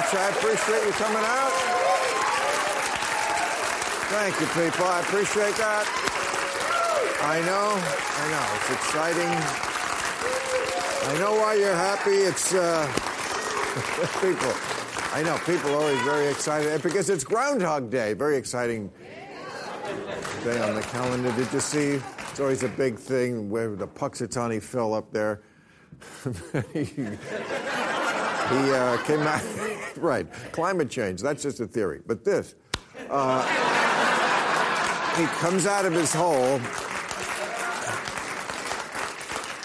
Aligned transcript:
Much. 0.00 0.14
I 0.14 0.28
appreciate 0.30 0.86
you 0.86 0.92
coming 0.92 1.22
out. 1.22 1.52
Thank 4.08 4.40
you, 4.40 4.46
people. 4.46 4.86
I 4.86 5.00
appreciate 5.00 5.54
that. 5.56 5.84
I 7.20 7.40
know. 7.44 7.76
I 8.16 8.30
know. 8.32 8.46
It's 8.56 8.70
exciting. 8.80 9.28
I 11.06 11.18
know 11.18 11.34
why 11.38 11.54
you're 11.54 11.74
happy. 11.74 12.12
It's 12.12 12.54
uh, 12.54 12.86
people. 14.22 14.54
I 15.12 15.22
know 15.22 15.36
people 15.44 15.70
are 15.72 15.82
always 15.82 16.00
very 16.00 16.28
excited 16.28 16.82
because 16.82 17.10
it's 17.10 17.24
Groundhog 17.24 17.90
Day. 17.90 18.14
Very 18.14 18.38
exciting 18.38 18.90
day 20.44 20.62
on 20.62 20.76
the 20.76 20.82
calendar. 20.82 21.30
Did 21.32 21.52
you 21.52 21.60
see? 21.60 22.00
It's 22.30 22.40
always 22.40 22.62
a 22.62 22.68
big 22.68 22.98
thing 22.98 23.50
where 23.50 23.76
the 23.76 23.86
Punxsutawney 23.86 24.62
fell 24.62 24.94
up 24.94 25.12
there. 25.12 25.42
he 28.50 28.72
uh, 28.72 28.96
came 29.04 29.20
out. 29.20 29.42
right. 29.96 30.26
Climate 30.52 30.90
change. 30.90 31.22
That's 31.22 31.42
just 31.42 31.60
a 31.60 31.66
theory. 31.66 32.00
But 32.06 32.24
this. 32.24 32.54
Uh, 33.08 33.42
he 35.16 35.26
comes 35.38 35.66
out 35.66 35.84
of 35.84 35.92
his 35.92 36.12
hole. 36.12 36.58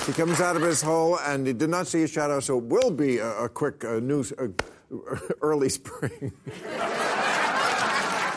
He 0.06 0.14
comes 0.14 0.40
out 0.40 0.56
of 0.56 0.62
his 0.62 0.82
hole 0.82 1.18
and 1.20 1.48
he 1.48 1.54
did 1.54 1.70
not 1.70 1.88
see 1.88 2.04
a 2.04 2.08
shadow, 2.08 2.40
so 2.40 2.60
it 2.60 2.66
will 2.66 2.92
be 2.92 3.18
a, 3.18 3.46
a 3.46 3.50
quick 3.50 3.84
uh, 3.84 4.00
news, 4.00 4.32
uh, 4.34 4.48
early 5.42 5.70
spring. 5.70 6.32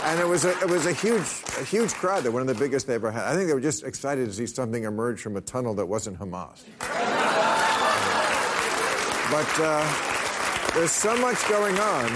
And 0.08 0.18
it 0.20 0.26
was 0.26 0.46
a, 0.46 0.58
it 0.60 0.70
was 0.70 0.86
a 0.86 0.92
huge 0.94 1.26
a 1.60 1.64
huge 1.64 1.92
crowd. 1.92 2.22
They're 2.24 2.32
one 2.32 2.40
of 2.40 2.48
the 2.48 2.54
biggest 2.54 2.86
they 2.86 2.94
ever 2.94 3.10
had. 3.10 3.24
I 3.24 3.34
think 3.34 3.46
they 3.46 3.52
were 3.52 3.60
just 3.60 3.84
excited 3.84 4.26
to 4.26 4.32
see 4.32 4.46
something 4.46 4.84
emerge 4.84 5.20
from 5.20 5.36
a 5.36 5.42
tunnel 5.42 5.74
that 5.74 5.84
wasn't 5.84 6.18
Hamas. 6.18 6.62
But 9.30 9.60
uh, 9.60 10.07
there's 10.74 10.90
so 10.92 11.16
much 11.16 11.46
going 11.48 11.78
on. 11.78 12.08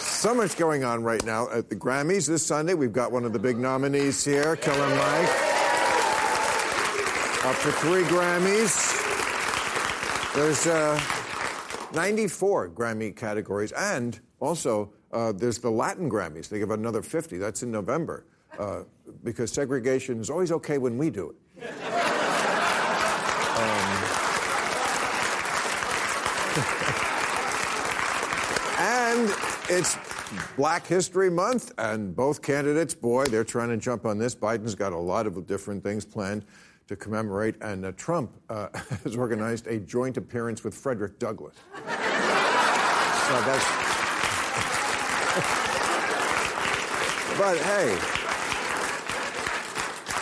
So 0.00 0.34
much 0.34 0.56
going 0.56 0.82
on 0.84 1.02
right 1.04 1.24
now 1.24 1.48
at 1.50 1.68
the 1.68 1.76
Grammys 1.76 2.26
this 2.26 2.44
Sunday. 2.44 2.74
We've 2.74 2.92
got 2.92 3.12
one 3.12 3.24
of 3.24 3.32
the 3.32 3.38
big 3.38 3.58
nominees 3.58 4.24
here, 4.24 4.56
Killer 4.56 4.88
Mike. 4.88 5.28
Up 7.44 7.54
for 7.54 7.70
three 7.72 8.02
Grammys. 8.04 8.94
There's 10.34 10.66
uh, 10.66 11.00
94 11.94 12.70
Grammy 12.70 13.14
categories, 13.14 13.72
and 13.72 14.18
also 14.40 14.92
uh, 15.12 15.32
there's 15.32 15.58
the 15.58 15.70
Latin 15.70 16.10
Grammys. 16.10 16.48
They 16.48 16.58
give 16.58 16.70
another 16.70 17.02
50. 17.02 17.38
That's 17.38 17.62
in 17.62 17.70
November, 17.70 18.26
uh, 18.58 18.82
because 19.22 19.52
segregation 19.52 20.20
is 20.20 20.28
always 20.28 20.50
okay 20.50 20.78
when 20.78 20.98
we 20.98 21.10
do 21.10 21.30
it. 21.30 21.36
And 28.78 29.34
it's 29.68 29.96
Black 30.56 30.86
History 30.86 31.30
Month, 31.30 31.72
and 31.78 32.14
both 32.14 32.42
candidates, 32.42 32.94
boy, 32.94 33.24
they're 33.24 33.44
trying 33.44 33.70
to 33.70 33.76
jump 33.76 34.06
on 34.06 34.18
this. 34.18 34.34
Biden's 34.34 34.74
got 34.74 34.92
a 34.92 34.98
lot 34.98 35.26
of 35.26 35.46
different 35.46 35.82
things 35.82 36.04
planned 36.04 36.44
to 36.88 36.96
commemorate, 36.96 37.56
and 37.60 37.84
uh, 37.84 37.92
Trump 37.92 38.30
uh, 38.48 38.68
has 39.04 39.16
organized 39.16 39.66
a 39.66 39.78
joint 39.80 40.16
appearance 40.16 40.64
with 40.64 40.74
Frederick 40.74 41.18
Douglass. 41.18 41.56
so 41.74 41.82
that's. 41.82 43.66
but 47.38 47.58
hey, 47.58 47.98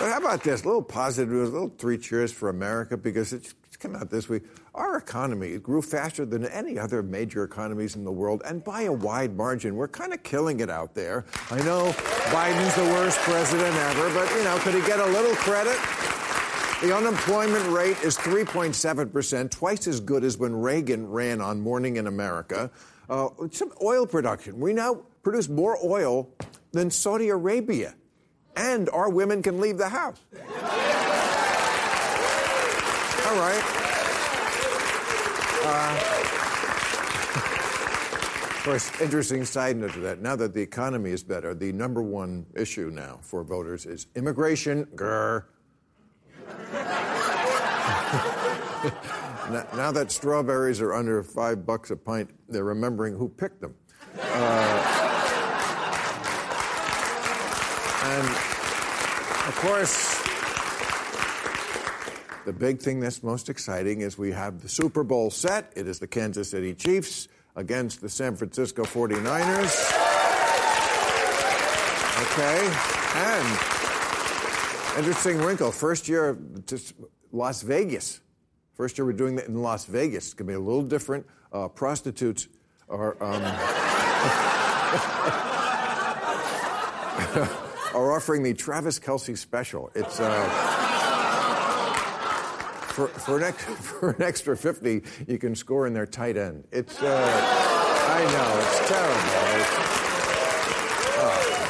but 0.00 0.10
how 0.10 0.18
about 0.18 0.42
this? 0.42 0.62
A 0.62 0.66
little 0.66 0.82
positive 0.82 1.32
a 1.32 1.44
little 1.44 1.72
three 1.78 1.98
cheers 1.98 2.32
for 2.32 2.48
America 2.48 2.96
because 2.96 3.32
it's 3.32 3.54
come 3.84 3.96
out 3.96 4.08
this 4.08 4.30
week. 4.30 4.44
Our 4.74 4.96
economy 4.96 5.58
grew 5.58 5.82
faster 5.82 6.24
than 6.24 6.46
any 6.46 6.78
other 6.78 7.02
major 7.02 7.44
economies 7.44 7.96
in 7.96 8.04
the 8.04 8.12
world, 8.12 8.42
and 8.46 8.64
by 8.64 8.82
a 8.82 8.92
wide 8.92 9.36
margin. 9.36 9.76
We're 9.76 9.88
kind 9.88 10.14
of 10.14 10.22
killing 10.22 10.60
it 10.60 10.70
out 10.70 10.94
there. 10.94 11.26
I 11.50 11.58
know 11.58 11.90
Biden's 12.32 12.74
the 12.76 12.84
worst 12.84 13.18
president 13.18 13.76
ever, 13.76 14.14
but 14.14 14.30
you 14.36 14.44
know, 14.44 14.56
could 14.60 14.74
he 14.74 14.80
get 14.80 15.00
a 15.00 15.06
little 15.06 15.34
credit? 15.36 15.76
The 16.80 16.96
unemployment 16.96 17.68
rate 17.68 18.02
is 18.02 18.16
3.7%, 18.16 19.50
twice 19.50 19.86
as 19.86 20.00
good 20.00 20.24
as 20.24 20.38
when 20.38 20.56
Reagan 20.56 21.06
ran 21.06 21.42
on 21.42 21.60
Morning 21.60 21.96
in 21.96 22.06
America. 22.06 22.70
Uh, 23.10 23.28
some 23.50 23.70
oil 23.82 24.06
production. 24.06 24.58
We 24.58 24.72
now 24.72 25.02
produce 25.22 25.48
more 25.48 25.78
oil 25.84 26.30
than 26.72 26.90
Saudi 26.90 27.28
Arabia, 27.28 27.94
and 28.56 28.88
our 28.88 29.10
women 29.10 29.42
can 29.42 29.60
leave 29.60 29.76
the 29.76 29.90
house. 29.90 30.20
All 33.34 33.40
right. 33.40 33.64
Uh, 35.66 35.96
of 38.46 38.62
course, 38.62 39.00
interesting 39.00 39.44
side 39.44 39.76
note 39.76 39.92
to 39.94 39.98
that. 40.00 40.22
Now 40.22 40.36
that 40.36 40.54
the 40.54 40.60
economy 40.60 41.10
is 41.10 41.24
better, 41.24 41.52
the 41.52 41.72
number 41.72 42.00
one 42.00 42.46
issue 42.54 42.90
now 42.92 43.18
for 43.22 43.42
voters 43.42 43.86
is 43.86 44.06
immigration. 44.14 44.84
Grr. 44.94 45.46
now, 49.50 49.66
now 49.74 49.90
that 49.90 50.12
strawberries 50.12 50.80
are 50.80 50.94
under 50.94 51.20
five 51.24 51.66
bucks 51.66 51.90
a 51.90 51.96
pint, 51.96 52.30
they're 52.48 52.62
remembering 52.62 53.16
who 53.16 53.28
picked 53.28 53.60
them. 53.60 53.74
Uh, 54.16 55.00
and 58.04 58.28
of 59.48 59.56
course, 59.60 60.23
the 62.44 62.52
big 62.52 62.80
thing 62.80 63.00
that's 63.00 63.22
most 63.22 63.48
exciting 63.48 64.02
is 64.02 64.18
we 64.18 64.32
have 64.32 64.60
the 64.60 64.68
Super 64.68 65.02
Bowl 65.02 65.30
set. 65.30 65.72
It 65.74 65.88
is 65.88 65.98
the 65.98 66.06
Kansas 66.06 66.50
City 66.50 66.74
Chiefs 66.74 67.28
against 67.56 68.00
the 68.00 68.08
San 68.08 68.36
Francisco 68.36 68.84
49ers. 68.84 70.04
Okay. 72.22 72.70
And 73.16 73.46
interesting 74.98 75.38
wrinkle. 75.38 75.72
First 75.72 76.08
year, 76.08 76.38
just 76.66 76.94
Las 77.32 77.62
Vegas. 77.62 78.20
First 78.74 78.98
year 78.98 79.06
we're 79.06 79.12
doing 79.12 79.36
that 79.36 79.46
in 79.46 79.62
Las 79.62 79.86
Vegas. 79.86 80.26
It's 80.26 80.34
going 80.34 80.46
to 80.46 80.52
be 80.52 80.56
a 80.56 80.60
little 80.60 80.82
different. 80.82 81.26
Uh, 81.52 81.68
prostitutes 81.68 82.48
are. 82.88 83.16
Um, 83.22 83.42
are 87.94 88.12
offering 88.12 88.42
the 88.42 88.52
Travis 88.52 88.98
Kelce 88.98 89.38
special. 89.38 89.90
It's 89.94 90.18
uh, 90.18 90.83
for, 92.94 93.08
for, 93.08 93.36
an 93.38 93.42
ex, 93.42 93.64
for 93.64 94.10
an 94.10 94.22
extra 94.22 94.56
50, 94.56 95.02
you 95.26 95.38
can 95.38 95.56
score 95.56 95.86
in 95.86 95.92
their 95.92 96.06
tight 96.06 96.36
end. 96.36 96.64
It's, 96.70 97.02
uh, 97.02 97.06
I 97.06 98.20
know, 98.32 98.60
it's 98.60 98.88
terrible. 98.88 99.20
It's, 99.58 99.70
oh, 101.18 101.60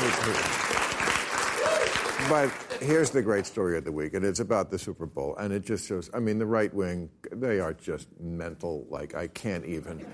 but 2.29 2.51
here's 2.83 3.11
the 3.11 3.23
great 3.23 3.47
story 3.47 3.79
of 3.79 3.85
the 3.85 3.93
week, 3.93 4.13
and 4.15 4.25
it's 4.25 4.41
about 4.41 4.71
the 4.71 4.79
Super 4.79 5.07
Bowl, 5.07 5.37
and 5.37 5.53
it 5.53 5.65
just 5.65 5.87
shows. 5.87 6.11
I 6.13 6.21
mean, 6.21 6.39
the 6.39 6.47
right 6.47 6.73
wing, 6.73 7.09
they 7.33 7.61
are 7.61 7.73
just 7.73 8.09
mental. 8.21 8.87
Like 8.91 9.15
I 9.15 9.29
can't 9.29 9.65
even. 9.65 10.07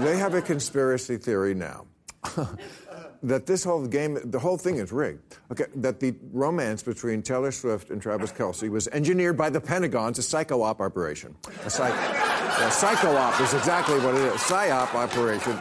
they 0.00 0.16
have 0.16 0.34
a 0.34 0.42
conspiracy 0.42 1.16
theory 1.16 1.54
now. 1.54 1.86
that 3.22 3.46
this 3.46 3.64
whole 3.64 3.86
game, 3.86 4.18
the 4.24 4.38
whole 4.38 4.56
thing 4.56 4.76
is 4.76 4.92
rigged. 4.92 5.38
Okay, 5.50 5.66
that 5.76 6.00
the 6.00 6.14
romance 6.32 6.82
between 6.82 7.22
Taylor 7.22 7.50
Swift 7.50 7.90
and 7.90 8.00
Travis 8.00 8.32
Kelce 8.32 8.68
was 8.68 8.88
engineered 8.88 9.36
by 9.36 9.50
the 9.50 9.60
Pentagon. 9.60 10.10
It's 10.10 10.18
a 10.18 10.22
psycho 10.22 10.62
op 10.62 10.80
operation. 10.80 11.34
A, 11.64 11.70
psych, 11.70 11.92
a 11.92 12.70
psycho 12.70 13.14
op 13.14 13.40
is 13.40 13.54
exactly 13.54 13.98
what 14.00 14.14
it 14.14 14.22
is. 14.22 14.40
Psyop 14.42 14.94
operation. 14.94 15.58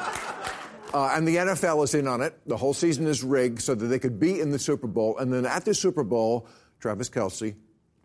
Uh, 0.93 1.11
and 1.13 1.27
the 1.27 1.35
NFL 1.35 1.83
is 1.83 1.93
in 1.93 2.07
on 2.07 2.21
it. 2.21 2.39
The 2.45 2.57
whole 2.57 2.73
season 2.73 3.07
is 3.07 3.23
rigged 3.23 3.61
so 3.61 3.75
that 3.75 3.85
they 3.87 3.99
could 3.99 4.19
be 4.19 4.39
in 4.39 4.51
the 4.51 4.59
Super 4.59 4.87
Bowl. 4.87 5.17
And 5.17 5.31
then 5.33 5.45
at 5.45 5.65
the 5.65 5.73
Super 5.73 6.03
Bowl, 6.03 6.47
Travis 6.79 7.09
Kelce 7.09 7.55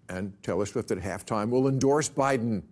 and 0.08 0.32
Taylor 0.42 0.66
Swift 0.66 0.90
at 0.90 0.98
halftime 0.98 1.50
will 1.50 1.68
endorse 1.68 2.08
Biden. 2.08 2.62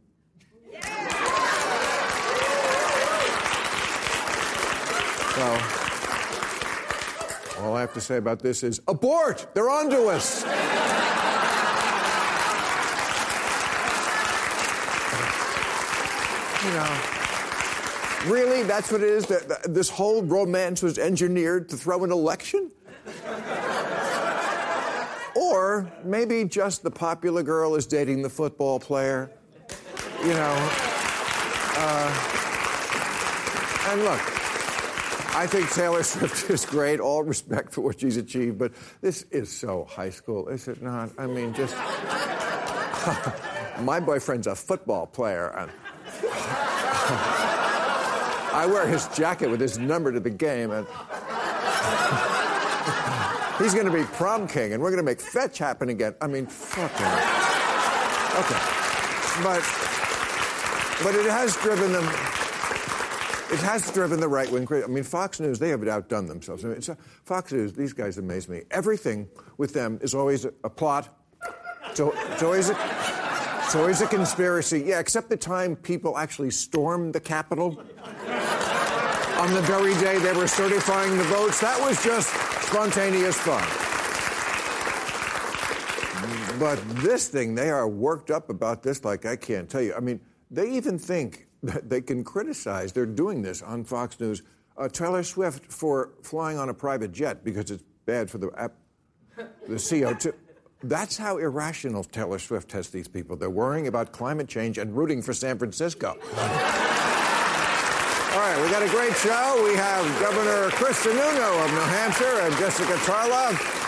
So, 5.40 5.46
all 5.46 5.79
I 7.80 7.84
have 7.84 7.94
to 7.94 8.00
say 8.02 8.18
about 8.18 8.40
this 8.40 8.62
is 8.62 8.78
abort! 8.88 9.46
They're 9.54 9.70
onto 9.70 10.10
us! 10.10 10.44
you 16.62 16.70
know, 16.72 18.30
really? 18.30 18.64
That's 18.64 18.92
what 18.92 19.00
it 19.00 19.08
is? 19.08 19.24
That, 19.28 19.72
this 19.72 19.88
whole 19.88 20.22
romance 20.22 20.82
was 20.82 20.98
engineered 20.98 21.70
to 21.70 21.76
throw 21.78 22.04
an 22.04 22.12
election? 22.12 22.70
or 25.34 25.90
maybe 26.04 26.44
just 26.44 26.82
the 26.82 26.90
popular 26.90 27.42
girl 27.42 27.76
is 27.76 27.86
dating 27.86 28.20
the 28.20 28.28
football 28.28 28.78
player. 28.78 29.30
You 30.22 30.34
know. 30.34 30.70
Uh, 31.78 32.26
and 33.88 34.04
look, 34.04 34.39
I 35.32 35.46
think 35.46 35.70
Taylor 35.70 36.02
Swift 36.02 36.50
is 36.50 36.66
great. 36.66 36.98
All 37.00 37.22
respect 37.22 37.72
for 37.72 37.82
what 37.82 38.00
she's 38.00 38.16
achieved, 38.16 38.58
but 38.58 38.72
this 39.00 39.22
is 39.30 39.48
so 39.50 39.84
high 39.84 40.10
school, 40.10 40.48
is 40.48 40.66
it 40.68 40.82
not? 40.82 41.10
I 41.18 41.26
mean, 41.26 41.54
just. 41.54 41.76
My 43.80 44.00
boyfriend's 44.00 44.46
a 44.46 44.54
football 44.54 45.06
player, 45.06 45.48
and. 45.56 45.70
I 48.52 48.66
wear 48.66 48.86
his 48.86 49.06
jacket 49.08 49.48
with 49.48 49.60
his 49.60 49.78
number 49.78 50.12
to 50.12 50.20
the 50.20 50.30
game, 50.30 50.70
and. 50.72 50.86
He's 53.58 53.74
going 53.74 53.86
to 53.86 53.92
be 53.92 54.04
prom 54.04 54.48
king, 54.48 54.72
and 54.72 54.82
we're 54.82 54.90
going 54.90 55.02
to 55.02 55.04
make 55.04 55.20
fetch 55.20 55.58
happen 55.58 55.90
again. 55.90 56.14
I 56.20 56.26
mean, 56.26 56.46
fucking. 56.46 57.06
Okay. 58.40 58.60
But. 59.44 59.62
But 61.02 61.14
it 61.14 61.30
has 61.30 61.56
driven 61.56 61.92
them 61.92 62.04
it 63.52 63.58
has 63.60 63.90
driven 63.90 64.20
the 64.20 64.28
right 64.28 64.50
wing. 64.50 64.66
Crazy. 64.66 64.84
I 64.84 64.88
mean, 64.88 65.04
Fox 65.04 65.40
News, 65.40 65.58
they 65.58 65.70
have 65.70 65.86
outdone 65.86 66.26
themselves. 66.26 66.64
I 66.64 66.68
mean, 66.68 66.80
Fox 67.24 67.52
News, 67.52 67.72
these 67.72 67.92
guys 67.92 68.18
amaze 68.18 68.48
me. 68.48 68.62
Everything 68.70 69.28
with 69.58 69.72
them 69.72 69.98
is 70.02 70.14
always 70.14 70.44
a, 70.44 70.52
a 70.64 70.70
plot. 70.70 71.08
So 71.94 72.12
it's 72.30 72.42
always 72.42 72.70
a, 72.70 72.76
it's 73.64 73.74
always 73.74 74.00
a 74.00 74.06
conspiracy. 74.06 74.82
Yeah, 74.86 75.00
except 75.00 75.28
the 75.28 75.36
time 75.36 75.76
people 75.76 76.16
actually 76.16 76.50
stormed 76.50 77.12
the 77.14 77.20
Capitol 77.20 77.82
on 79.40 79.54
the 79.54 79.62
very 79.62 79.94
day 79.94 80.18
they 80.18 80.34
were 80.34 80.46
certifying 80.46 81.16
the 81.16 81.24
votes. 81.24 81.60
That 81.60 81.80
was 81.80 82.02
just 82.04 82.28
spontaneous 82.62 83.38
fun. 83.38 83.64
But 86.60 86.76
this 87.02 87.28
thing, 87.28 87.54
they 87.54 87.70
are 87.70 87.88
worked 87.88 88.30
up 88.30 88.50
about 88.50 88.82
this 88.82 89.02
like 89.02 89.24
I 89.24 89.36
can't 89.36 89.68
tell 89.68 89.80
you. 89.80 89.94
I 89.94 90.00
mean, 90.00 90.20
they 90.50 90.70
even 90.72 90.98
think 90.98 91.46
they 91.62 92.00
can 92.00 92.24
criticize. 92.24 92.92
They're 92.92 93.06
doing 93.06 93.42
this 93.42 93.62
on 93.62 93.84
Fox 93.84 94.18
News. 94.20 94.42
Uh, 94.76 94.88
Taylor 94.88 95.22
Swift 95.22 95.70
for 95.70 96.12
flying 96.22 96.58
on 96.58 96.68
a 96.68 96.74
private 96.74 97.12
jet 97.12 97.44
because 97.44 97.70
it's 97.70 97.84
bad 98.06 98.30
for 98.30 98.38
the, 98.38 98.70
the 99.68 99.74
CO2. 99.74 100.32
That's 100.82 101.18
how 101.18 101.36
irrational 101.36 102.04
Taylor 102.04 102.38
Swift 102.38 102.72
has 102.72 102.88
these 102.88 103.06
people. 103.06 103.36
They're 103.36 103.50
worrying 103.50 103.86
about 103.88 104.12
climate 104.12 104.48
change 104.48 104.78
and 104.78 104.96
rooting 104.96 105.20
for 105.20 105.34
San 105.34 105.58
Francisco. 105.58 106.16
All 108.32 108.38
right, 108.38 108.62
we 108.64 108.70
got 108.70 108.82
a 108.82 108.88
great 108.88 109.14
show. 109.16 109.62
We 109.68 109.76
have 109.76 110.20
Governor 110.20 110.70
Chris 110.70 111.04
Sununu 111.04 111.64
of 111.64 111.70
New 111.72 111.80
Hampshire 111.80 112.40
and 112.40 112.56
Jessica 112.56 112.94
Tarlov 113.04 113.79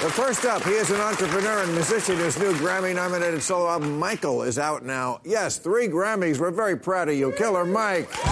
well, 0.00 0.10
first 0.10 0.44
up, 0.44 0.62
he 0.62 0.72
is 0.72 0.90
an 0.90 1.00
entrepreneur 1.00 1.62
and 1.62 1.72
musician. 1.72 2.16
His 2.16 2.38
new 2.38 2.52
Grammy 2.54 2.94
nominated 2.94 3.42
solo 3.42 3.68
album, 3.68 3.98
Michael, 3.98 4.42
is 4.42 4.58
out 4.58 4.84
now. 4.84 5.20
Yes, 5.24 5.58
three 5.58 5.88
Grammys. 5.88 6.38
We're 6.38 6.50
very 6.50 6.76
proud 6.76 7.08
of 7.08 7.16
you, 7.16 7.32
Killer 7.32 7.64
Mike. 7.64 8.08
There 8.12 8.22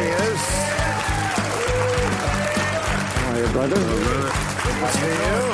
he 0.00 0.08
is. 0.30 0.40
You, 3.36 3.48
brother? 3.52 3.74
Good 3.74 4.78
to 4.78 4.88
see 4.92 5.48
you. 5.48 5.53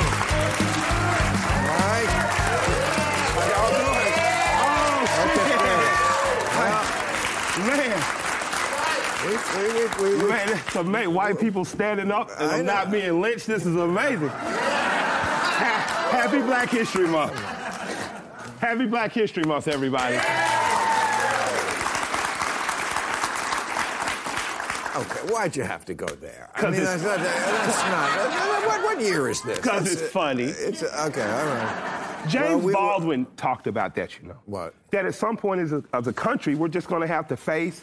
We, 9.55 9.63
we, 9.63 9.87
we, 10.01 10.23
we, 10.23 10.29
Man, 10.29 10.57
to 10.71 10.83
make 10.83 11.09
white 11.09 11.39
people 11.39 11.65
standing 11.65 12.11
up 12.11 12.29
and 12.39 12.51
I'm 12.51 12.65
not 12.65 12.89
being 12.91 13.19
lynched, 13.19 13.47
this 13.47 13.65
is 13.65 13.75
amazing. 13.75 14.29
Happy 16.11 16.39
Black 16.39 16.69
History 16.69 17.07
Month. 17.07 17.33
Happy 18.59 18.85
Black 18.85 19.11
History 19.11 19.43
Month, 19.43 19.67
everybody. 19.67 20.15
Okay, 24.95 25.33
why'd 25.33 25.55
you 25.55 25.63
have 25.63 25.83
to 25.85 25.93
go 25.93 26.05
there? 26.05 26.49
I 26.55 26.69
mean, 26.69 26.83
that's 26.83 27.03
not, 27.03 27.17
that's 27.17 27.77
not 27.89 28.67
what, 28.67 28.83
what, 28.83 29.01
year 29.01 29.29
is 29.29 29.41
this? 29.41 29.57
Because 29.57 29.91
it's 29.91 30.11
funny. 30.11 30.45
Uh, 30.45 30.55
it's 30.57 30.83
uh, 30.83 31.07
okay, 31.07 31.23
all 31.23 31.45
right. 31.45 32.25
James 32.27 32.49
well, 32.49 32.59
we, 32.59 32.73
Baldwin 32.73 33.25
talked 33.37 33.67
about 33.67 33.95
that, 33.95 34.19
you 34.19 34.27
know. 34.27 34.37
What? 34.45 34.75
That 34.91 35.05
at 35.05 35.15
some 35.15 35.37
point 35.37 35.61
as 35.61 35.71
a, 35.73 35.83
as 35.93 36.07
a 36.07 36.13
country, 36.13 36.55
we're 36.55 36.67
just 36.67 36.87
going 36.87 37.01
to 37.01 37.07
have 37.07 37.27
to 37.29 37.37
face 37.37 37.81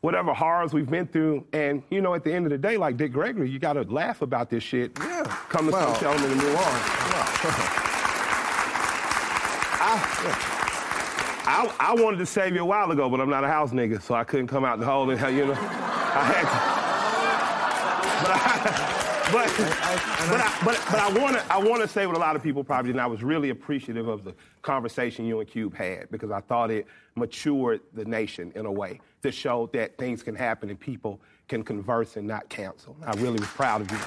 whatever 0.00 0.32
horrors 0.32 0.72
we've 0.72 0.88
been 0.88 1.06
through. 1.06 1.44
And, 1.52 1.82
you 1.90 2.00
know, 2.00 2.14
at 2.14 2.24
the 2.24 2.32
end 2.32 2.46
of 2.46 2.50
the 2.50 2.58
day, 2.58 2.76
like 2.76 2.96
Dick 2.96 3.12
Gregory, 3.12 3.50
you 3.50 3.58
got 3.58 3.74
to 3.74 3.82
laugh 3.82 4.22
about 4.22 4.50
this 4.50 4.62
shit. 4.62 4.92
Yeah. 4.98 5.24
Come 5.48 5.66
to 5.66 5.72
well, 5.72 5.94
some 5.94 6.00
tell 6.00 6.12
and 6.12 6.36
move 6.36 6.56
on. 6.56 6.64
I, 9.80 9.94
I, 11.46 11.74
I, 11.80 11.94
wanted 11.94 12.18
to 12.18 12.26
save 12.26 12.54
you 12.54 12.60
a 12.60 12.64
while 12.64 12.90
ago, 12.90 13.08
but 13.08 13.20
I'm 13.20 13.30
not 13.30 13.42
a 13.42 13.48
house 13.48 13.70
nigga, 13.70 14.02
so 14.02 14.14
I 14.14 14.24
couldn't 14.24 14.48
come 14.48 14.64
out 14.64 14.74
and 14.78 14.84
hold 14.84 15.10
it. 15.12 15.20
You 15.32 15.46
know, 15.46 15.52
I 15.52 16.24
had 16.24 16.74
to. 16.74 16.77
But 19.30 19.36
I, 19.36 19.46
but, 19.46 20.30
but, 20.30 20.40
I, 20.40 20.60
but, 20.64 20.82
but 20.90 20.98
I 21.00 21.20
want 21.20 21.36
to 21.36 21.52
I 21.52 21.58
want 21.58 21.82
to 21.82 21.88
say 21.88 22.06
what 22.06 22.16
a 22.16 22.18
lot 22.18 22.34
of 22.34 22.42
people 22.42 22.64
probably 22.64 22.90
didn't. 22.90 23.00
I 23.00 23.06
was 23.06 23.22
really 23.22 23.50
appreciative 23.50 24.08
of 24.08 24.24
the 24.24 24.34
conversation 24.62 25.26
you 25.26 25.40
and 25.40 25.48
Cube 25.48 25.74
had 25.74 26.10
because 26.10 26.30
I 26.30 26.40
thought 26.40 26.70
it 26.70 26.86
matured 27.14 27.80
the 27.92 28.06
nation 28.06 28.52
in 28.54 28.64
a 28.64 28.72
way 28.72 29.00
that 29.22 29.34
showed 29.34 29.72
that 29.74 29.98
things 29.98 30.22
can 30.22 30.34
happen 30.34 30.70
and 30.70 30.80
people 30.80 31.20
can 31.46 31.62
converse 31.62 32.16
and 32.16 32.26
not 32.26 32.48
cancel. 32.48 32.96
I 33.04 33.12
really 33.16 33.38
was 33.38 33.48
proud 33.48 33.82
of 33.82 33.90
you. 33.90 33.98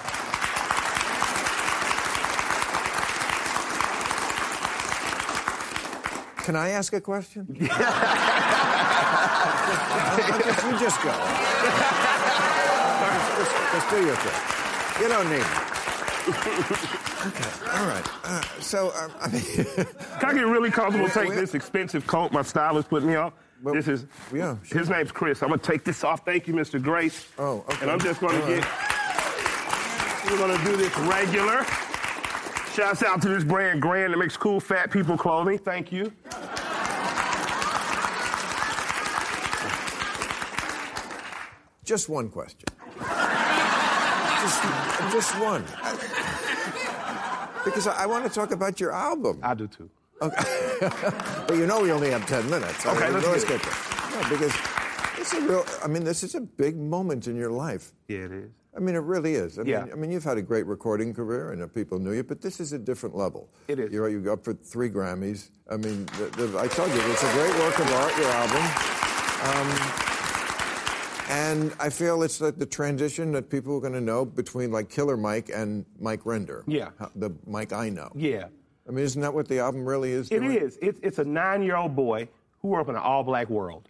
Can 6.43 6.55
I 6.55 6.69
ask 6.69 6.91
a 6.93 7.01
question? 7.01 7.45
just, 7.59 7.69
you 10.65 10.79
just 10.79 11.01
go. 11.03 11.11
just, 13.37 13.51
just, 13.73 13.89
do 13.91 14.03
your 14.03 14.15
thing. 14.15 14.70
You 15.01 15.07
don't 15.07 15.29
need 15.31 15.37
it. 15.37 15.45
Okay, 17.25 17.49
all 17.71 17.87
right. 17.87 18.07
Uh, 18.23 18.41
so, 18.59 18.93
um, 18.95 19.11
I 19.19 19.29
mean, 19.29 19.41
can 20.19 20.29
I 20.29 20.33
get 20.33 20.45
really 20.45 20.69
comfortable? 20.69 21.09
Take 21.09 21.33
this 21.33 21.55
expensive 21.55 22.05
coat 22.05 22.31
my 22.31 22.43
stylist 22.43 22.87
put 22.87 23.03
me 23.03 23.15
on. 23.15 23.31
Well, 23.63 23.73
this 23.73 23.87
is 23.87 24.05
yeah. 24.31 24.57
Sure. 24.63 24.79
His 24.79 24.89
name's 24.89 25.11
Chris. 25.11 25.41
I'm 25.41 25.49
gonna 25.49 25.61
take 25.61 25.83
this 25.83 26.03
off. 26.03 26.23
Thank 26.23 26.47
you, 26.47 26.53
Mr. 26.53 26.79
Grace. 26.79 27.27
Oh, 27.39 27.65
okay. 27.67 27.77
And 27.81 27.89
I'm 27.89 27.99
just 27.99 28.21
gonna 28.21 28.39
All 28.39 28.47
get. 28.47 28.63
Right. 28.63 30.25
We're 30.29 30.37
gonna 30.37 30.63
do 30.65 30.77
this 30.77 30.95
regular. 30.99 31.65
Shouts 32.73 33.01
out 33.01 33.21
to 33.23 33.29
this 33.29 33.43
brand, 33.43 33.81
Grand, 33.81 34.13
that 34.13 34.17
makes 34.17 34.37
cool 34.37 34.59
fat 34.59 34.91
people 34.91 35.17
clothing. 35.17 35.57
Thank 35.57 35.91
you. 35.91 36.13
Just 41.83 42.07
one 42.07 42.29
question. 42.29 42.69
just, 44.41 44.63
just 45.11 45.31
one. 45.39 45.63
Because 47.63 47.87
I, 47.87 48.03
I 48.03 48.05
want 48.07 48.23
to 48.25 48.29
talk 48.31 48.51
about 48.51 48.79
your 48.79 48.91
album. 48.91 49.39
I 49.43 49.53
do 49.53 49.67
too. 49.67 49.89
Okay. 50.21 50.43
but 51.47 51.55
you 51.55 51.65
know 51.67 51.81
we 51.81 51.91
only 51.91 52.09
have 52.11 52.25
10 52.27 52.49
minutes. 52.49 52.85
Okay, 52.85 53.05
I 53.05 53.09
mean, 53.11 53.23
let's 53.23 53.43
get 53.45 53.61
this. 53.61 53.89
No, 54.13 54.29
because 54.29 54.53
this 55.17 55.33
is 55.33 55.43
a 55.43 55.47
real, 55.47 55.65
I 55.83 55.87
mean, 55.87 56.03
this 56.03 56.23
is 56.23 56.35
a 56.35 56.41
big 56.41 56.77
moment 56.77 57.27
in 57.27 57.35
your 57.35 57.51
life. 57.51 57.91
Yeah, 58.07 58.19
it 58.25 58.31
is. 58.31 58.49
I 58.75 58.79
mean, 58.79 58.95
it 58.95 58.99
really 59.03 59.35
is. 59.35 59.59
I 59.59 59.63
Yeah. 59.63 59.83
mean, 59.83 59.93
I 59.93 59.95
mean, 59.95 60.11
you've 60.11 60.23
had 60.23 60.37
a 60.37 60.41
great 60.41 60.65
recording 60.65 61.13
career, 61.13 61.51
and 61.51 61.73
people 61.73 61.99
knew 61.99 62.13
you, 62.13 62.23
but 62.23 62.41
this 62.41 62.59
is 62.59 62.71
a 62.73 62.79
different 62.79 63.15
level. 63.15 63.49
It 63.67 63.79
is. 63.79 63.91
You're 63.91 64.09
you 64.09 64.21
go 64.21 64.33
up 64.33 64.43
for 64.45 64.53
three 64.53 64.89
Grammys. 64.89 65.49
I 65.69 65.77
mean, 65.77 66.05
the, 66.17 66.25
the, 66.47 66.59
I 66.59 66.67
told 66.67 66.89
you, 66.93 67.01
it's 67.11 67.23
a 67.23 67.31
great 67.33 67.53
work 67.59 67.77
of 67.79 67.91
art. 67.93 68.17
Your 68.17 68.29
album. 68.29 68.63
Um, 69.43 70.10
and 71.29 71.73
I 71.79 71.89
feel 71.89 72.23
it's 72.23 72.41
like 72.41 72.57
the 72.57 72.65
transition 72.65 73.31
that 73.33 73.49
people 73.49 73.77
are 73.77 73.81
going 73.81 73.93
to 73.93 74.01
know 74.01 74.25
between 74.25 74.71
like 74.71 74.89
Killer 74.89 75.17
Mike 75.17 75.49
and 75.53 75.85
Mike 75.99 76.25
Render. 76.25 76.63
Yeah. 76.67 76.89
The 77.15 77.31
Mike 77.45 77.73
I 77.73 77.89
know. 77.89 78.11
Yeah. 78.15 78.45
I 78.87 78.91
mean, 78.91 79.05
isn't 79.05 79.21
that 79.21 79.33
what 79.33 79.47
the 79.47 79.59
album 79.59 79.85
really 79.85 80.11
is? 80.11 80.29
It 80.31 80.39
doing? 80.39 80.57
is. 80.57 80.77
It's, 80.81 80.99
it's 81.01 81.19
a 81.19 81.23
nine-year-old 81.23 81.95
boy 81.95 82.27
who 82.61 82.69
grew 82.69 82.81
up 82.81 82.89
in 82.89 82.95
an 82.95 83.01
all-black 83.01 83.49
world. 83.49 83.89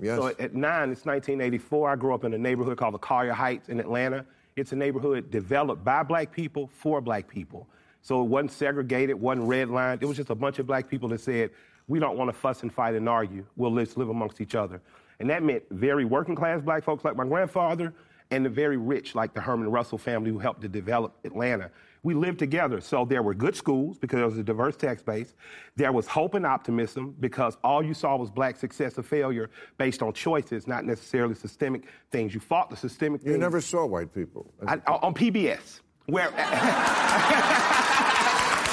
Yes. 0.00 0.18
So 0.18 0.26
at, 0.28 0.40
at 0.40 0.54
nine, 0.54 0.90
it's 0.90 1.06
1984. 1.06 1.90
I 1.90 1.96
grew 1.96 2.14
up 2.14 2.24
in 2.24 2.34
a 2.34 2.38
neighborhood 2.38 2.76
called 2.76 2.94
the 2.94 2.98
Collier 2.98 3.32
Heights 3.32 3.68
in 3.68 3.78
Atlanta. 3.80 4.26
It's 4.56 4.72
a 4.72 4.76
neighborhood 4.76 5.30
developed 5.30 5.84
by 5.84 6.02
black 6.02 6.32
people 6.32 6.68
for 6.68 7.00
black 7.00 7.28
people. 7.28 7.68
So 8.02 8.20
it 8.22 8.26
wasn't 8.26 8.52
segregated, 8.52 9.18
wasn't 9.18 9.48
redlined. 9.48 10.02
It 10.02 10.06
was 10.06 10.16
just 10.16 10.30
a 10.30 10.34
bunch 10.34 10.58
of 10.58 10.66
black 10.66 10.90
people 10.90 11.08
that 11.08 11.20
said, 11.20 11.50
we 11.88 11.98
don't 11.98 12.18
want 12.18 12.28
to 12.28 12.32
fuss 12.32 12.62
and 12.62 12.72
fight 12.72 12.94
and 12.94 13.08
argue. 13.08 13.44
We'll 13.56 13.74
just 13.76 13.96
live 13.96 14.08
amongst 14.08 14.40
each 14.40 14.54
other. 14.54 14.80
And 15.20 15.30
that 15.30 15.42
meant 15.42 15.64
very 15.70 16.04
working 16.04 16.34
class 16.34 16.60
black 16.60 16.84
folks 16.84 17.04
like 17.04 17.16
my 17.16 17.24
grandfather 17.24 17.94
and 18.30 18.44
the 18.44 18.50
very 18.50 18.76
rich 18.76 19.14
like 19.14 19.32
the 19.34 19.40
Herman 19.40 19.70
Russell 19.70 19.98
family 19.98 20.30
who 20.30 20.38
helped 20.38 20.62
to 20.62 20.68
develop 20.68 21.14
Atlanta. 21.24 21.70
We 22.02 22.14
lived 22.14 22.38
together. 22.38 22.80
So 22.82 23.04
there 23.06 23.22
were 23.22 23.32
good 23.32 23.56
schools 23.56 23.98
because 23.98 24.18
there 24.18 24.26
was 24.26 24.36
a 24.36 24.42
diverse 24.42 24.76
tax 24.76 25.02
base. 25.02 25.34
There 25.76 25.90
was 25.90 26.06
hope 26.06 26.34
and 26.34 26.44
optimism 26.44 27.16
because 27.20 27.56
all 27.64 27.82
you 27.82 27.94
saw 27.94 28.16
was 28.16 28.30
black 28.30 28.56
success 28.56 28.98
or 28.98 29.02
failure 29.02 29.50
based 29.78 30.02
on 30.02 30.12
choices, 30.12 30.66
not 30.66 30.84
necessarily 30.84 31.34
systemic 31.34 31.84
things. 32.10 32.34
You 32.34 32.40
fought 32.40 32.68
the 32.68 32.76
systemic 32.76 33.22
You 33.22 33.24
things. 33.24 33.34
You 33.36 33.40
never 33.40 33.60
saw 33.62 33.86
white 33.86 34.14
people. 34.14 34.52
I, 34.66 34.74
uh, 34.86 34.98
on 35.00 35.14
PBS. 35.14 35.80
Where 36.06 36.28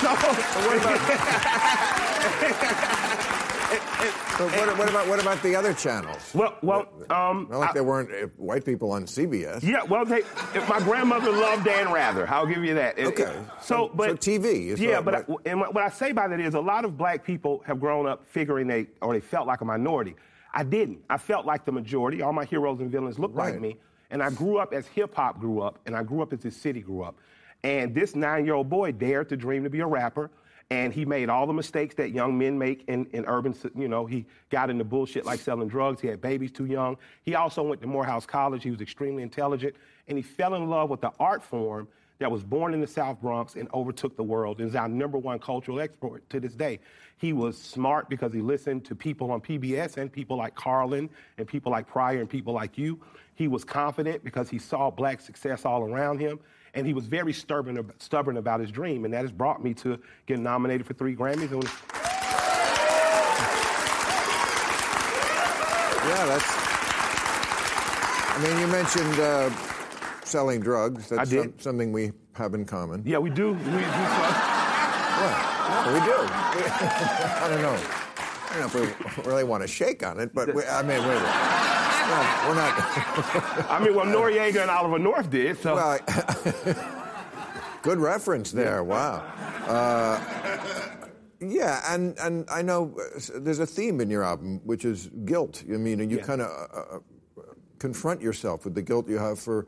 so, 0.01 0.11
But 4.37 4.51
what, 4.55 4.77
what 4.77 4.89
about 4.89 5.07
what 5.07 5.21
about 5.21 5.41
the 5.43 5.55
other 5.55 5.73
channels? 5.73 6.31
well, 6.33 6.57
well, 6.61 6.87
um, 7.09 7.47
Not 7.49 7.59
like 7.59 7.69
I- 7.69 7.73
there 7.73 7.83
weren't 7.83 8.09
uh, 8.11 8.27
white 8.37 8.65
people 8.65 8.91
on 8.91 9.03
CBS. 9.05 9.61
Yeah, 9.63 9.83
well, 9.83 10.03
they, 10.05 10.19
if 10.53 10.67
my 10.67 10.79
grandmother 10.79 11.31
loved 11.31 11.63
Dan 11.65 11.91
Rather. 11.91 12.27
I'll 12.29 12.45
give 12.47 12.63
you 12.63 12.73
that. 12.75 12.97
It- 12.97 13.07
Okay. 13.07 13.23
So- 13.61 13.71
so, 13.87 13.91
but 13.93 14.09
so 14.09 14.15
TV 14.31 14.67
is 14.67 14.79
yeah, 14.79 14.99
what- 14.99 15.05
but 15.05 15.15
I, 15.45 15.49
and 15.49 15.59
what 15.61 15.77
I 15.77 15.89
say 15.89 16.11
by 16.11 16.27
that 16.27 16.39
is 16.39 16.53
a 16.55 16.59
lot 16.59 16.85
of 16.85 16.97
black 16.97 17.23
people 17.23 17.61
have 17.65 17.79
grown 17.79 18.07
up 18.07 18.25
figuring 18.25 18.67
they 18.67 18.87
or 19.01 19.13
they 19.13 19.19
felt 19.21 19.47
like 19.47 19.61
a 19.61 19.65
minority. 19.65 20.15
I 20.53 20.63
didn't. 20.63 20.99
I 21.09 21.17
felt 21.17 21.45
like 21.45 21.63
the 21.65 21.71
majority. 21.71 22.21
All 22.21 22.33
my 22.33 22.45
heroes 22.45 22.79
and 22.81 22.91
villains 22.91 23.17
looked 23.19 23.35
Right. 23.35 23.53
like 23.53 23.61
me, 23.61 23.77
and 24.09 24.21
I 24.21 24.29
grew 24.31 24.57
up 24.57 24.73
as 24.73 24.85
hip 24.87 25.13
hop 25.15 25.39
grew 25.39 25.61
up, 25.61 25.79
and 25.85 25.95
I 25.95 26.03
grew 26.03 26.21
up 26.21 26.33
as 26.33 26.39
this 26.41 26.57
city 26.57 26.81
grew 26.81 27.03
up. 27.03 27.15
And 27.63 27.93
this 27.93 28.15
nine-year-old 28.15 28.69
boy 28.69 28.91
dared 28.91 29.29
to 29.29 29.37
dream 29.37 29.63
to 29.63 29.69
be 29.69 29.79
a 29.81 29.85
rapper. 29.87 30.31
And 30.71 30.93
he 30.93 31.03
made 31.03 31.27
all 31.27 31.45
the 31.45 31.53
mistakes 31.53 31.95
that 31.95 32.11
young 32.11 32.37
men 32.37 32.57
make 32.57 32.85
in, 32.87 33.05
in 33.11 33.25
urban, 33.27 33.53
you 33.75 33.89
know, 33.89 34.05
he 34.05 34.25
got 34.49 34.69
into 34.69 34.85
bullshit 34.85 35.25
like 35.25 35.41
selling 35.41 35.67
drugs. 35.67 35.99
He 35.99 36.07
had 36.07 36.21
babies 36.21 36.49
too 36.49 36.65
young. 36.65 36.95
He 37.23 37.35
also 37.35 37.61
went 37.61 37.81
to 37.81 37.87
Morehouse 37.87 38.25
College. 38.25 38.63
He 38.63 38.71
was 38.71 38.79
extremely 38.79 39.21
intelligent. 39.21 39.75
And 40.07 40.17
he 40.17 40.21
fell 40.21 40.55
in 40.55 40.69
love 40.69 40.89
with 40.89 41.01
the 41.01 41.11
art 41.19 41.43
form 41.43 41.89
that 42.19 42.31
was 42.31 42.41
born 42.41 42.73
in 42.73 42.79
the 42.79 42.87
South 42.87 43.19
Bronx 43.19 43.55
and 43.55 43.67
overtook 43.73 44.15
the 44.15 44.23
world 44.23 44.61
and 44.61 44.69
is 44.69 44.75
our 44.75 44.87
number 44.87 45.17
one 45.17 45.39
cultural 45.39 45.81
export 45.81 46.27
to 46.29 46.39
this 46.39 46.53
day. 46.53 46.79
He 47.17 47.33
was 47.33 47.57
smart 47.57 48.07
because 48.07 48.31
he 48.31 48.39
listened 48.39 48.85
to 48.85 48.95
people 48.95 49.29
on 49.31 49.41
PBS 49.41 49.97
and 49.97 50.09
people 50.09 50.37
like 50.37 50.55
Carlin 50.55 51.09
and 51.37 51.45
people 51.45 51.73
like 51.73 51.85
Pryor 51.85 52.21
and 52.21 52.29
people 52.29 52.53
like 52.53 52.77
you. 52.77 52.97
He 53.35 53.49
was 53.49 53.65
confident 53.65 54.23
because 54.23 54.49
he 54.49 54.57
saw 54.57 54.89
black 54.89 55.19
success 55.19 55.65
all 55.65 55.83
around 55.83 56.19
him. 56.19 56.39
And 56.73 56.87
he 56.87 56.93
was 56.93 57.05
very 57.05 57.33
stubborn, 57.33 57.91
stubborn 57.99 58.37
about 58.37 58.59
his 58.61 58.71
dream. 58.71 59.03
And 59.05 59.13
that 59.13 59.21
has 59.21 59.31
brought 59.31 59.61
me 59.63 59.73
to 59.75 59.99
getting 60.25 60.43
nominated 60.43 60.85
for 60.87 60.93
three 60.93 61.15
Grammys. 61.15 61.51
And 61.51 61.63
Yeah, 66.03 66.25
that's. 66.25 66.45
I 68.33 68.39
mean, 68.43 68.57
you 68.59 68.67
mentioned 68.67 69.19
uh, 69.19 69.49
selling 70.25 70.59
drugs. 70.61 71.09
That's 71.09 71.21
I 71.21 71.25
did. 71.25 71.43
some- 71.43 71.59
something 71.59 71.91
we 71.91 72.11
have 72.33 72.53
in 72.55 72.65
common. 72.65 73.03
yeah, 73.05 73.17
we 73.19 73.29
do. 73.29 73.49
We, 73.53 73.55
we, 73.55 73.61
What? 75.21 75.85
No, 75.85 75.93
we 75.93 75.99
do. 75.99 76.15
I 76.17 77.47
don't 77.49 77.61
know. 77.61 77.77
I 78.49 78.59
don't 78.59 78.73
know 78.73 78.87
if 78.89 79.23
we 79.23 79.29
really 79.29 79.43
want 79.43 79.61
to 79.61 79.67
shake 79.67 80.03
on 80.05 80.19
it, 80.19 80.33
but 80.33 80.53
we, 80.55 80.63
I 80.65 80.81
mean, 80.81 80.97
we're, 81.05 81.19
well, 82.11 82.49
we're 82.49 82.55
not. 82.55 83.71
I 83.71 83.81
mean, 83.83 83.95
well, 83.95 84.05
Noriega 84.05 84.61
and 84.61 84.69
Oliver 84.71 84.99
North 84.99 85.29
did. 85.29 85.57
So 85.59 85.75
Well, 85.75 85.99
good 87.81 87.99
reference 87.99 88.51
there. 88.51 88.83
Wow. 88.83 89.23
Uh, 89.67 90.19
yeah, 91.39 91.81
and, 91.93 92.17
and 92.19 92.45
I 92.49 92.61
know 92.61 92.95
uh, 92.99 93.19
there's 93.39 93.59
a 93.59 93.65
theme 93.65 93.99
in 94.01 94.09
your 94.09 94.23
album, 94.23 94.61
which 94.63 94.85
is 94.85 95.09
guilt. 95.25 95.63
I 95.67 95.77
mean, 95.77 95.99
and 96.01 96.11
you 96.11 96.17
Yeah. 96.17 96.23
kind 96.23 96.41
of 96.41 96.47
uh, 96.49 96.95
uh, 96.97 97.43
confront 97.79 98.21
yourself 98.21 98.65
with 98.65 98.75
the 98.75 98.81
guilt 98.81 99.07
you 99.09 99.17
have 99.17 99.39
for 99.39 99.67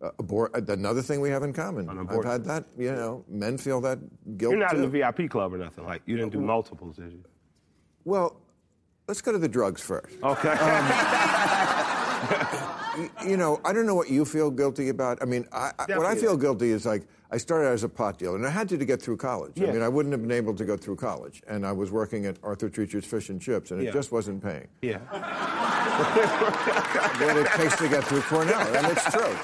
uh, 0.00 0.10
abort. 0.18 0.54
Another 0.70 1.02
thing 1.02 1.20
we 1.20 1.28
have 1.30 1.42
in 1.42 1.52
common. 1.52 1.88
On 1.90 2.08
I've 2.08 2.24
had 2.24 2.44
that. 2.46 2.64
You 2.78 2.92
know, 2.92 3.24
men 3.28 3.58
feel 3.58 3.80
that 3.82 3.98
guilt. 4.38 4.52
you're 4.52 4.60
not 4.60 4.74
in 4.74 4.80
the 4.80 4.88
VIP 4.88 5.28
club 5.28 5.52
or 5.52 5.58
nothing. 5.58 5.84
Like, 5.84 6.02
you 6.06 6.16
didn't 6.16 6.32
do 6.32 6.40
multiples, 6.40 6.96
did 6.96 7.12
you? 7.12 7.24
Well, 8.04 8.40
let's 9.10 9.20
go 9.20 9.32
to 9.32 9.38
the 9.38 9.48
drugs 9.48 9.80
first. 9.80 10.14
Okay. 10.22 10.48
Um, 10.50 10.56
y- 12.96 13.10
you 13.26 13.36
know, 13.36 13.60
I 13.64 13.72
don't 13.72 13.86
know 13.86 13.96
what 13.96 14.08
you 14.08 14.24
feel 14.24 14.50
guilty 14.52 14.88
about. 14.88 15.20
I 15.20 15.24
mean, 15.24 15.46
I, 15.52 15.72
I, 15.80 15.96
what 15.96 16.06
I 16.06 16.14
feel 16.14 16.36
guilty 16.36 16.70
is 16.70 16.86
like 16.86 17.08
I 17.32 17.38
started 17.38 17.68
as 17.70 17.82
a 17.82 17.88
pot 17.88 18.18
dealer, 18.18 18.36
and 18.36 18.46
I 18.46 18.50
had 18.50 18.68
to, 18.68 18.78
to 18.78 18.84
get 18.84 19.02
through 19.02 19.16
college. 19.16 19.60
I 19.60 19.66
mean, 19.72 19.82
I 19.82 19.88
wouldn't 19.88 20.12
have 20.12 20.22
been 20.22 20.30
able 20.30 20.54
to 20.54 20.64
go 20.64 20.76
through 20.76 20.96
college, 20.96 21.42
and 21.48 21.66
I 21.66 21.72
was 21.72 21.90
working 21.90 22.24
at 22.26 22.36
Arthur 22.44 22.68
Treacher's 22.68 23.04
Fish 23.04 23.30
and 23.30 23.40
Chips, 23.40 23.72
and 23.72 23.80
it 23.80 23.84
Yeah. 23.86 23.90
just 23.92 24.12
wasn't 24.12 24.42
paying. 24.44 24.68
yeah. 24.82 24.98
What 27.20 27.36
it 27.36 27.46
takes 27.48 27.76
to 27.78 27.88
get 27.88 28.04
through 28.04 28.22
Cornell, 28.22 28.60
and 28.76 28.86
it's 28.86 29.04
true. 29.12 29.36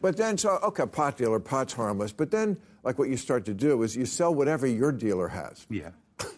But 0.00 0.16
then, 0.16 0.36
so 0.36 0.58
okay, 0.64 0.86
pot 0.86 1.16
dealer, 1.16 1.38
pot's 1.38 1.72
harmless. 1.72 2.10
But 2.12 2.30
then, 2.32 2.56
like 2.82 2.98
what 2.98 3.08
you 3.08 3.16
start 3.16 3.44
to 3.44 3.54
do 3.54 3.82
is 3.84 3.94
you 3.96 4.06
sell 4.06 4.34
whatever 4.34 4.66
your 4.66 4.90
dealer 4.92 5.28
has. 5.28 5.66
Yeah. 5.70 5.90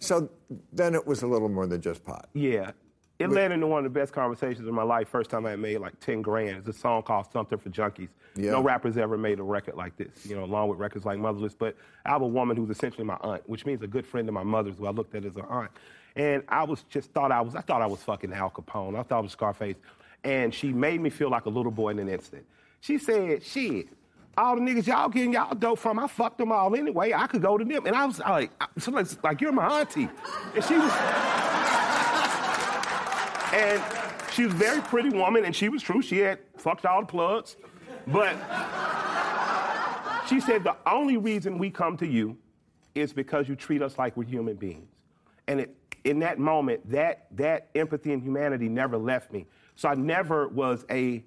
So 0.00 0.30
then 0.72 0.94
it 0.94 1.06
was 1.06 1.22
a 1.22 1.26
little 1.26 1.48
more 1.48 1.66
than 1.66 1.80
just 1.80 2.04
pot. 2.04 2.28
Yeah. 2.34 2.72
It 3.18 3.30
led 3.30 3.50
into 3.50 3.66
one 3.66 3.84
of 3.84 3.92
the 3.92 3.98
best 3.98 4.12
conversations 4.12 4.68
of 4.68 4.72
my 4.74 4.84
life. 4.84 5.08
First 5.08 5.28
time 5.28 5.44
I 5.44 5.56
made 5.56 5.78
like 5.78 5.98
10 5.98 6.22
grand. 6.22 6.58
It's 6.58 6.68
a 6.68 6.80
song 6.80 7.02
called 7.02 7.26
Something 7.32 7.58
for 7.58 7.68
Junkies. 7.68 8.10
Yeah. 8.36 8.52
No 8.52 8.62
rappers 8.62 8.96
ever 8.96 9.18
made 9.18 9.40
a 9.40 9.42
record 9.42 9.74
like 9.74 9.96
this, 9.96 10.24
you 10.24 10.36
know, 10.36 10.44
along 10.44 10.68
with 10.68 10.78
records 10.78 11.04
like 11.04 11.18
Motherless. 11.18 11.54
But 11.54 11.74
I 12.06 12.10
have 12.10 12.22
a 12.22 12.26
woman 12.28 12.56
who's 12.56 12.70
essentially 12.70 13.02
my 13.02 13.16
aunt, 13.22 13.42
which 13.48 13.66
means 13.66 13.82
a 13.82 13.88
good 13.88 14.06
friend 14.06 14.28
of 14.28 14.34
my 14.34 14.44
mother's 14.44 14.76
who 14.76 14.86
I 14.86 14.90
looked 14.90 15.16
at 15.16 15.24
as 15.24 15.34
an 15.34 15.46
aunt. 15.48 15.72
And 16.14 16.44
I 16.48 16.62
was 16.62 16.84
just 16.84 17.10
thought 17.12 17.32
I 17.32 17.40
was, 17.40 17.56
I 17.56 17.60
thought 17.60 17.82
I 17.82 17.86
was 17.86 18.00
fucking 18.04 18.32
Al 18.32 18.50
Capone. 18.50 18.96
I 18.96 19.02
thought 19.02 19.18
I 19.18 19.22
was 19.22 19.32
Scarface. 19.32 19.76
And 20.22 20.54
she 20.54 20.72
made 20.72 21.00
me 21.00 21.10
feel 21.10 21.30
like 21.30 21.46
a 21.46 21.50
little 21.50 21.72
boy 21.72 21.88
in 21.90 21.98
an 21.98 22.08
instant. 22.08 22.44
She 22.80 22.98
said, 22.98 23.42
shit, 23.42 23.88
all 24.38 24.54
the 24.54 24.62
niggas 24.62 24.86
y'all 24.86 25.08
getting 25.08 25.32
y'all 25.32 25.52
dope 25.54 25.80
from, 25.80 25.98
I 25.98 26.06
fucked 26.06 26.38
them 26.38 26.52
all 26.52 26.74
anyway. 26.76 27.12
I 27.12 27.26
could 27.26 27.42
go 27.42 27.58
to 27.58 27.64
them. 27.64 27.86
And 27.86 27.96
I 27.96 28.06
was 28.06 28.20
like, 28.20 28.52
I- 28.60 28.68
so 28.78 28.92
like, 28.92 29.06
like 29.24 29.40
you're 29.40 29.50
my 29.52 29.80
auntie. 29.80 30.08
And 30.54 30.64
she 30.64 30.74
was, 30.78 30.92
and 33.52 33.82
she 34.32 34.44
was 34.44 34.54
a 34.54 34.56
very 34.56 34.80
pretty 34.82 35.10
woman, 35.10 35.44
and 35.44 35.54
she 35.54 35.68
was 35.68 35.82
true. 35.82 36.00
She 36.00 36.18
had 36.18 36.38
fucked 36.56 36.86
all 36.86 37.00
the 37.00 37.06
plugs. 37.06 37.56
But 38.06 38.36
she 40.28 40.40
said 40.40 40.62
the 40.62 40.76
only 40.86 41.16
reason 41.16 41.58
we 41.58 41.70
come 41.70 41.96
to 41.96 42.06
you 42.06 42.36
is 42.94 43.12
because 43.12 43.48
you 43.48 43.56
treat 43.56 43.82
us 43.82 43.98
like 43.98 44.16
we're 44.16 44.24
human 44.24 44.54
beings. 44.54 44.88
And 45.48 45.60
it, 45.60 45.74
in 46.04 46.20
that 46.20 46.38
moment, 46.38 46.88
that, 46.90 47.26
that 47.32 47.68
empathy 47.74 48.12
and 48.12 48.22
humanity 48.22 48.68
never 48.68 48.96
left 48.96 49.32
me. 49.32 49.46
So 49.74 49.88
I 49.88 49.94
never 49.94 50.48
was 50.48 50.84
a 50.90 51.24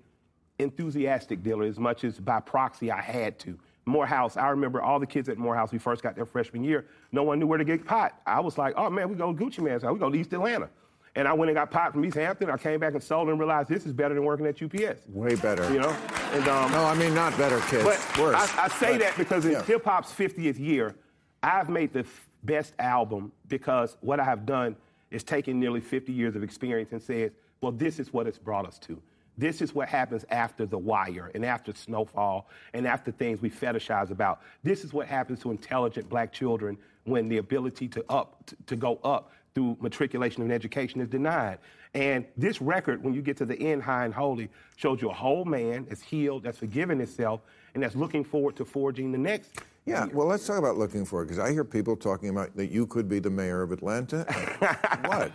enthusiastic 0.62 1.44
dealer 1.44 1.66
as 1.66 1.80
much 1.80 2.04
as 2.04 2.20
by 2.20 2.40
proxy 2.40 2.92
I 2.92 3.02
had 3.02 3.40
to. 3.40 3.58
Morehouse, 3.86 4.38
I 4.38 4.50
remember 4.50 4.82
all 4.82 5.00
the 5.00 5.08
kids 5.08 5.28
at 5.28 5.38
Morehouse, 5.38 5.72
we 5.72 5.80
first 5.80 6.04
got 6.04 6.16
their 6.16 6.26
freshman 6.26 6.64
year, 6.64 6.86
no 7.12 7.24
one 7.24 7.40
knew 7.40 7.48
where 7.48 7.58
to 7.58 7.66
get 7.66 7.84
pot. 7.86 8.20
I 8.26 8.40
was 8.40 8.58
like, 8.58 8.74
oh 8.78 8.90
man, 8.90 9.10
we 9.10 9.16
go 9.16 9.34
to 9.34 9.44
Gucci 9.46 9.60
Mane's 9.60 9.82
house, 9.84 9.94
we 9.94 10.00
go 10.00 10.10
to 10.10 10.18
East 10.18 10.32
Atlanta. 10.34 10.70
And 11.16 11.28
I 11.28 11.34
went 11.34 11.50
and 11.50 11.58
got 11.58 11.72
pot 11.72 11.92
from 11.92 12.06
East 12.06 12.16
Hampton. 12.16 12.50
I 12.50 12.56
came 12.56 12.80
back 12.80 12.94
and 12.94 13.04
sold 13.04 13.28
and 13.28 13.38
realized 13.38 13.68
this 13.68 13.86
is 13.86 13.92
better 13.92 14.14
than 14.14 14.24
working 14.24 14.46
at 14.46 14.62
UPS. 14.64 15.02
Way 15.10 15.36
better. 15.36 15.70
You 15.74 15.82
know? 15.82 15.90
And, 16.32 16.48
um, 16.48 16.72
No, 16.72 16.86
I 16.86 16.94
mean 16.96 17.14
not 17.14 17.38
better, 17.38 17.60
kids. 17.68 17.84
Worse. 18.18 18.36
I, 18.38 18.64
I 18.64 18.68
say 18.70 18.94
But- 18.94 19.00
that 19.02 19.18
because 19.18 19.44
in 19.46 19.52
yeah. 19.52 19.64
hip 19.64 19.84
hop's 19.84 20.14
50th 20.14 20.58
year, 20.58 20.96
I've 21.44 21.68
made 21.70 21.92
the 21.92 22.02
f- 22.02 22.30
best 22.44 22.74
album 22.80 23.34
because 23.50 23.98
what 24.00 24.22
I 24.22 24.24
have 24.24 24.46
done 24.46 24.78
is 25.10 25.24
taken 25.26 25.60
nearly 25.60 25.82
50 25.82 26.14
years 26.14 26.38
of 26.38 26.44
experience 26.44 26.94
and 26.94 27.02
said, 27.02 27.34
well, 27.60 27.74
this 27.74 28.00
is 28.00 28.14
what 28.14 28.26
it's 28.26 28.38
brought 28.38 28.66
us 28.66 28.80
to. 28.80 29.02
This 29.42 29.60
is 29.60 29.74
what 29.74 29.90
happens 29.90 30.24
after 30.30 30.68
The 30.68 30.78
Wire 30.78 31.32
and 31.34 31.44
after 31.44 31.74
Snowfall 31.74 32.48
and 32.76 32.88
after 32.88 33.12
things 33.12 33.42
we 33.42 33.50
fetishize 33.50 34.12
about. 34.12 34.44
This 34.62 34.84
is 34.84 34.94
what 34.94 35.08
happens 35.08 35.40
to 35.40 35.50
intelligent 35.50 36.08
black 36.08 36.32
children 36.32 36.78
when 37.06 37.28
the 37.28 37.38
ability 37.38 37.88
to 37.88 38.06
up 38.08 38.46
to, 38.46 38.56
to 38.68 38.76
go 38.76 39.00
up 39.04 39.32
through 39.56 39.78
matriculation 39.82 40.44
and 40.44 40.52
education 40.52 41.02
is 41.02 41.08
denied. 41.08 41.58
And 41.96 42.24
this 42.38 42.62
record, 42.62 43.04
when 43.04 43.16
you 43.16 43.24
get 43.24 43.36
to 43.38 43.46
the 43.46 43.60
end, 43.60 43.82
high 43.82 44.06
and 44.06 44.14
holy, 44.14 44.48
shows 44.76 45.02
you 45.02 45.10
a 45.10 45.14
whole 45.14 45.44
man 45.44 45.88
that's 45.90 46.04
healed, 46.04 46.44
that's 46.44 46.60
forgiven 46.60 47.02
itself, 47.02 47.42
and 47.74 47.82
that's 47.82 47.96
looking 47.96 48.24
forward 48.24 48.56
to 48.58 48.64
forging 48.64 49.12
the 49.12 49.18
next. 49.18 49.56
Yeah, 49.88 50.06
well, 50.14 50.28
let's 50.28 50.46
talk 50.46 50.60
about 50.60 50.78
looking 50.78 51.04
forward, 51.04 51.30
because 51.30 51.40
I 51.40 51.52
hear 51.52 51.64
people 51.64 51.96
talking 51.96 52.30
about 52.30 52.56
that 52.58 52.68
you 52.68 52.86
could 52.86 53.10
be 53.10 53.18
the 53.18 53.32
mayor 53.32 53.64
of 53.64 53.72
Atlanta. 53.72 54.24
what? 55.06 55.32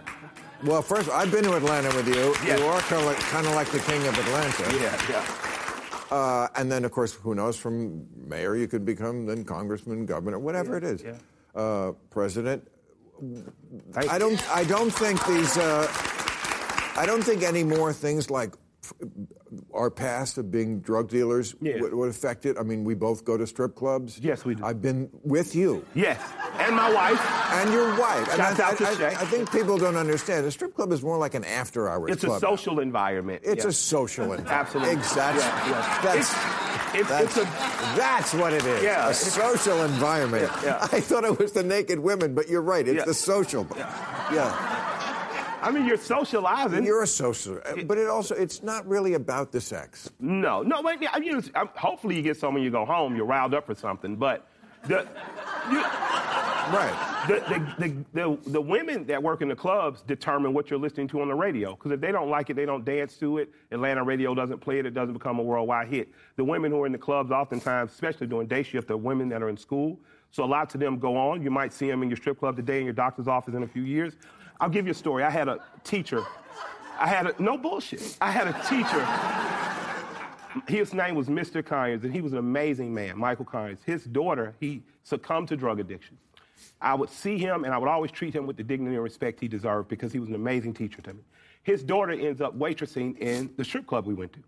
Well, 0.65 0.83
first, 0.83 1.09
I've 1.11 1.31
been 1.31 1.45
to 1.45 1.55
Atlanta 1.55 1.95
with 1.95 2.09
you. 2.09 2.35
Yes. 2.45 2.59
You 2.59 2.67
are 2.67 2.81
kind 2.81 3.01
of, 3.03 3.07
like, 3.07 3.19
kind 3.19 3.47
of 3.47 3.55
like 3.55 3.69
the 3.69 3.81
king 3.81 4.07
of 4.07 4.19
Atlanta. 4.19 4.77
Yeah, 4.77 5.01
yeah. 5.11 6.15
Uh, 6.17 6.49
and 6.57 6.71
then, 6.71 6.85
of 6.85 6.93
course, 6.93 7.13
who 7.13 7.35
knows? 7.35 7.57
From 7.57 8.07
mayor, 8.27 8.57
you 8.57 8.67
could 8.69 8.85
become 8.85 9.27
then 9.27 9.45
congressman, 9.45 10.07
governor, 10.07 10.39
whatever 10.39 10.73
Yeah, 10.73 10.77
it 10.79 10.85
is. 10.85 11.03
yeah. 11.03 11.61
Uh, 11.61 11.93
president. 12.11 12.67
Thank 13.93 14.11
I 14.11 14.19
don't. 14.19 14.41
I 14.57 14.65
don't 14.65 14.91
think 14.91 15.25
these. 15.27 15.57
Uh, 15.57 15.89
I 16.97 17.07
don't 17.07 17.23
think 17.23 17.43
any 17.43 17.65
more 17.65 17.93
things 17.93 18.31
like 18.31 18.53
our 19.73 19.91
past 19.91 20.39
of 20.39 20.51
being 20.51 20.81
drug 20.81 21.09
dealers 21.09 21.55
Yeah. 21.61 21.81
would, 21.81 21.95
would 21.95 22.09
affect 22.11 22.47
it. 22.47 22.57
I 22.59 22.63
mean, 22.63 22.85
we 22.85 22.95
both 22.95 23.25
go 23.25 23.37
to 23.37 23.47
strip 23.47 23.75
clubs. 23.75 24.19
Yes, 24.19 24.45
we 24.45 24.55
do. 24.55 24.65
I've 24.65 24.83
been 24.83 25.09
with 25.23 25.55
you 25.55 25.85
Yes, 25.95 26.21
and 26.59 26.75
my 26.77 26.93
wife. 26.93 27.21
and 27.53 27.73
your 27.73 27.89
wife. 27.99 28.29
And 28.33 28.43
I, 28.43 28.51
out 28.63 28.79
to 28.79 28.89
I, 28.89 28.95
Shay. 28.95 29.05
I, 29.07 29.11
I 29.23 29.25
think 29.27 29.51
people 29.53 29.79
don't 29.79 29.97
understand. 29.97 30.47
A 30.47 30.51
strip 30.51 30.75
club 30.75 30.93
is 30.93 31.03
more 31.03 31.17
like 31.19 31.35
an 31.35 31.45
after-hours 31.45 32.11
It's 32.13 32.25
a 32.25 32.39
social 32.41 32.81
environment. 32.81 33.43
It's 33.45 33.65
yeah. 33.65 33.71
a 33.71 33.73
social 33.73 34.25
environment. 34.33 34.51
Absolutely. 34.51 34.95
Exactly. 34.95 35.43
Yeah, 35.43 35.71
yeah. 35.71 36.03
That's, 36.03 36.33
It's- 36.33 36.65
it's- 36.95 37.09
that's, 37.09 37.37
it's 37.37 37.37
a- 37.37 37.97
that's 37.97 38.35
what 38.35 38.53
it 38.53 38.65
is. 38.65 38.83
Yeah, 38.83 39.09
A 39.11 39.15
social 39.15 39.83
environment. 39.83 40.51
Yeah, 40.63 40.65
yeah. 40.65 40.89
I 40.93 41.01
thought 41.01 41.25
it 41.25 41.39
was 41.39 41.53
the 41.53 41.63
naked 41.63 41.99
women, 41.99 42.35
but 42.35 42.49
you're 42.49 42.63
right. 42.63 42.87
It's 42.89 43.05
the 43.05 43.15
social. 43.15 43.67
yeah. 44.33 44.93
I 45.63 45.71
mean, 45.71 45.87
you're 45.87 45.97
socializing. 45.97 46.85
You're 46.85 47.03
a 47.03 47.07
social, 47.07 47.61
uh, 47.65 47.83
but 47.85 47.99
it 47.99 48.09
also 48.09 48.35
it's 48.35 48.63
not 48.63 48.87
really 48.87 49.15
about 49.15 49.53
the 49.53 49.61
sex. 49.61 50.11
No, 50.21 50.63
no. 50.63 50.83
Wait, 50.83 50.99
I 51.13 51.19
mean, 51.19 51.43
hopefully 51.75 52.17
you 52.17 52.23
get 52.23 52.37
some 52.37 52.55
when 52.55 52.63
you 52.63 52.71
go 52.71 52.85
home. 52.85 53.17
You're 53.17 53.27
riled 53.27 53.55
up 53.55 53.67
for 53.67 53.75
something, 53.75 54.17
but 54.17 54.47
the 54.87 55.07
you, 55.71 55.83
Right. 56.73 57.25
the, 57.29 57.35
the, 57.79 57.89
the, 57.89 58.05
the, 58.13 58.51
the 58.51 58.61
women 58.61 59.07
that 59.07 59.23
work 59.23 59.41
in 59.41 59.49
the 59.49 59.55
clubs 59.55 60.03
determine 60.03 60.53
what 60.53 60.69
you're 60.69 60.81
listening 60.81 61.07
to 61.09 61.21
on 61.21 61.29
the 61.29 61.35
radio. 61.35 61.77
Because 61.77 61.93
if 61.93 62.01
they 62.01 62.11
don't 62.11 62.29
like 62.29 62.51
it, 62.51 62.55
they 62.55 62.67
don't 62.67 62.85
dance 62.85 63.17
to 63.19 63.39
it. 63.39 63.53
Atlanta 63.71 64.03
radio 64.03 64.35
doesn't 64.35 64.59
play 64.59 64.81
it. 64.81 64.87
It 64.87 64.93
doesn't 64.93 65.13
become 65.13 65.39
a 65.39 65.43
worldwide 65.45 65.87
hit. 65.87 66.09
The 66.35 66.43
women 66.45 66.73
who 66.73 66.83
are 66.83 66.87
in 66.87 66.91
the 66.93 66.99
clubs, 66.99 67.31
oftentimes, 67.31 67.93
especially 67.93 68.27
during 68.27 68.49
day 68.49 68.65
shift, 68.65 68.91
are 68.91 68.97
women 68.97 69.29
that 69.29 69.45
are 69.45 69.49
in 69.49 69.57
school. 69.57 69.97
So 70.33 70.45
lots 70.45 70.75
of 70.75 70.81
them 70.81 70.99
go 70.99 71.17
on. 71.17 71.41
You 71.41 71.53
might 71.53 71.73
see 71.73 71.89
them 71.89 72.03
in 72.03 72.11
your 72.11 72.17
strip 72.17 72.41
club 72.41 72.57
today, 72.57 72.79
in 72.81 72.85
your 72.85 72.95
doctor's 72.95 73.29
office 73.29 73.55
in 73.55 73.63
a 73.63 73.69
few 73.69 73.83
years. 73.83 74.17
I'll 74.61 74.69
give 74.69 74.87
you 74.87 74.93
a 74.93 74.95
story. 74.95 75.23
I 75.23 75.31
had 75.31 75.49
a 75.49 75.61
teacher. 75.85 76.25
I 76.99 77.07
had 77.09 77.27
a 77.27 77.43
no 77.43 77.59
bullshit. 77.59 78.17
I 78.21 78.31
had 78.31 78.49
a 78.49 78.53
teacher 78.69 79.05
his 80.69 80.95
name 80.95 81.15
was 81.15 81.29
Mr. 81.29 81.65
Conyers, 81.65 82.05
and 82.05 82.13
he 82.13 82.21
was 82.21 82.33
an 82.33 82.39
amazing 82.39 82.93
man, 82.93 83.19
Michael 83.19 83.45
Conyers. 83.45 83.79
His 83.85 84.05
daughter, 84.05 84.55
he 84.61 84.83
succumbed 85.03 85.49
to 85.49 85.57
drug 85.57 85.81
addiction. 85.81 86.17
I 86.81 86.95
would 86.95 87.11
see 87.11 87.39
him, 87.39 87.65
and 87.65 87.75
I 87.75 87.79
would 87.79 87.89
always 87.89 88.11
treat 88.11 88.35
him 88.35 88.47
with 88.47 88.57
the 88.57 88.63
dignity 88.63 88.95
and 88.95 89.05
respect 89.05 89.41
he 89.41 89.49
deserved 89.49 89.89
because 89.89 90.13
he 90.13 90.19
was 90.19 90.29
an 90.29 90.35
amazing 90.35 90.75
teacher 90.75 91.03
to 91.03 91.15
me. 91.15 91.21
His 91.63 91.83
daughter 91.83 92.13
ends 92.13 92.41
up 92.41 92.57
waitressing 92.59 93.19
in 93.19 93.51
the 93.57 93.65
strip 93.65 93.87
club 93.87 94.07
we 94.07 94.15
went 94.15 94.33
to. 94.35 94.41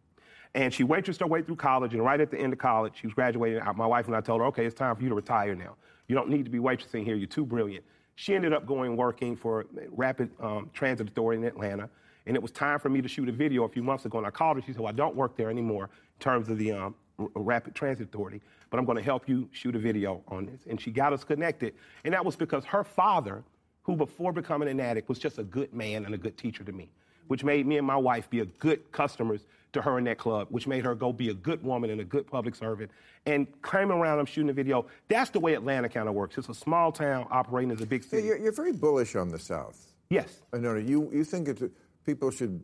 And 0.55 0.73
she 0.73 0.85
waitressed 0.85 1.21
her 1.21 1.27
way 1.27 1.43
through 1.43 1.57
college, 1.57 1.95
and 1.95 2.03
right 2.03 2.21
at 2.21 2.31
the 2.31 2.39
end 2.39 2.53
of 2.53 2.59
college, 2.59 2.95
she 3.01 3.07
was 3.07 3.15
graduating. 3.15 3.63
My 3.77 3.87
wife 3.87 4.07
and 4.07 4.17
I 4.17 4.21
told 4.21 4.41
her, 4.41 4.47
okay, 4.47 4.65
it's 4.65 4.75
time 4.75 4.97
for 4.97 5.03
you 5.03 5.09
to 5.11 5.15
retire 5.15 5.55
now. 5.55 5.77
You 6.07 6.15
don't 6.15 6.31
need 6.31 6.45
to 6.45 6.51
be 6.51 6.59
waitressing 6.59 7.05
here. 7.05 7.17
You're 7.17 7.27
too 7.27 7.45
brilliant. 7.45 7.85
She 8.21 8.35
ended 8.35 8.53
up 8.53 8.67
going 8.67 8.97
working 8.97 9.37
for 9.37 9.67
Rapid 9.91 10.31
um, 10.41 10.71
Transit 10.75 11.09
Authority 11.09 11.41
in 11.41 11.47
Atlanta. 11.47 11.89
And 12.27 12.35
it 12.35 12.43
was 12.43 12.51
time 12.51 12.81
for 12.81 12.89
me 12.89 13.01
to 13.01 13.07
shoot 13.07 13.29
a 13.29 13.33
video 13.33 13.63
a 13.63 13.69
few 13.69 13.85
months 13.85 14.07
ago. 14.07 14.19
And 14.19 14.27
I 14.27 14.31
called 14.31 14.57
her. 14.57 14.63
She 14.67 14.73
said, 14.73 14.81
Well, 14.81 14.89
I 14.89 14.97
don't 14.97 15.15
work 15.15 15.37
there 15.37 15.51
anymore 15.51 15.85
in 15.85 16.19
terms 16.19 16.49
of 16.49 16.59
the 16.59 16.73
um, 16.73 16.97
Rapid 17.17 17.77
Transit 17.77 18.09
Authority, 18.09 18.41
but 18.71 18.79
I'm 18.79 18.85
going 18.87 18.97
to 18.97 19.05
help 19.05 19.29
you 19.29 19.49
shoot 19.53 19.77
a 19.77 19.79
video 19.79 20.21
on 20.27 20.47
this. 20.47 20.63
And 20.69 20.81
she 20.81 20.91
got 20.91 21.13
us 21.13 21.23
connected. 21.23 21.75
And 22.03 22.13
that 22.13 22.25
was 22.25 22.35
because 22.35 22.65
her 22.65 22.83
father, 22.83 23.45
who 23.85 23.95
before 23.95 24.33
becoming 24.33 24.69
an 24.69 24.81
addict 24.81 25.09
was 25.09 25.21
just 25.21 25.39
a 25.39 25.45
good 25.45 25.73
man 25.73 26.05
and 26.05 26.13
a 26.13 26.19
good 26.19 26.37
teacher 26.37 26.65
to 26.65 26.73
me, 26.73 26.91
which 27.29 27.45
made 27.45 27.69
me 27.69 27.79
and 27.79 27.87
my 27.87 27.97
wife 27.97 28.29
be 28.29 28.41
a 28.41 28.47
good 28.47 28.91
customers 28.91 29.47
to 29.73 29.83
her 29.83 29.99
in 29.99 30.05
that 30.05 30.19
club, 30.19 30.49
which 30.51 30.67
made 30.67 30.85
her 30.85 30.95
go 30.95 31.13
be 31.13 31.29
a 31.29 31.35
good 31.35 31.63
woman 31.63 31.91
and 31.91 32.01
a 32.01 32.05
good 32.05 32.27
public 32.27 32.55
servant. 32.55 32.91
And 33.27 33.47
came 33.63 33.93
around, 33.93 34.19
I'm 34.19 34.27
shooting 34.27 34.51
a 34.51 34.55
video. 34.55 34.87
That's 35.09 35.31
the 35.31 35.41
way 35.41 35.55
Atlanta 35.55 35.89
kind 35.89 36.09
of 36.09 36.15
works. 36.15 36.39
It's 36.39 36.49
a 36.49 36.55
small 36.55 36.93
town 36.93 37.27
operating 37.31 37.71
as 37.71 37.81
a 37.81 37.87
big 37.87 38.03
city. 38.03 38.27
You're, 38.27 38.39
you're 38.39 38.53
very 38.53 38.73
bullish 38.73 39.17
on 39.17 39.29
the 39.29 39.39
South. 39.39 39.93
yes. 40.11 40.43
I 40.53 40.59
know 40.59 40.77
you. 40.77 41.11
You 41.13 41.25
think 41.25 41.49
it's 41.49 41.63
people 42.05 42.31
should 42.31 42.63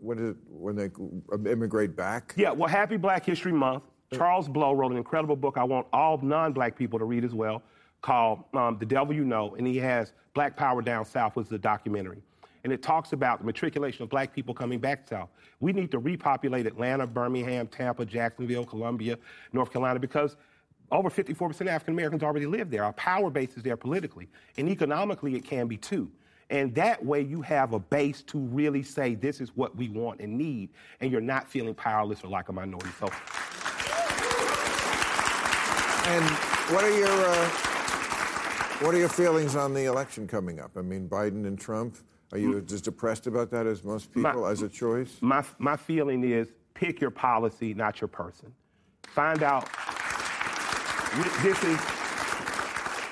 what 0.00 0.18
is 0.18 0.30
it 0.30 0.36
when 0.48 0.76
they 0.76 0.90
immigrate 1.50 1.96
back? 1.96 2.34
Yeah, 2.36 2.50
well, 2.52 2.68
happy 2.68 2.96
Black 2.96 3.24
History 3.24 3.52
Month. 3.52 3.84
Charles 4.12 4.48
Blow 4.48 4.72
wrote 4.72 4.92
an 4.92 4.98
incredible 4.98 5.36
book 5.36 5.56
I 5.56 5.64
want 5.64 5.86
all 5.92 6.18
non 6.18 6.52
black 6.52 6.76
people 6.76 6.98
to 6.98 7.04
read 7.04 7.24
as 7.24 7.34
well 7.34 7.62
called 8.02 8.44
um, 8.52 8.76
The 8.78 8.86
Devil 8.86 9.14
You 9.14 9.24
Know. 9.24 9.54
And 9.54 9.66
he 9.66 9.78
has 9.78 10.12
Black 10.34 10.56
Power 10.56 10.82
Down 10.82 11.04
South, 11.04 11.36
was 11.36 11.48
the 11.48 11.58
documentary. 11.58 12.22
And 12.64 12.72
it 12.72 12.82
talks 12.82 13.12
about 13.12 13.40
the 13.40 13.44
matriculation 13.44 14.02
of 14.04 14.08
black 14.08 14.32
people 14.32 14.54
coming 14.54 14.78
back 14.78 15.08
south. 15.08 15.30
We 15.60 15.72
need 15.72 15.90
to 15.90 15.98
repopulate 15.98 16.66
Atlanta, 16.66 17.06
Birmingham, 17.06 17.66
Tampa, 17.66 18.04
Jacksonville, 18.04 18.64
Columbia, 18.64 19.18
North 19.52 19.72
Carolina, 19.72 19.98
because 19.98 20.36
over 20.92 21.10
54% 21.10 21.62
of 21.62 21.68
African 21.68 21.94
Americans 21.94 22.22
already 22.22 22.46
live 22.46 22.70
there. 22.70 22.84
Our 22.84 22.92
power 22.92 23.30
base 23.30 23.56
is 23.56 23.62
there 23.62 23.76
politically. 23.76 24.28
And 24.58 24.68
economically, 24.68 25.34
it 25.34 25.44
can 25.44 25.66
be 25.66 25.76
too. 25.76 26.10
And 26.50 26.74
that 26.74 27.02
way, 27.02 27.22
you 27.22 27.40
have 27.40 27.72
a 27.72 27.78
base 27.78 28.22
to 28.24 28.38
really 28.38 28.82
say, 28.82 29.14
this 29.14 29.40
is 29.40 29.56
what 29.56 29.74
we 29.74 29.88
want 29.88 30.20
and 30.20 30.36
need, 30.36 30.68
and 31.00 31.10
you're 31.10 31.22
not 31.22 31.48
feeling 31.48 31.74
powerless 31.74 32.22
or 32.22 32.28
like 32.28 32.50
a 32.50 32.52
minority. 32.52 32.90
So, 33.00 33.08
And 36.04 36.24
what 36.74 36.84
are 36.84 36.98
your 36.98 37.08
uh, 37.08 37.48
what 38.84 38.94
are 38.94 38.98
your 38.98 39.08
feelings 39.08 39.56
on 39.56 39.72
the 39.72 39.84
election 39.84 40.26
coming 40.26 40.60
up? 40.60 40.72
I 40.76 40.82
mean, 40.82 41.08
Biden 41.08 41.46
and 41.46 41.58
Trump. 41.58 41.96
Are 42.32 42.38
you 42.38 42.64
as 42.72 42.80
depressed 42.80 43.26
about 43.26 43.50
that 43.50 43.66
as 43.66 43.84
most 43.84 44.12
people 44.12 44.42
My- 44.42 44.50
as 44.50 44.62
a 44.62 44.68
choice? 44.68 45.16
my, 45.20 45.44
my 45.58 45.76
feeling 45.76 46.24
is 46.24 46.48
pick 46.74 47.00
your 47.00 47.10
policy, 47.10 47.74
not 47.74 48.00
your 48.00 48.08
person. 48.08 48.52
Find 49.08 49.42
out. 49.42 49.68
This 51.42 51.62
is, 51.62 51.78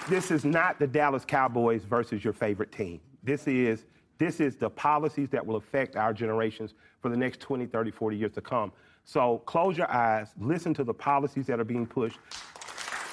this 0.09 0.31
is 0.31 0.45
not 0.47 0.79
the 0.79 0.87
Dallas 0.87 1.27
Cowboys 1.27 1.85
versus 1.85 2.25
your 2.25 2.33
favorite 2.33 2.73
team. 2.73 2.99
This 3.23 3.47
is, 3.47 3.85
this 4.17 4.41
is 4.41 4.57
the 4.57 4.71
policies 4.71 5.29
that 5.29 5.47
will 5.47 5.57
affect 5.57 5.97
our 5.97 6.15
generations 6.15 6.73
for 7.03 7.11
the 7.11 7.17
next 7.17 7.41
20, 7.41 7.67
30, 7.67 7.91
40 7.91 8.17
years 8.17 8.33
to 8.33 8.41
come. 8.41 8.73
So 9.05 9.39
close 9.45 9.77
your 9.77 9.91
eyes, 9.91 10.29
listen 10.41 10.73
to 10.75 10.85
the 10.85 10.95
policies 10.95 11.47
that 11.47 11.61
are 11.61 11.65
being 11.65 11.87
pushed, 11.87 12.19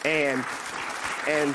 and, 0.05 0.45
and 1.27 1.53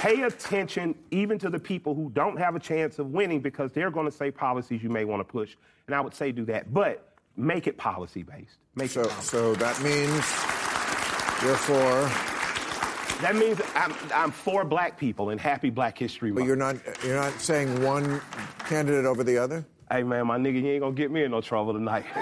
pay 0.00 0.22
attention 0.22 0.94
even 1.10 1.38
to 1.38 1.50
the 1.50 1.58
people 1.58 1.94
who 1.94 2.10
don't 2.14 2.38
have 2.38 2.56
a 2.56 2.58
chance 2.58 2.98
of 2.98 3.08
winning 3.08 3.38
because 3.40 3.70
they're 3.72 3.90
going 3.90 4.06
to 4.06 4.12
say 4.12 4.30
policies 4.30 4.82
you 4.82 4.88
may 4.88 5.04
want 5.04 5.20
to 5.20 5.24
push. 5.30 5.56
And 5.86 5.94
I 5.94 6.00
would 6.00 6.14
say 6.14 6.32
do 6.32 6.46
that, 6.46 6.72
but 6.72 7.12
make 7.36 7.66
it 7.66 7.76
policy 7.76 8.22
based. 8.22 8.56
Make 8.74 8.90
So, 8.90 9.02
it 9.02 9.10
policy. 9.10 9.28
so 9.28 9.54
that 9.56 9.78
means 9.82 10.24
you're 11.42 11.54
for, 11.56 12.08
That 13.20 13.36
means 13.36 13.60
I'm, 13.74 13.94
I'm 14.14 14.30
for 14.30 14.64
black 14.64 14.96
people 14.98 15.28
and 15.28 15.38
happy 15.38 15.68
Black 15.68 15.98
History 15.98 16.32
but 16.32 16.44
you're 16.44 16.56
not 16.56 16.76
you're 17.04 17.16
not 17.20 17.34
saying 17.38 17.82
one 17.82 18.22
candidate 18.60 19.04
over 19.04 19.22
the 19.22 19.36
other. 19.36 19.66
Hey 19.92 20.02
man, 20.02 20.26
my 20.26 20.38
nigga, 20.38 20.62
you 20.62 20.68
ain't 20.70 20.80
gonna 20.80 20.94
get 20.94 21.10
me 21.10 21.24
in 21.24 21.30
no 21.32 21.42
trouble 21.42 21.74
tonight. 21.74 22.04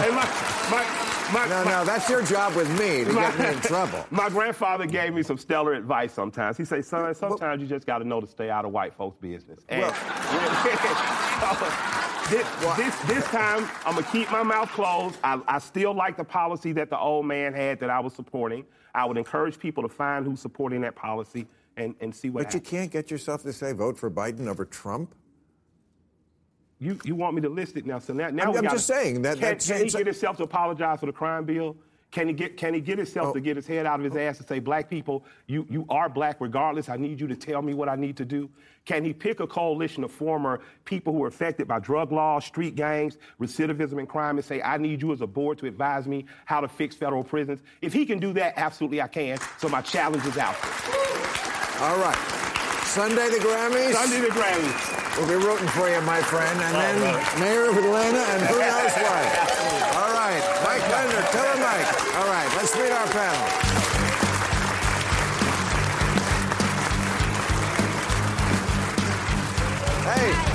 hey, 0.00 0.08
my, 0.10 0.24
my, 0.70 1.03
my, 1.34 1.46
No, 1.48 1.64
my- 1.64 1.70
no, 1.70 1.84
that's 1.84 2.08
your 2.08 2.22
job 2.22 2.54
with 2.54 2.70
me 2.78 3.04
to 3.04 3.12
get 3.12 3.38
me 3.38 3.46
in 3.48 3.60
trouble. 3.60 4.06
My 4.10 4.28
grandfather 4.30 4.86
gave 4.86 5.12
me 5.12 5.22
some 5.22 5.36
stellar 5.36 5.74
advice 5.74 6.12
sometimes. 6.12 6.56
He 6.56 6.64
said, 6.64 6.84
son, 6.84 7.14
sometimes 7.14 7.60
you 7.60 7.68
just 7.68 7.86
got 7.86 7.98
to 7.98 8.04
know 8.04 8.20
to 8.20 8.26
stay 8.26 8.48
out 8.50 8.64
of 8.64 8.72
white 8.72 8.94
folks' 8.94 9.18
business. 9.20 9.60
And 9.68 9.82
this, 12.30 12.46
this, 12.76 12.98
this 13.02 13.24
time, 13.26 13.68
I'm 13.84 13.94
going 13.94 14.04
to 14.04 14.10
keep 14.10 14.30
my 14.30 14.42
mouth 14.42 14.70
closed. 14.70 15.18
I, 15.22 15.40
I 15.46 15.58
still 15.58 15.92
like 15.94 16.16
the 16.16 16.24
policy 16.24 16.72
that 16.72 16.88
the 16.90 16.98
old 16.98 17.26
man 17.26 17.52
had 17.52 17.80
that 17.80 17.90
I 17.90 18.00
was 18.00 18.14
supporting. 18.14 18.64
I 18.94 19.04
would 19.04 19.16
encourage 19.18 19.58
people 19.58 19.82
to 19.82 19.88
find 19.88 20.24
who's 20.24 20.40
supporting 20.40 20.80
that 20.82 20.94
policy 20.94 21.46
and, 21.76 21.94
and 22.00 22.14
see 22.14 22.30
what 22.30 22.44
But 22.44 22.54
you 22.54 22.60
can't 22.60 22.90
get 22.90 23.10
yourself 23.10 23.42
to 23.42 23.52
say 23.52 23.72
vote 23.72 23.98
for 23.98 24.10
Biden 24.10 24.46
over 24.46 24.64
Trump. 24.64 25.14
You, 26.84 26.98
you 27.02 27.14
want 27.14 27.34
me 27.34 27.40
to 27.40 27.48
list 27.48 27.76
it 27.76 27.86
now? 27.86 27.98
So 27.98 28.12
now, 28.12 28.28
now 28.28 28.42
I'm- 28.44 28.56
I'm 28.56 28.62
gotta- 28.64 28.76
just 28.76 28.86
saying 28.86 29.22
that- 29.22 29.34
Can, 29.34 29.40
that's- 29.40 29.66
can 29.66 29.84
he 29.84 29.90
get 29.90 30.06
himself 30.06 30.36
to 30.36 30.42
apologize 30.42 31.00
for 31.00 31.06
the 31.06 31.12
crime 31.12 31.44
bill? 31.44 31.76
Can 32.10 32.28
he 32.28 32.34
get 32.34 32.56
can 32.56 32.74
he 32.74 32.80
get 32.80 32.98
himself 32.98 33.32
to 33.32 33.40
oh. 33.40 33.42
get 33.42 33.56
his 33.56 33.66
head 33.66 33.86
out 33.86 33.98
of 33.98 34.04
his 34.04 34.14
ass 34.14 34.38
and 34.38 34.46
say, 34.46 34.60
black 34.60 34.88
people, 34.88 35.24
you, 35.48 35.66
you 35.68 35.84
are 35.88 36.08
black 36.08 36.36
regardless. 36.40 36.88
I 36.88 36.96
need 36.96 37.18
you 37.20 37.26
to 37.26 37.34
tell 37.34 37.60
me 37.60 37.74
what 37.74 37.88
I 37.88 37.96
need 37.96 38.16
to 38.18 38.24
do? 38.24 38.48
Can 38.84 39.04
he 39.04 39.12
pick 39.12 39.40
a 39.40 39.48
coalition 39.48 40.04
of 40.04 40.12
former 40.12 40.60
people 40.84 41.12
who 41.12 41.24
are 41.24 41.26
affected 41.26 41.66
by 41.66 41.80
drug 41.80 42.12
laws, 42.12 42.44
street 42.44 42.76
gangs, 42.76 43.18
recidivism 43.40 43.98
and 43.98 44.08
crime 44.08 44.36
and 44.36 44.44
say, 44.44 44.62
I 44.62 44.76
need 44.76 45.02
you 45.02 45.12
as 45.12 45.22
a 45.22 45.26
board 45.26 45.58
to 45.58 45.66
advise 45.66 46.06
me 46.06 46.26
how 46.44 46.60
to 46.60 46.68
fix 46.68 46.94
federal 46.94 47.24
prisons? 47.24 47.62
If 47.82 47.92
he 47.92 48.06
can 48.06 48.20
do 48.20 48.32
that, 48.34 48.54
absolutely 48.56 49.02
I 49.02 49.08
can. 49.08 49.38
So 49.58 49.68
my 49.68 49.80
challenge 49.80 50.24
is 50.24 50.38
out 50.38 50.54
there. 50.62 51.88
All 51.88 51.98
right. 51.98 52.63
Sunday 52.94 53.28
the 53.28 53.38
Grammys. 53.38 53.92
Sunday 53.92 54.20
the 54.20 54.28
Grammys. 54.28 55.18
We'll 55.18 55.26
be 55.26 55.34
rooting 55.34 55.66
for 55.66 55.90
you, 55.90 56.00
my 56.02 56.22
friend. 56.22 56.60
And 56.60 56.76
oh, 56.76 56.78
then 56.78 57.40
Mayor 57.40 57.68
of 57.68 57.76
Atlanta 57.76 58.20
and 58.20 58.42
who 58.46 58.54
knows 58.54 58.94
what. 59.02 59.94
All 59.98 60.14
right. 60.14 60.38
Mike 60.62 60.86
Render, 60.88 61.18
him 61.18 61.58
Mike. 61.58 62.14
All 62.14 62.28
right, 62.28 62.48
let's 62.54 62.72
meet 62.76 62.92
our 62.92 63.06
panel. 63.08 63.46
Hey. 70.14 70.54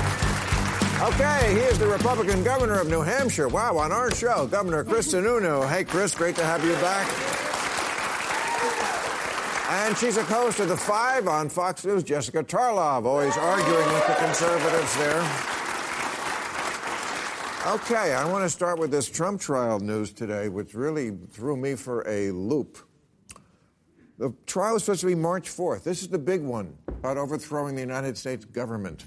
Okay, 1.08 1.54
he 1.54 1.60
is 1.60 1.78
the 1.78 1.88
Republican 1.88 2.42
governor 2.42 2.80
of 2.80 2.88
New 2.88 3.02
Hampshire. 3.02 3.48
Wow, 3.48 3.76
on 3.76 3.92
our 3.92 4.10
show, 4.14 4.46
Governor 4.46 4.82
Chris 4.84 5.12
Sununu. 5.12 5.68
Hey, 5.68 5.84
Chris, 5.84 6.14
great 6.14 6.36
to 6.36 6.44
have 6.44 6.64
you 6.64 6.72
back. 6.76 7.49
And 9.70 9.96
she's 9.96 10.16
a 10.16 10.24
host 10.24 10.58
of 10.58 10.68
The 10.68 10.76
Five 10.76 11.28
on 11.28 11.48
Fox 11.48 11.84
News, 11.84 12.02
Jessica 12.02 12.42
Tarlov, 12.42 13.04
always 13.04 13.36
arguing 13.36 13.86
with 13.92 14.04
the 14.04 14.14
conservatives 14.14 14.96
there. 14.96 15.20
Okay, 17.68 18.14
I 18.14 18.28
want 18.28 18.44
to 18.44 18.50
start 18.50 18.80
with 18.80 18.90
this 18.90 19.08
Trump 19.08 19.40
trial 19.40 19.78
news 19.78 20.12
today, 20.12 20.48
which 20.48 20.74
really 20.74 21.12
threw 21.30 21.56
me 21.56 21.76
for 21.76 22.02
a 22.08 22.32
loop. 22.32 22.78
The 24.18 24.34
trial 24.44 24.74
is 24.74 24.82
supposed 24.82 25.02
to 25.02 25.06
be 25.06 25.14
March 25.14 25.48
4th. 25.48 25.84
This 25.84 26.02
is 26.02 26.08
the 26.08 26.18
big 26.18 26.42
one 26.42 26.76
about 26.88 27.16
overthrowing 27.16 27.76
the 27.76 27.80
United 27.80 28.18
States 28.18 28.44
government. 28.44 29.04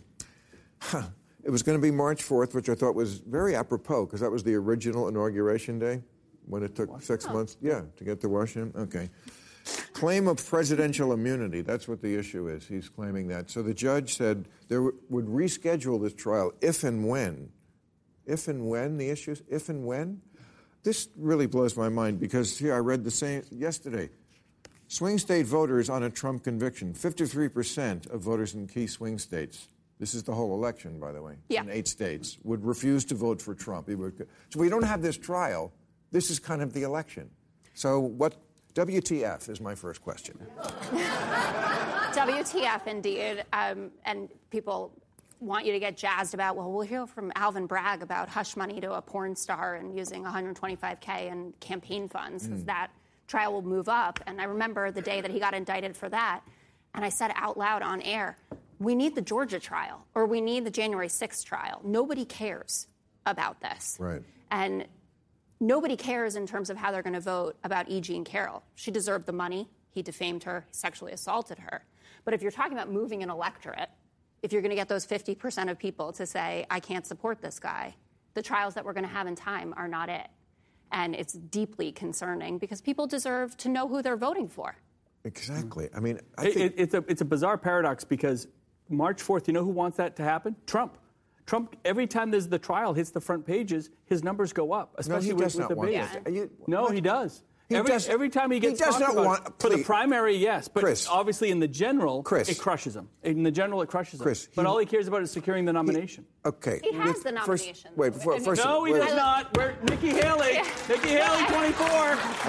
It 0.93 1.49
was 1.49 1.61
going 1.61 1.77
to 1.77 1.81
be 1.81 1.91
March 1.91 2.23
4th, 2.23 2.53
which 2.53 2.69
I 2.69 2.75
thought 2.75 2.95
was 2.95 3.19
very 3.19 3.53
apropos 3.53 4.05
because 4.05 4.21
that 4.21 4.31
was 4.31 4.43
the 4.43 4.55
original 4.55 5.09
inauguration 5.09 5.77
day 5.77 6.01
when 6.45 6.63
it 6.63 6.73
took 6.73 7.01
six 7.01 7.27
months, 7.27 7.57
yeah, 7.61 7.81
to 7.97 8.03
get 8.05 8.21
to 8.21 8.29
Washington. 8.29 8.81
Okay. 8.83 9.09
Claim 9.93 10.27
of 10.27 10.45
presidential 10.45 11.13
immunity. 11.13 11.61
That's 11.61 11.87
what 11.87 12.01
the 12.01 12.15
issue 12.15 12.47
is. 12.49 12.67
He's 12.67 12.89
claiming 12.89 13.27
that. 13.29 13.49
So 13.49 13.61
the 13.61 13.73
judge 13.73 14.15
said 14.15 14.47
there 14.67 14.79
w- 14.79 14.97
would 15.09 15.27
reschedule 15.27 16.01
this 16.01 16.13
trial 16.13 16.51
if 16.61 16.83
and 16.83 17.07
when. 17.07 17.49
If 18.25 18.47
and 18.47 18.67
when 18.67 18.97
the 18.97 19.09
issue 19.09 19.31
is 19.31 19.43
if 19.47 19.69
and 19.69 19.85
when. 19.85 20.21
This 20.83 21.07
really 21.15 21.45
blows 21.45 21.77
my 21.77 21.87
mind 21.87 22.19
because 22.19 22.57
here 22.57 22.73
I 22.73 22.79
read 22.79 23.03
the 23.05 23.11
same 23.11 23.43
yesterday. 23.51 24.09
Swing 24.89 25.17
state 25.17 25.45
voters 25.45 25.89
on 25.89 26.03
a 26.03 26.09
Trump 26.09 26.43
conviction, 26.43 26.93
53% 26.93 28.09
of 28.11 28.21
voters 28.21 28.53
in 28.53 28.67
key 28.67 28.87
swing 28.87 29.17
states. 29.17 29.69
This 29.99 30.13
is 30.13 30.23
the 30.23 30.33
whole 30.33 30.53
election, 30.53 30.99
by 30.99 31.13
the 31.13 31.21
way, 31.21 31.35
Yeah. 31.47 31.61
in 31.61 31.69
eight 31.69 31.87
states, 31.87 32.37
would 32.43 32.65
refuse 32.65 33.05
to 33.05 33.15
vote 33.15 33.41
for 33.41 33.55
Trump. 33.55 33.87
Would- 33.87 34.27
So 34.49 34.59
we 34.59 34.67
don't 34.67 34.83
have 34.83 35.01
this 35.01 35.17
trial. 35.17 35.71
This 36.11 36.29
is 36.29 36.39
kind 36.39 36.61
of 36.61 36.73
the 36.73 36.83
election. 36.83 37.29
So 37.73 37.99
what? 38.01 38.35
WTF 38.75 39.49
is 39.49 39.61
my 39.61 39.75
first 39.75 40.01
question. 40.01 40.37
WTF, 42.13 42.87
indeed. 42.87 43.45
Um, 43.53 43.91
and 44.05 44.29
people 44.49 44.91
want 45.39 45.65
you 45.65 45.73
to 45.73 45.79
get 45.79 45.97
jazzed 45.97 46.33
about, 46.33 46.55
well, 46.55 46.71
we'll 46.71 46.87
hear 46.87 47.05
from 47.05 47.31
Alvin 47.35 47.67
Bragg 47.67 48.01
about 48.01 48.29
hush 48.29 48.55
money 48.55 48.79
to 48.81 48.93
a 48.93 49.01
porn 49.01 49.35
star 49.35 49.75
and 49.75 49.95
using 49.95 50.23
125K 50.23 51.31
in 51.31 51.53
campaign 51.59 52.07
funds, 52.07 52.47
because 52.47 52.63
that 52.65 52.89
trial 53.27 53.53
will 53.53 53.61
move 53.61 53.89
up. 53.89 54.19
And 54.25 54.41
I 54.41 54.45
remember 54.45 54.91
the 54.91 55.01
day 55.01 55.21
that 55.21 55.31
he 55.31 55.39
got 55.39 55.53
indicted 55.53 55.95
for 55.95 56.09
that, 56.09 56.41
and 56.95 57.03
I 57.03 57.09
said 57.09 57.31
out 57.35 57.57
loud 57.57 57.81
on 57.81 58.01
air, 58.01 58.37
we 58.79 58.95
need 58.95 59.15
the 59.15 59.21
Georgia 59.21 59.59
trial 59.59 60.05
or 60.15 60.25
we 60.25 60.41
need 60.41 60.65
the 60.65 60.71
January 60.71 61.07
6th 61.07 61.43
trial. 61.43 61.81
Nobody 61.83 62.25
cares 62.25 62.87
about 63.25 63.61
this. 63.61 63.97
Right. 63.99 64.21
And 64.51 64.85
nobody 65.63 65.95
cares 65.95 66.35
in 66.35 66.45
terms 66.45 66.69
of 66.69 66.77
how 66.77 66.91
they're 66.91 67.01
going 67.01 67.13
to 67.13 67.19
vote 67.21 67.55
about 67.63 67.89
E. 67.89 68.01
Jean 68.01 68.23
Carroll. 68.23 68.63
She 68.75 68.91
deserved 68.91 69.25
the 69.25 69.31
money. 69.33 69.69
He 69.89 70.01
defamed 70.01 70.43
her, 70.43 70.65
he 70.69 70.73
sexually 70.75 71.11
assaulted 71.13 71.59
her. 71.59 71.83
But 72.25 72.33
if 72.33 72.41
you're 72.41 72.51
talking 72.51 72.73
about 72.73 72.91
moving 72.91 73.21
an 73.23 73.29
electorate, 73.29 73.89
if 74.41 74.51
you're 74.51 74.61
going 74.61 74.71
to 74.71 74.75
get 74.75 74.89
those 74.89 75.05
50% 75.05 75.69
of 75.69 75.77
people 75.79 76.11
to 76.13 76.25
say, 76.25 76.65
I 76.69 76.79
can't 76.79 77.05
support 77.05 77.41
this 77.41 77.59
guy, 77.59 77.95
the 78.33 78.41
trials 78.41 78.73
that 78.73 78.83
we're 78.83 78.93
going 78.93 79.05
to 79.05 79.09
have 79.13 79.27
in 79.27 79.35
time 79.35 79.73
are 79.77 79.87
not 79.87 80.09
it. 80.09 80.27
And 80.91 81.15
it's 81.15 81.33
deeply 81.33 81.91
concerning 81.91 82.57
because 82.57 82.81
people 82.81 83.07
deserve 83.07 83.55
to 83.57 83.69
know 83.69 83.87
who 83.87 84.01
they're 84.01 84.17
voting 84.17 84.47
for. 84.47 84.75
Exactly. 85.23 85.89
I 85.95 85.99
mean, 85.99 86.19
I 86.37 86.47
It- 86.47 86.53
think 86.53 86.71
it- 86.73 86.81
it's, 86.81 86.93
a, 86.93 87.03
it's 87.07 87.21
a 87.21 87.25
bizarre 87.25 87.57
paradox 87.57 88.03
because 88.03 88.47
March 88.89 89.21
4th, 89.23 89.47
you 89.47 89.53
know 89.53 89.63
who 89.63 89.69
wants 89.71 89.97
that 89.97 90.15
to 90.17 90.23
happen? 90.23 90.55
Trump. 90.65 90.97
Trump, 91.45 91.75
every 91.83 92.07
time 92.07 92.31
there's 92.31 92.47
the 92.47 92.59
trial 92.59 92.93
hits 92.93 93.11
the 93.11 93.21
front 93.21 93.45
pages, 93.45 93.89
his 94.05 94.23
numbers 94.23 94.53
go 94.53 94.71
up, 94.71 94.93
no, 94.93 94.99
especially 94.99 95.27
he 95.27 95.33
with, 95.33 95.55
with 95.55 95.67
the 95.67 95.75
want 95.75 95.89
base. 95.91 96.07
that. 96.23 96.49
No, 96.67 96.83
what? 96.83 96.93
he 96.93 97.01
does. 97.01 97.43
He 97.69 97.75
every, 97.77 97.91
does- 97.91 98.09
every 98.09 98.29
time 98.29 98.51
he 98.51 98.57
he 98.57 98.59
gets 98.59 98.79
does 98.79 98.99
not 98.99 99.13
about 99.13 99.25
want- 99.25 99.47
it, 99.47 99.53
for 99.57 99.69
the 99.69 99.83
primary, 99.83 100.35
yes, 100.35 100.67
but 100.67 100.81
Chris. 100.83 101.07
obviously 101.07 101.49
in 101.49 101.59
the 101.59 101.67
general, 101.67 102.21
Chris. 102.21 102.49
it 102.49 102.59
crushes 102.59 102.95
him. 102.95 103.07
In 103.23 103.41
the 103.43 103.51
general, 103.51 103.81
it 103.81 103.87
crushes 103.89 104.19
him. 104.21 104.25
But 104.55 104.61
he- 104.61 104.67
all 104.67 104.77
he 104.77 104.85
cares 104.85 105.07
about 105.07 105.21
is 105.23 105.31
securing 105.31 105.65
the 105.65 105.73
nomination. 105.73 106.25
okay. 106.45 106.81
He 106.83 106.91
has 106.93 107.07
Let's- 107.07 107.23
the 107.23 107.31
first- 107.45 107.63
nomination, 107.65 107.91
wait, 107.95 108.13
before, 108.13 108.39
first, 108.41 108.63
no, 108.63 108.83
he 108.83 108.93
wait, 108.93 108.99
does 108.99 109.15
not. 109.15 109.57
We're 109.57 109.75
Nikki 109.83 110.09
Haley. 110.09 110.61
Nikki 110.89 111.09
Haley, 111.09 111.45
24. 111.45 111.87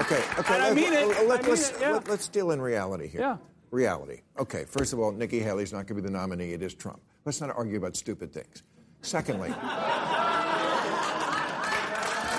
Okay, 0.03 0.23
okay. 0.39 0.53
And 0.53 0.63
I 0.63 0.67
let- 0.67 0.75
mean 0.75 0.93
it. 0.93 1.07
Let, 1.27 1.39
I 1.39 1.43
mean 1.43 1.51
us 1.53 1.71
it, 1.71 1.77
yeah. 1.81 1.91
let, 1.93 2.09
us 2.09 2.27
deal 2.27 2.51
in 2.51 2.61
reality 2.61 3.07
here. 3.07 3.21
Yeah. 3.21 3.37
Reality. 3.71 4.21
Okay, 4.37 4.65
first 4.65 4.93
of 4.93 4.99
all, 4.99 5.11
Nikki 5.11 5.39
Haley's 5.39 5.71
not 5.73 5.87
going 5.87 5.95
to 5.97 6.01
be 6.01 6.01
the 6.01 6.11
nominee. 6.11 6.51
It 6.53 6.61
is 6.61 6.73
Trump. 6.75 7.01
Let's 7.25 7.41
not 7.41 7.49
argue 7.57 7.77
about 7.77 7.95
stupid 7.95 8.31
things. 8.33 8.63
Secondly, 9.05 9.49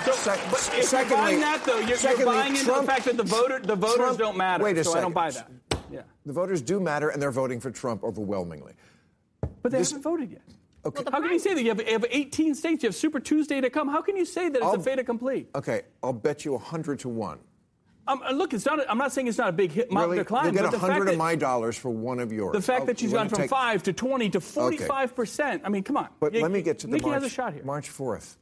So, 0.05 0.11
Sec- 0.13 0.39
but 0.51 0.69
if 0.77 0.83
secondly- 0.85 1.15
you're 1.15 1.17
buying 1.17 1.39
that, 1.41 1.63
though, 1.65 1.79
you're, 1.79 1.87
you're 1.89 1.97
secondly, 1.97 2.25
buying 2.25 2.53
into 2.53 2.65
Trump- 2.65 2.81
the 2.85 2.87
fact 2.91 3.05
that 3.05 3.17
the 3.17 3.23
voter, 3.23 3.59
the 3.59 3.75
voters 3.75 3.95
Trump- 3.95 4.17
don't 4.17 4.37
matter. 4.37 4.63
wait 4.63 4.77
a 4.77 4.83
so 4.83 4.91
I 4.91 5.01
don't 5.01 5.13
second. 5.13 5.13
buy 5.13 5.31
that. 5.31 5.51
Yeah, 5.91 6.01
the 6.25 6.31
voters 6.33 6.61
do 6.61 6.79
matter, 6.79 7.09
and 7.09 7.21
they're 7.21 7.31
voting 7.31 7.59
for 7.59 7.71
Trump 7.71 8.03
overwhelmingly. 8.03 8.73
but 9.63 9.71
they 9.71 9.79
This- 9.79 9.91
haven't 9.91 10.03
voted 10.03 10.31
yet. 10.31 10.41
Okay. 10.85 11.03
How 11.11 11.19
can 11.21 11.31
you 11.31 11.39
say 11.39 11.53
that? 11.53 11.61
You 11.61 11.69
have, 11.69 11.79
you 11.81 11.91
have 11.91 12.05
18 12.09 12.55
states. 12.55 12.83
You 12.83 12.87
have 12.87 12.95
Super 12.95 13.19
Tuesday 13.19 13.59
to 13.59 13.69
come. 13.69 13.89
How 13.89 14.01
can 14.01 14.15
you 14.15 14.23
say 14.23 14.47
that 14.47 14.55
it's 14.57 14.65
I'll- 14.65 14.75
a 14.75 14.79
fait 14.79 14.99
accompli? 14.99 15.47
Okay, 15.55 15.81
I'll 16.01 16.13
bet 16.13 16.45
you 16.45 16.53
100 16.53 16.99
to 16.99 17.09
1. 17.09 17.39
Um, 18.07 18.21
uh, 18.25 18.31
look, 18.31 18.53
it's 18.53 18.65
not. 18.65 18.79
A, 18.79 18.89
I'm 18.89 18.97
not 18.97 19.11
saying 19.11 19.27
it's 19.27 19.37
not 19.37 19.49
a 19.49 19.53
big 19.53 19.71
hit, 19.71 19.87
Really? 19.91 20.23
climb. 20.23 20.45
You'll 20.45 20.53
get 20.53 20.63
but 20.63 20.71
the 20.71 20.77
100 20.77 20.93
fact 20.93 21.01
of 21.01 21.07
that, 21.07 21.17
my 21.17 21.35
dollars 21.35 21.77
for 21.77 21.89
one 21.89 22.19
of 22.19 22.31
yours. 22.31 22.53
the 22.53 22.61
fact 22.61 22.81
I'll- 22.81 22.85
that 22.87 22.99
she's 22.99 23.11
you 23.11 23.17
gone 23.17 23.29
from 23.29 23.39
take- 23.39 23.49
five 23.49 23.83
to 23.83 23.93
20 23.93 24.29
to 24.31 24.39
45 24.41 25.15
percent. 25.15 25.61
I 25.65 25.69
mean, 25.69 25.83
come 25.83 25.97
on. 25.97 26.07
But 26.19 26.33
You- 26.33 26.41
let 26.41 26.51
me 26.51 26.61
get 26.61 26.79
to 26.79 26.87
the 26.87 26.93
Nikki 26.93 27.05
March, 27.05 27.21
has 27.21 27.31
a 27.31 27.33
shot 27.33 27.53
here. 27.53 27.63
March 27.63 27.89
4th. 27.89 28.37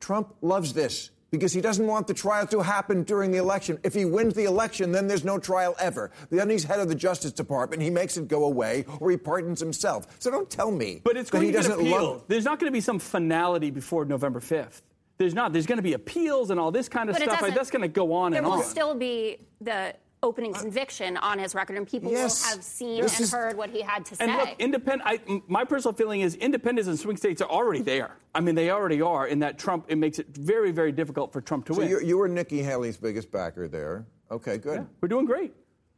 Trump 0.00 0.34
loves 0.40 0.72
this 0.72 1.10
because 1.30 1.52
he 1.52 1.60
doesn't 1.60 1.86
want 1.86 2.06
the 2.06 2.14
trial 2.14 2.46
to 2.48 2.60
happen 2.60 3.02
during 3.04 3.30
the 3.30 3.38
election. 3.38 3.78
If 3.84 3.94
he 3.94 4.04
wins 4.04 4.34
the 4.34 4.44
election, 4.44 4.90
then 4.92 5.06
there's 5.06 5.24
no 5.24 5.38
trial 5.38 5.76
ever. 5.78 6.10
Then 6.30 6.48
he's 6.50 6.64
head 6.64 6.80
of 6.80 6.88
the 6.88 6.94
Justice 6.94 7.32
Department. 7.32 7.82
He 7.82 7.90
makes 7.90 8.16
it 8.16 8.26
go 8.26 8.44
away 8.44 8.84
or 8.98 9.10
he 9.10 9.16
pardons 9.16 9.60
himself. 9.60 10.06
So 10.18 10.30
don't 10.30 10.48
tell 10.50 10.70
me 10.72 11.02
But 11.04 11.16
it's 11.16 11.30
that 11.30 11.36
going 11.36 11.46
he 11.46 11.52
to 11.52 11.58
doesn't 11.58 11.72
appealed. 11.72 12.02
love 12.02 12.24
There's 12.28 12.44
not 12.44 12.58
going 12.58 12.68
to 12.72 12.74
be 12.74 12.80
some 12.80 12.98
finality 12.98 13.70
before 13.70 14.04
November 14.06 14.40
5th. 14.40 14.80
There's 15.20 15.34
not. 15.34 15.52
There's 15.52 15.66
going 15.66 15.76
to 15.76 15.82
be 15.82 15.92
appeals 15.92 16.48
and 16.48 16.58
all 16.58 16.70
this 16.70 16.88
kind 16.88 17.10
of 17.10 17.14
But 17.14 17.22
stuff. 17.24 17.40
doesn't- 17.40 17.54
That's 17.54 17.70
going 17.70 17.82
to 17.82 17.88
go 17.88 18.14
on 18.14 18.32
and 18.32 18.46
on. 18.46 18.52
There 18.52 18.58
will 18.58 18.64
still 18.64 18.94
be 18.94 19.36
the 19.60 19.94
opening 20.22 20.54
uh, 20.56 20.60
conviction 20.60 21.18
on 21.18 21.38
his 21.38 21.54
record, 21.54 21.76
and 21.76 21.86
people 21.86 22.10
Yes. 22.10 22.42
will 22.42 22.54
have 22.56 22.64
seen 22.64 23.02
This 23.02 23.16
and 23.18 23.24
is- 23.24 23.32
heard 23.32 23.54
what 23.54 23.68
he 23.68 23.82
had 23.82 24.06
to 24.06 24.16
say. 24.16 24.24
And 24.24 24.32
look, 24.34 24.48
independent. 24.58 25.02
I, 25.06 25.20
m- 25.28 25.42
my 25.46 25.64
personal 25.64 25.92
feeling 25.92 26.22
is 26.22 26.36
independents 26.36 26.88
and 26.88 26.98
swing 26.98 27.18
states 27.18 27.42
are 27.42 27.50
already 27.50 27.82
there. 27.82 28.16
I 28.34 28.40
mean, 28.40 28.54
they 28.54 28.70
already 28.70 29.02
are. 29.02 29.26
In 29.26 29.40
that 29.40 29.58
Trump, 29.58 29.84
it 29.88 29.96
makes 29.96 30.18
it 30.18 30.28
very, 30.28 30.72
very 30.72 30.90
difficult 30.90 31.34
for 31.34 31.42
Trump 31.42 31.66
to 31.66 31.74
So 31.74 31.80
win. 31.80 31.90
you, 31.90 32.00
you 32.00 32.16
were 32.16 32.26
Nikki 32.28 32.62
Haley's 32.62 32.96
biggest 32.96 33.30
backer 33.30 33.68
there. 33.68 34.06
Okay, 34.30 34.56
good. 34.56 34.86
We're 35.02 35.08
doing 35.08 35.26
great. 35.26 35.52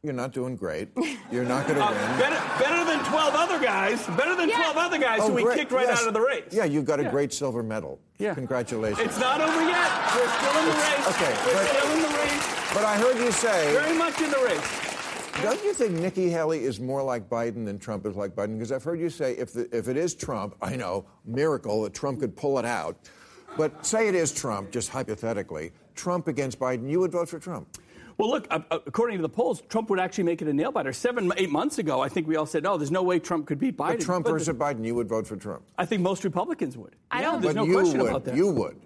You're 0.04 0.12
not 0.14 0.32
doing 0.32 0.56
great. 0.56 0.88
You're 1.30 1.44
not 1.44 1.64
going 1.68 1.78
to 1.78 1.84
Uh, 1.84 1.90
win. 1.92 2.18
better, 2.18 2.42
better 2.58 2.84
than 2.84 3.04
12 3.04 3.34
other 3.36 3.60
guys. 3.60 4.04
Better 4.18 4.34
than 4.34 4.48
Yeah. 4.48 4.56
12 4.72 4.76
other 4.76 4.98
guys 4.98 5.20
Oh, 5.22 5.28
who 5.28 5.34
we 5.34 5.44
great. 5.44 5.58
kicked 5.60 5.70
right 5.70 5.86
Yes. 5.86 6.00
out 6.02 6.08
of 6.08 6.14
the 6.14 6.20
race. 6.20 6.42
Yeah, 6.50 6.64
you 6.64 6.82
got 6.82 6.98
a 6.98 7.04
Yeah. 7.04 7.10
great 7.12 7.32
silver 7.32 7.62
medal. 7.62 8.00
Yeah. 8.18 8.34
Congratulations. 8.34 8.98
It's 8.98 9.20
not 9.20 9.40
over 9.40 9.62
yet. 9.62 9.90
We're 10.16 10.26
still 10.26 10.58
in 10.58 10.66
the 10.66 10.74
race. 10.74 11.06
okay, 11.06 11.34
We're 11.46 11.54
but- 11.54 11.68
still 11.68 11.92
in 11.92 12.02
the 12.02 12.08
race. 12.18 12.74
but 12.74 12.84
I 12.84 12.96
heard 12.96 13.16
you 13.18 13.30
say. 13.30 13.72
Very 13.74 13.96
much 13.96 14.20
in 14.20 14.30
the 14.32 14.38
race. 14.38 15.40
Don't 15.40 15.62
you 15.62 15.72
think 15.72 15.92
Nikki 15.92 16.28
Haley 16.30 16.64
is 16.64 16.80
more 16.80 17.04
like 17.04 17.28
Biden 17.30 17.64
than 17.64 17.78
Trump 17.78 18.04
is 18.04 18.16
like 18.16 18.34
Biden? 18.34 18.54
Because 18.54 18.72
I've 18.72 18.82
heard 18.82 18.98
you 18.98 19.08
say 19.08 19.34
if, 19.34 19.52
the, 19.52 19.68
if 19.72 19.86
it 19.86 19.96
is 19.96 20.16
Trump, 20.16 20.56
I 20.60 20.74
know, 20.74 21.04
miracle 21.24 21.82
that 21.84 21.94
Trump 21.94 22.18
could 22.18 22.34
pull 22.34 22.58
it 22.58 22.64
out. 22.64 22.96
But 23.56 23.86
say 23.86 24.08
it 24.08 24.16
is 24.16 24.32
Trump, 24.32 24.72
just 24.72 24.88
hypothetically, 24.88 25.70
Trump 25.94 26.26
against 26.26 26.58
Biden, 26.58 26.90
you 26.90 26.98
would 26.98 27.12
vote 27.12 27.28
for 27.28 27.38
Trump. 27.38 27.68
Well, 28.22 28.30
look, 28.30 28.46
uh, 28.52 28.61
uh, 28.70 28.78
according 28.87 29.18
to 29.18 29.22
the 29.22 29.28
polls, 29.28 29.62
Trump 29.68 29.90
would 29.90 29.98
actually 29.98 30.22
make 30.22 30.40
it 30.42 30.46
a 30.46 30.52
nail 30.52 30.70
biter. 30.70 30.92
Seven, 30.92 31.32
eight 31.37 31.50
months 31.50 31.78
ago, 31.80 32.00
I 32.00 32.08
think 32.08 32.28
we 32.28 32.37
all 32.37 32.46
said, 32.46 32.62
no, 32.62 32.76
there's 32.78 32.92
no 32.92 33.02
way 33.02 33.18
Trump 33.18 33.46
could 33.48 33.58
beat 33.58 33.76
Biden. 33.76 33.96
But 33.96 34.00
Trump 34.00 34.26
But 34.26 34.30
versus 34.30 34.56
Biden, 34.56 34.85
you 34.87 34.94
would 34.94 35.08
vote 35.08 35.26
for 35.26 35.35
Trump. 35.35 35.64
I 35.76 35.87
think 35.87 36.02
most 36.02 36.22
Republicans 36.22 36.76
would. 36.76 36.94
I 37.11 37.22
Yeah, 37.22 37.32
don't- 37.32 37.42
There's 37.42 37.54
but 37.56 37.61
no 37.62 37.66
you 37.66 37.72
question 37.74 37.98
would. 38.00 38.11
about 38.11 38.24
that. 38.26 38.37
You 38.37 38.46
would. 38.52 38.76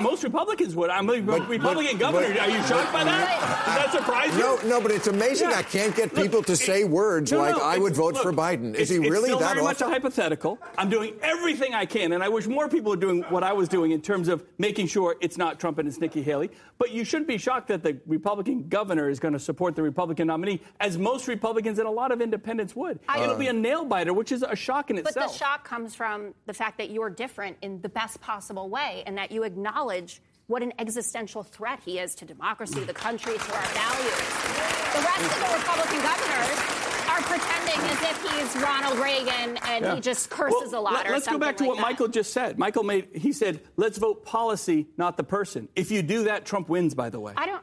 Most 0.00 0.24
Republicans 0.24 0.74
would. 0.74 0.90
I'm 0.90 1.08
a 1.10 1.20
But- 1.20 1.48
Republican 1.48 1.98
but- 1.98 2.00
governor. 2.00 2.28
but- 2.34 2.40
Are 2.40 2.50
you 2.50 2.62
shocked 2.64 2.92
by 2.92 3.04
that? 3.04 3.64
Does 3.66 3.74
that 3.76 3.92
surprise 3.92 4.32
you? 4.34 4.40
No, 4.40 4.58
no, 4.64 4.80
but 4.80 4.90
it's 4.90 5.06
amazing. 5.06 5.50
Yeah. 5.50 5.58
I 5.58 5.62
can't 5.62 5.94
get 5.94 6.14
Look, 6.14 6.22
people 6.22 6.42
to 6.44 6.52
it- 6.52 6.56
say 6.56 6.84
words 6.84 7.30
No, 7.32 7.38
like 7.38 7.56
no, 7.56 7.62
"I 7.62 7.76
would 7.78 7.94
vote 7.94 8.14
look, 8.14 8.22
for 8.22 8.32
Biden." 8.32 8.74
Is 8.74 8.90
it's- 8.90 8.90
he 8.90 8.96
it's 8.96 9.10
really 9.10 9.28
still 9.28 9.38
that 9.40 9.54
very 9.54 9.64
much 9.64 9.80
a 9.82 9.86
hypothetical. 9.88 10.58
I'm 10.78 10.88
doing 10.88 11.14
everything 11.22 11.74
I 11.74 11.84
can, 11.84 12.12
and 12.12 12.22
I 12.24 12.28
wish 12.30 12.46
more 12.46 12.68
people 12.68 12.90
were 12.90 12.96
doing 12.96 13.22
what 13.28 13.42
I 13.42 13.52
was 13.52 13.68
doing 13.68 13.90
in 13.90 14.00
terms 14.00 14.28
of 14.28 14.42
making 14.58 14.86
sure 14.86 15.16
it's 15.20 15.36
not 15.36 15.60
Trump 15.60 15.78
and 15.78 15.86
it's 15.86 16.00
Nikki 16.00 16.22
Haley. 16.22 16.50
But 16.78 16.90
you 16.92 17.04
shouldn't 17.04 17.28
be 17.28 17.36
shocked 17.36 17.68
that 17.68 17.82
the 17.82 17.98
Republican 18.06 18.68
governor 18.68 19.10
is 19.10 19.20
going 19.20 19.34
to 19.34 19.38
support 19.40 19.76
the 19.76 19.82
Republican 19.82 20.28
nominee, 20.28 20.62
as 20.80 20.96
most 20.96 21.28
Republicans 21.28 21.78
and 21.78 21.86
a 21.86 21.90
lot 21.90 22.10
of 22.10 22.20
independents 22.22 22.74
would. 22.74 23.00
It'll 23.20 23.36
be 23.36 23.48
a 23.48 23.52
nail 23.52 23.84
biter, 23.84 24.12
which 24.14 24.32
is 24.32 24.42
a 24.42 24.56
shock 24.56 24.88
in 24.90 24.96
But 24.96 25.08
itself. 25.08 25.26
But 25.26 25.32
the 25.32 25.38
shock 25.38 25.64
comes 25.64 25.94
from 25.94 26.32
the 26.46 26.54
fact 26.54 26.78
that 26.78 26.90
you're 26.90 27.10
different 27.10 27.58
in 27.60 27.80
the 27.82 27.88
best 27.90 28.20
possible 28.22 28.68
way 28.70 29.02
and 29.06 29.18
that 29.18 29.30
you 29.30 29.42
acknowledge 29.42 29.73
what 30.46 30.62
an 30.62 30.72
existential 30.78 31.42
threat 31.42 31.80
he 31.84 31.98
is 31.98 32.14
to 32.16 32.24
democracy, 32.24 32.80
the 32.80 32.92
country, 32.94 33.34
to 33.34 33.54
our 33.54 33.62
values. 33.62 34.18
The 34.92 35.00
rest 35.00 35.24
of 35.24 35.40
the 35.40 35.54
Republican 35.58 36.00
governors 36.02 36.58
are 37.08 37.22
pretending 37.22 37.80
as 37.90 38.02
if 38.02 38.30
he's 38.30 38.62
Ronald 38.62 38.98
Reagan 38.98 39.56
and 39.68 39.84
Yeah. 39.84 39.94
he 39.94 40.00
just 40.00 40.28
curses 40.30 40.72
Well, 40.72 40.80
a 40.80 40.82
lot 40.82 40.92
let- 40.94 41.06
or 41.08 41.12
Let's 41.12 41.26
go 41.28 41.38
back 41.38 41.56
to 41.58 41.62
like 41.64 41.68
what 41.68 41.76
that. 41.78 41.82
Michael 41.82 42.08
just 42.08 42.32
said. 42.32 42.58
Michael 42.58 42.82
made, 42.84 43.08
he 43.14 43.32
said, 43.32 43.60
let's 43.76 43.98
vote 43.98 44.24
policy, 44.24 44.86
not 44.96 45.16
the 45.16 45.24
person. 45.24 45.68
If 45.74 45.90
you 45.90 46.02
do 46.02 46.24
that, 46.24 46.44
Trump 46.44 46.68
wins, 46.68 46.94
by 46.94 47.08
the 47.10 47.20
way. 47.20 47.32
I 47.36 47.46
don't. 47.46 47.62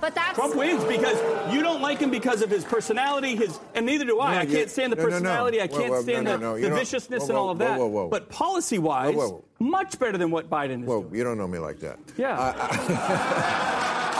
But 0.00 0.14
that's 0.14 0.34
Trump 0.36 0.54
wins 0.54 0.84
because 0.84 1.18
you 1.52 1.62
don't 1.62 1.80
like 1.80 1.98
him 1.98 2.10
because 2.10 2.42
of 2.42 2.50
his 2.50 2.64
personality, 2.64 3.36
his, 3.36 3.58
and 3.74 3.84
neither 3.86 4.04
do 4.04 4.20
I. 4.20 4.34
No, 4.34 4.40
I 4.40 4.46
can't 4.46 4.70
stand 4.70 4.92
the 4.92 4.96
no, 4.96 5.02
no, 5.02 5.08
no. 5.08 5.14
personality. 5.14 5.60
I 5.60 5.66
can't 5.66 5.90
whoa, 5.90 6.02
stand 6.02 6.26
the, 6.26 6.38
no, 6.38 6.52
no. 6.52 6.54
You 6.56 6.68
the 6.68 6.74
viciousness 6.74 7.22
whoa, 7.24 7.28
and 7.28 7.38
all 7.38 7.50
of 7.50 7.58
that. 7.58 7.78
whoa, 7.78 7.86
whoa, 7.86 8.02
whoa. 8.04 8.08
But 8.08 8.28
policy-wise, 8.28 9.14
Whoa, 9.14 9.28
whoa. 9.28 9.44
much 9.58 9.98
better 9.98 10.18
than 10.18 10.30
what 10.30 10.48
Biden 10.48 10.82
is 10.82 10.88
Whoa, 10.88 11.02
doing. 11.02 11.14
you 11.14 11.24
don't 11.24 11.38
know 11.38 11.48
me 11.48 11.58
like 11.58 11.80
that. 11.80 11.98
Yeah. 12.16 12.36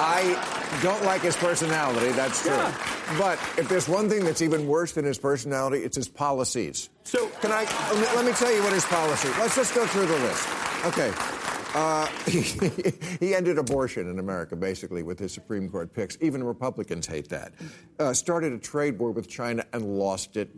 I 0.00 0.78
don't 0.82 1.02
like 1.04 1.22
his 1.22 1.36
personality, 1.36 2.12
that's 2.12 2.42
true. 2.42 2.52
Yeah. 2.52 3.16
But 3.18 3.38
if 3.58 3.68
there's 3.68 3.88
one 3.88 4.08
thing 4.08 4.24
that's 4.24 4.42
even 4.42 4.66
worse 4.66 4.92
than 4.92 5.04
his 5.04 5.18
personality, 5.18 5.78
it's 5.78 5.96
his 5.96 6.08
policies. 6.08 6.90
So- 7.04 7.28
can 7.40 7.50
I 7.52 7.64
let 8.14 8.24
me 8.24 8.32
tell 8.32 8.52
you 8.52 8.62
what 8.62 8.72
his 8.72 8.84
policy? 8.84 9.28
Let's 9.38 9.56
just 9.56 9.74
go 9.74 9.86
through 9.86 10.06
the 10.06 10.18
list. 10.18 10.48
Okay. 10.86 11.12
Uh, 11.74 12.06
he, 12.26 12.40
he 13.20 13.34
ended 13.34 13.58
abortion 13.58 14.08
in 14.08 14.18
America, 14.18 14.56
basically, 14.56 15.02
with 15.02 15.18
his 15.18 15.32
Supreme 15.32 15.68
Court 15.68 15.92
picks. 15.92 16.16
Even 16.20 16.42
Republicans 16.42 17.06
hate 17.06 17.28
that. 17.28 17.52
Uh, 17.98 18.12
started 18.12 18.52
a 18.52 18.58
trade 18.58 18.98
war 18.98 19.10
with 19.10 19.28
China 19.28 19.64
and 19.72 19.84
lost 19.98 20.36
it. 20.36 20.48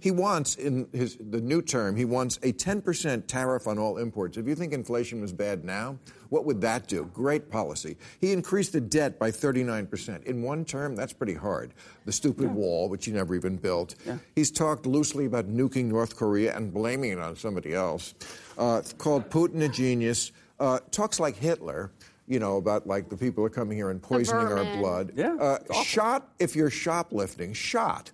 He 0.00 0.10
wants, 0.10 0.56
in 0.56 0.88
his 0.92 1.16
the 1.18 1.40
new 1.40 1.62
term, 1.62 1.96
he 1.96 2.04
wants 2.04 2.36
a 2.42 2.52
10% 2.52 3.26
tariff 3.26 3.66
on 3.66 3.78
all 3.78 3.98
imports. 3.98 4.36
If 4.36 4.46
you 4.46 4.54
think 4.54 4.72
inflation 4.72 5.20
was 5.20 5.32
bad 5.32 5.64
now, 5.64 5.98
what 6.32 6.46
would 6.46 6.62
that 6.62 6.88
do? 6.88 7.10
Great 7.12 7.50
policy. 7.50 7.98
He 8.18 8.32
increased 8.32 8.72
the 8.72 8.80
debt 8.80 9.18
by 9.18 9.30
39%. 9.30 10.24
In 10.24 10.40
one 10.40 10.64
term, 10.64 10.96
that's 10.96 11.12
pretty 11.12 11.34
hard. 11.34 11.74
The 12.06 12.12
stupid 12.12 12.50
wall, 12.54 12.88
which 12.88 13.04
he 13.04 13.12
never 13.12 13.34
even 13.34 13.58
built. 13.58 13.94
He's 14.34 14.50
talked 14.50 14.86
loosely 14.86 15.26
about 15.26 15.46
nuking 15.46 15.84
North 15.84 16.16
Korea 16.16 16.56
and 16.56 16.72
blaming 16.72 17.10
it 17.12 17.18
on 17.18 17.36
somebody 17.36 17.74
else. 17.74 18.14
Uh, 18.56 18.80
called 18.96 19.28
Putin 19.28 19.60
a 19.62 19.68
genius. 19.68 20.32
Uh, 20.58 20.78
talks 20.90 21.20
like 21.20 21.36
Hitler, 21.36 21.92
you 22.26 22.38
know, 22.38 22.56
about 22.56 22.86
like 22.86 23.10
the 23.10 23.16
people 23.18 23.44
are 23.44 23.50
coming 23.50 23.76
here 23.76 23.90
and 23.90 24.00
poisoning 24.02 24.46
our 24.46 24.64
blood. 24.78 25.12
Yeah, 25.14 25.34
Uh, 25.34 25.82
shot 25.82 26.32
if 26.38 26.56
you're 26.56 26.70
shoplifting. 26.70 27.52
Shot. 27.52 28.10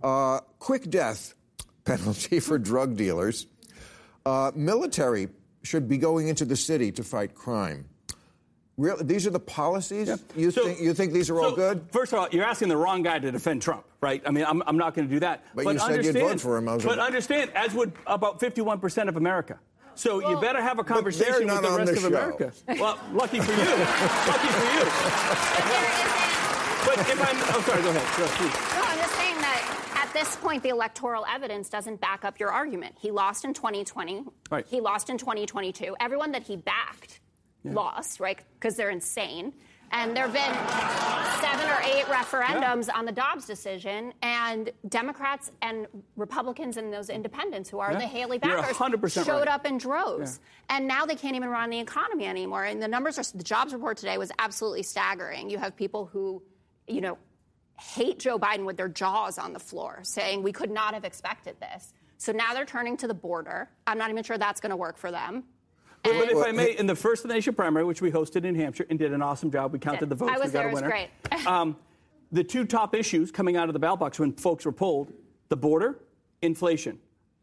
Uh, 0.00 0.38
quick 0.60 0.88
death 0.90 1.34
penalty 1.84 2.38
for 2.48 2.56
drug 2.56 2.96
dealers. 2.96 3.48
Uh, 4.24 4.52
military 4.54 5.28
should 5.62 5.88
be 5.88 5.98
going 5.98 6.28
into 6.28 6.44
the 6.44 6.56
city 6.56 6.90
to 6.92 7.02
fight 7.04 7.34
crime. 7.34 7.86
Really, 8.78 9.04
these 9.04 9.26
are 9.26 9.30
the 9.30 9.38
policies. 9.38 10.10
You 10.34 10.50
So- 10.50 10.64
think 10.64 10.80
you 10.80 10.94
think 10.94 11.12
these 11.12 11.28
are 11.30 11.38
all 11.38 11.52
good? 11.54 11.86
First 11.92 12.12
of 12.12 12.18
all, 12.18 12.28
you're 12.32 12.44
asking 12.44 12.68
the 12.68 12.76
wrong 12.76 13.02
guy 13.02 13.18
to 13.18 13.30
defend 13.30 13.60
Trump, 13.62 13.84
right? 14.00 14.22
I 14.26 14.30
mean, 14.30 14.44
I'm, 14.48 14.62
I'm 14.66 14.78
not 14.78 14.94
going 14.94 15.06
to 15.08 15.14
do 15.14 15.20
that. 15.20 15.44
But 15.54 15.66
you 15.66 15.78
said 15.78 15.88
you'd 15.90 15.98
understand, 15.98 16.28
vote 16.30 16.40
for 16.40 16.56
him. 16.56 16.68
I 16.68 16.74
was 16.74 16.82
but 16.84 16.90
gonna- 16.96 17.02
understand, 17.02 17.50
as 17.54 17.74
would 17.74 17.92
about 18.06 18.40
51% 18.40 19.08
of 19.08 19.16
America. 19.16 19.58
So 19.94 20.26
you 20.26 20.40
better 20.40 20.62
have 20.62 20.78
a 20.78 20.84
conversation 20.84 21.46
with 21.46 21.60
the 21.62 21.70
rest 21.70 21.92
the 21.92 21.98
of. 21.98 22.04
America. 22.06 22.50
Well, 22.80 22.98
lucky 23.12 23.40
for 23.40 23.52
you. 23.52 23.58
lucky 23.58 24.48
for 24.48 24.66
you. 24.72 24.84
But 24.88 25.64
there 25.68 25.84
isn't. 25.92 26.22
But 26.82 26.98
if 26.98 27.18
I'm, 27.20 27.36
oh, 27.54 27.62
sorry, 27.66 27.82
go 27.82 27.90
ahead. 27.90 28.18
Go, 28.18 28.26
please. 28.40 28.56
No, 28.72 28.82
I'm 28.88 28.98
just 28.98 29.14
saying 29.20 29.36
that 29.36 29.62
at 30.14 30.20
this 30.26 30.36
point, 30.36 30.62
the 30.62 30.68
electoral 30.68 31.24
evidence 31.26 31.70
doesn't 31.70 32.00
back 32.00 32.24
up 32.24 32.38
your 32.38 32.50
argument. 32.50 32.96
He 33.00 33.10
lost 33.10 33.44
in 33.46 33.54
2020. 33.54 34.24
Right. 34.50 34.66
He 34.68 34.80
lost 34.80 35.08
in 35.08 35.16
2022. 35.16 35.96
Everyone 36.00 36.32
that 36.32 36.42
he 36.42 36.56
backed 36.56 37.20
lost, 37.64 38.20
right? 38.20 38.38
Because 38.54 38.76
they're 38.76 38.90
insane. 38.90 39.54
And 39.90 40.16
there 40.16 40.26
have 40.26 40.32
been 40.32 40.42
seven 41.42 41.68
or 41.70 41.80
eight 41.84 42.04
referendums 42.06 42.88
on 42.94 43.04
the 43.04 43.12
Dobbs 43.12 43.46
decision, 43.46 44.12
and 44.22 44.70
Democrats 44.88 45.50
and 45.60 45.86
Republicans 46.16 46.78
and 46.78 46.92
those 46.92 47.08
independents 47.10 47.68
who 47.70 47.78
are 47.78 47.92
Yeah. 47.92 47.98
the 47.98 48.06
Haley 48.06 48.38
backers 48.38 49.12
showed 49.12 49.28
right. 49.28 49.48
up 49.48 49.66
in 49.66 49.78
droves. 49.78 50.40
And 50.68 50.86
now 50.88 51.04
they 51.06 51.14
can't 51.14 51.36
even 51.36 51.48
run 51.50 51.70
the 51.70 51.78
economy 51.78 52.26
anymore. 52.26 52.64
And 52.64 52.82
the 52.82 52.88
numbers 52.88 53.18
are 53.18 53.36
the 53.36 53.44
jobs 53.44 53.72
report 53.72 53.98
today 53.98 54.18
was 54.18 54.32
absolutely 54.38 54.82
staggering. 54.82 55.50
You 55.50 55.58
have 55.58 55.76
people 55.76 56.06
who, 56.06 56.42
you 56.86 57.00
know, 57.02 57.18
hate 57.82 58.18
Joe 58.18 58.38
Biden 58.38 58.64
with 58.64 58.76
their 58.76 58.88
jaws 58.88 59.38
on 59.38 59.52
the 59.52 59.58
floor, 59.58 60.00
saying 60.02 60.42
we 60.42 60.52
could 60.52 60.70
not 60.70 60.94
have 60.94 61.04
expected 61.04 61.56
this. 61.60 61.92
So 62.18 62.32
now 62.32 62.54
they're 62.54 62.64
turning 62.64 62.96
to 62.98 63.08
the 63.08 63.14
border. 63.14 63.68
I'm 63.86 63.98
not 63.98 64.10
even 64.10 64.22
sure 64.22 64.38
that's 64.38 64.60
going 64.60 64.70
to 64.70 64.76
work 64.76 64.96
for 64.96 65.10
them. 65.10 65.44
But, 66.02 66.14
but 66.18 66.30
if 66.30 66.46
I 66.46 66.52
may, 66.52 66.76
in 66.76 66.86
the 66.86 66.96
first 66.96 67.24
of 67.24 67.28
the 67.28 67.34
nation 67.34 67.54
primary, 67.54 67.84
which 67.84 68.02
we 68.02 68.10
hosted 68.10 68.44
in 68.44 68.54
Hampshire 68.54 68.86
and 68.90 68.98
did 68.98 69.12
an 69.12 69.22
awesome 69.22 69.50
job, 69.50 69.72
we 69.72 69.78
counted 69.78 70.08
the 70.08 70.14
votes. 70.14 70.32
I 70.34 70.38
was 70.38 70.48
we 70.48 70.52
got 70.52 70.58
there, 70.58 70.66
a 70.66 70.70
it 70.70 70.72
was 70.72 70.82
winner. 70.82 71.08
great. 71.30 71.46
um, 71.46 71.76
the 72.32 72.42
two 72.42 72.64
top 72.64 72.94
issues 72.94 73.30
coming 73.30 73.56
out 73.56 73.68
of 73.68 73.72
the 73.72 73.78
ballot 73.78 74.00
box 74.00 74.18
when 74.18 74.32
folks 74.32 74.64
were 74.64 74.72
polled: 74.72 75.12
the 75.48 75.56
border, 75.56 76.00
inflation. 76.40 76.98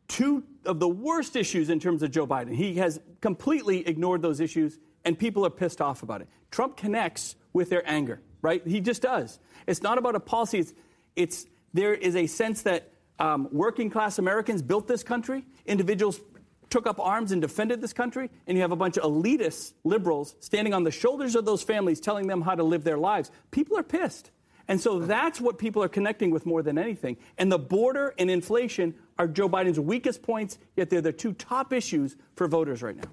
Two 0.08 0.44
of 0.66 0.80
the 0.80 0.90
worst 0.90 1.36
issues 1.36 1.70
in 1.70 1.80
terms 1.80 2.02
of 2.04 2.12
Joe 2.12 2.26
Biden. 2.26 2.54
He 2.54 2.76
has 2.76 3.00
completely 3.22 3.88
ignored 3.88 4.22
those 4.22 4.40
issues, 4.40 4.78
and 5.06 5.18
people 5.18 5.46
are 5.46 5.52
pissed 5.52 5.80
off 5.80 6.04
about 6.04 6.22
it. 6.22 6.28
Trump 6.52 6.76
connects 6.76 7.36
with 7.54 7.70
their 7.70 7.88
anger, 7.90 8.22
right? 8.42 8.66
He 8.66 8.80
just 8.82 9.02
does. 9.02 9.40
It's 9.68 9.82
not 9.82 9.98
about 9.98 10.16
a 10.16 10.20
policy. 10.20 10.60
It's, 10.60 10.74
it's 11.16 11.46
there 11.74 11.94
is 11.94 12.16
a 12.16 12.28
sense 12.28 12.64
that 12.64 12.92
um, 13.20 13.50
working 13.52 13.90
class 13.90 14.18
Americans 14.18 14.62
built 14.62 14.88
this 14.88 15.04
country. 15.04 15.46
Individuals 15.66 16.22
took 16.70 16.88
up 16.88 17.00
arms 17.00 17.32
and 17.32 17.42
defended 17.42 17.82
this 17.82 17.94
country, 17.94 18.30
and 18.48 18.58
you 18.58 18.62
have 18.62 18.72
a 18.72 18.76
bunch 18.76 18.98
of 18.98 19.04
elitist 19.04 19.74
liberals 19.84 20.36
standing 20.40 20.74
on 20.74 20.84
the 20.84 20.92
shoulders 20.92 21.36
of 21.36 21.46
those 21.46 21.64
families 21.64 22.00
telling 22.00 22.28
them 22.28 22.42
how 22.42 22.56
to 22.56 22.64
live 22.64 22.84
their 22.84 22.98
lives. 22.98 23.32
People 23.52 23.78
are 23.78 23.84
pissed. 23.84 24.32
And 24.68 24.80
so 24.80 25.00
that's 25.00 25.42
what 25.42 25.58
people 25.58 25.82
are 25.82 25.90
connecting 25.90 26.30
with 26.30 26.46
more 26.46 26.62
than 26.62 26.78
anything. 26.78 27.18
And 27.40 27.52
the 27.52 27.58
border 27.58 28.14
and 28.20 28.30
inflation 28.30 28.94
are 29.18 29.28
Joe 29.28 29.50
Biden's 29.50 29.80
weakest 29.80 30.22
points, 30.22 30.60
yet 30.76 30.92
they're 30.92 31.02
the 31.02 31.12
two 31.12 31.34
top 31.34 31.74
issues 31.74 32.16
for 32.36 32.48
voters 32.48 32.84
right 32.84 32.96
now. 32.96 33.10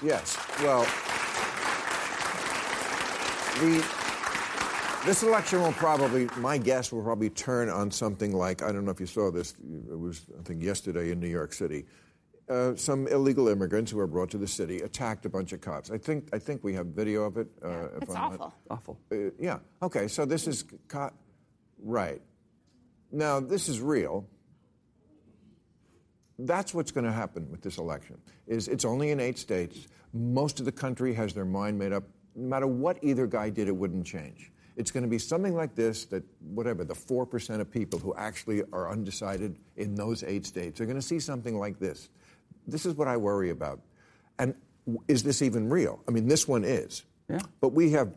Yes. 0.00 0.38
Well, 0.60 0.82
the 3.60 4.01
this 5.06 5.22
election 5.22 5.60
will 5.62 5.72
probably, 5.72 6.28
my 6.38 6.58
guess, 6.58 6.92
will 6.92 7.02
probably 7.02 7.30
turn 7.30 7.68
on 7.68 7.90
something 7.90 8.32
like 8.32 8.62
I 8.62 8.72
don't 8.72 8.84
know 8.84 8.90
if 8.90 9.00
you 9.00 9.06
saw 9.06 9.30
this. 9.30 9.54
It 9.90 9.98
was 9.98 10.26
I 10.38 10.42
think 10.42 10.62
yesterday 10.62 11.10
in 11.10 11.20
New 11.20 11.28
York 11.28 11.52
City. 11.52 11.86
Uh, 12.48 12.74
some 12.74 13.06
illegal 13.08 13.48
immigrants 13.48 13.90
who 13.90 13.96
were 13.96 14.06
brought 14.06 14.28
to 14.30 14.36
the 14.38 14.46
city 14.46 14.80
attacked 14.80 15.24
a 15.24 15.28
bunch 15.28 15.52
of 15.52 15.60
cops. 15.60 15.90
I 15.90 15.98
think 15.98 16.28
I 16.32 16.38
think 16.38 16.62
we 16.62 16.74
have 16.74 16.86
video 16.88 17.24
of 17.24 17.36
it. 17.36 17.48
Uh, 17.64 17.86
if 17.96 18.02
It's 18.02 18.14
I'm 18.14 18.32
not- 18.32 18.40
awful. 18.40 18.54
Awful. 18.70 19.00
uh, 19.12 19.16
yeah. 19.38 19.58
Okay. 19.82 20.08
So 20.08 20.24
this 20.24 20.46
is 20.46 20.64
co- 20.88 21.12
right. 21.82 22.20
Now 23.10 23.40
this 23.40 23.68
is 23.68 23.80
real. 23.80 24.26
That's 26.38 26.74
what's 26.74 26.90
going 26.90 27.04
to 27.04 27.12
happen 27.12 27.48
with 27.50 27.60
this 27.62 27.78
election. 27.78 28.18
Is 28.46 28.66
it's 28.68 28.84
only 28.84 29.10
in 29.10 29.20
eight 29.20 29.38
states. 29.38 29.86
Most 30.12 30.58
of 30.60 30.66
the 30.66 30.72
country 30.72 31.14
has 31.14 31.32
their 31.34 31.44
mind 31.44 31.78
made 31.78 31.92
up. 31.92 32.04
No 32.34 32.48
matter 32.48 32.66
what 32.66 32.98
either 33.02 33.26
guy 33.26 33.50
did, 33.50 33.68
it 33.68 33.76
wouldn't 33.76 34.04
change. 34.06 34.50
It's 34.76 34.90
going 34.90 35.02
to 35.02 35.08
be 35.08 35.18
something 35.18 35.54
like 35.54 35.74
this 35.74 36.06
that 36.06 36.24
whatever 36.40 36.84
the 36.84 36.94
four 36.94 37.26
percent 37.26 37.60
of 37.60 37.70
people 37.70 37.98
who 37.98 38.14
actually 38.16 38.62
are 38.72 38.90
undecided 38.90 39.58
in 39.76 39.94
those 39.94 40.22
eight 40.22 40.46
states 40.46 40.80
are 40.80 40.86
going 40.86 40.96
to 40.96 41.02
see 41.02 41.20
something 41.20 41.58
like 41.58 41.78
this. 41.78 42.08
This 42.66 42.86
is 42.86 42.94
what 42.94 43.08
I 43.08 43.16
worry 43.16 43.50
about. 43.50 43.80
And 44.38 44.54
is 45.08 45.22
this 45.22 45.42
even 45.42 45.68
real? 45.68 46.00
I 46.08 46.10
mean, 46.10 46.26
this 46.26 46.48
one 46.48 46.64
is. 46.64 47.04
Yeah. 47.28 47.40
But 47.60 47.72
we 47.72 47.90
have, 47.92 48.14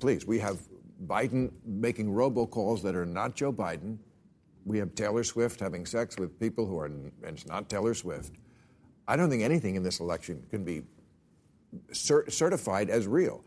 please, 0.00 0.26
we 0.26 0.38
have 0.40 0.58
Biden 1.06 1.52
making 1.64 2.08
robocalls 2.08 2.82
that 2.82 2.96
are 2.96 3.06
not 3.06 3.34
Joe 3.34 3.52
Biden. 3.52 3.98
We 4.64 4.78
have 4.78 4.94
Taylor 4.94 5.24
Swift 5.24 5.60
having 5.60 5.86
sex 5.86 6.18
with 6.18 6.38
people 6.38 6.66
who 6.66 6.78
are, 6.78 6.86
and 6.86 7.12
it's 7.22 7.46
not 7.46 7.68
Taylor 7.68 7.94
Swift. 7.94 8.34
I 9.06 9.16
don't 9.16 9.30
think 9.30 9.42
anything 9.42 9.76
in 9.76 9.82
this 9.82 10.00
election 10.00 10.44
can 10.50 10.64
be 10.64 10.82
cer- 11.92 12.28
certified 12.28 12.90
as 12.90 13.06
real. 13.06 13.42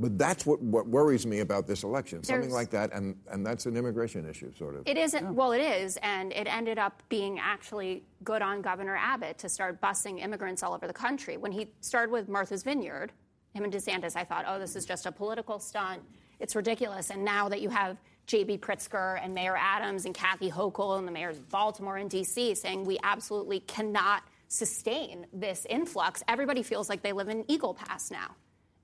But 0.00 0.16
that's 0.16 0.46
what, 0.46 0.62
what 0.62 0.86
worries 0.86 1.26
me 1.26 1.40
about 1.40 1.66
this 1.66 1.82
election. 1.82 2.22
Something 2.22 2.52
like 2.52 2.70
that, 2.70 2.92
and, 2.92 3.16
and 3.32 3.44
that's 3.44 3.66
an 3.66 3.76
immigration 3.76 4.28
issue, 4.28 4.52
sort 4.56 4.76
of. 4.76 4.86
It 4.86 4.96
isn't. 4.96 5.34
Well, 5.34 5.50
it 5.50 5.60
is, 5.60 5.98
and 6.02 6.32
it 6.32 6.46
ended 6.46 6.78
up 6.78 7.02
being 7.08 7.40
actually 7.40 8.04
good 8.22 8.40
on 8.40 8.62
Governor 8.62 8.96
Abbott 8.96 9.38
to 9.38 9.48
start 9.48 9.80
busing 9.80 10.22
immigrants 10.22 10.62
all 10.62 10.72
over 10.72 10.86
the 10.86 10.92
country. 10.92 11.36
When 11.36 11.50
he 11.50 11.66
started 11.80 12.12
with 12.12 12.28
Martha's 12.28 12.62
Vineyard, 12.62 13.10
him 13.54 13.64
and 13.64 13.72
DeSantis, 13.72 14.14
I 14.14 14.22
thought, 14.22 14.44
oh, 14.46 14.60
this 14.60 14.76
is 14.76 14.86
just 14.86 15.04
a 15.06 15.10
political 15.10 15.58
stunt. 15.58 16.00
It's 16.38 16.54
ridiculous. 16.54 17.10
And 17.10 17.24
now 17.24 17.48
that 17.48 17.60
you 17.60 17.68
have 17.68 17.96
J.B. 18.26 18.58
Pritzker 18.58 19.18
and 19.20 19.34
Mayor 19.34 19.56
Adams 19.58 20.04
and 20.04 20.14
Kathy 20.14 20.48
Hochul 20.48 20.98
and 20.98 21.08
the 21.08 21.12
mayors 21.12 21.38
of 21.38 21.48
Baltimore 21.48 21.96
and 21.96 22.08
D.C. 22.08 22.54
saying 22.54 22.84
we 22.84 22.98
absolutely 23.02 23.60
cannot 23.60 24.22
sustain 24.46 25.26
this 25.32 25.66
influx, 25.68 26.22
everybody 26.28 26.62
feels 26.62 26.88
like 26.88 27.02
they 27.02 27.12
live 27.12 27.28
in 27.28 27.44
Eagle 27.50 27.74
Pass 27.74 28.12
now 28.12 28.36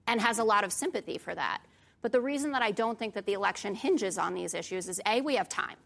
and 0.06 0.20
has 0.20 0.38
a 0.38 0.44
lot 0.44 0.64
of 0.64 0.72
sympathy 0.72 1.18
for 1.18 1.34
that. 1.34 1.62
But 2.02 2.12
the 2.12 2.20
reason 2.20 2.52
that 2.52 2.62
I 2.62 2.70
don't 2.70 2.98
think 2.98 3.14
that 3.14 3.24
the 3.24 3.32
election 3.32 3.74
hinges 3.74 4.18
on 4.18 4.34
these 4.34 4.52
issues 4.54 4.88
is 4.88 5.00
A, 5.06 5.20
we 5.22 5.36
have 5.36 5.48
time. 5.48 5.76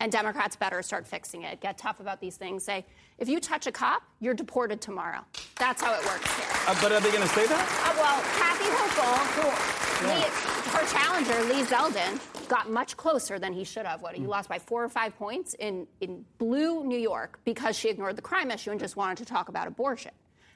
And 0.00 0.10
Democrats 0.10 0.56
better 0.56 0.82
start 0.82 1.06
fixing 1.06 1.42
it. 1.42 1.60
Get 1.60 1.78
tough 1.78 2.00
about 2.00 2.20
these 2.20 2.36
things. 2.36 2.64
Say, 2.64 2.84
if 3.18 3.28
you 3.28 3.38
touch 3.38 3.68
a 3.68 3.72
cop, 3.72 4.02
you're 4.20 4.34
deported 4.34 4.80
tomorrow. 4.80 5.20
That's 5.58 5.80
how 5.80 5.94
it 5.94 6.04
works 6.04 6.34
here. 6.36 6.46
Uh, 6.66 6.76
but 6.82 6.92
are 6.92 7.00
they 7.00 7.10
going 7.10 7.22
to 7.22 7.28
say 7.28 7.46
that? 7.46 7.68
Uh, 7.86 7.94
well, 7.96 8.20
Kathy 8.36 8.64
Hochul, 8.64 9.16
who 9.36 10.06
yeah. 10.06 10.18
Lee, 10.18 10.30
her 10.72 10.86
challenger, 10.92 11.54
Lee 11.54 11.62
Zeldin, 11.62 12.48
got 12.48 12.68
much 12.68 12.96
closer 12.96 13.38
than 13.38 13.52
he 13.52 13.62
should 13.64 13.86
have. 13.86 14.02
What, 14.02 14.14
he 14.14 14.24
mm. 14.24 14.28
lost 14.28 14.48
by 14.48 14.58
four 14.58 14.82
or 14.82 14.88
five 14.88 15.16
points 15.16 15.54
in, 15.54 15.86
in 16.00 16.24
blue 16.38 16.84
New 16.84 16.98
York 16.98 17.38
because 17.44 17.78
she 17.78 17.88
ignored 17.88 18.16
the 18.16 18.22
crime 18.22 18.50
issue 18.50 18.72
and 18.72 18.80
just 18.80 18.96
wanted 18.96 19.18
to 19.18 19.24
talk 19.24 19.48
about 19.48 19.68
abortion. 19.68 20.12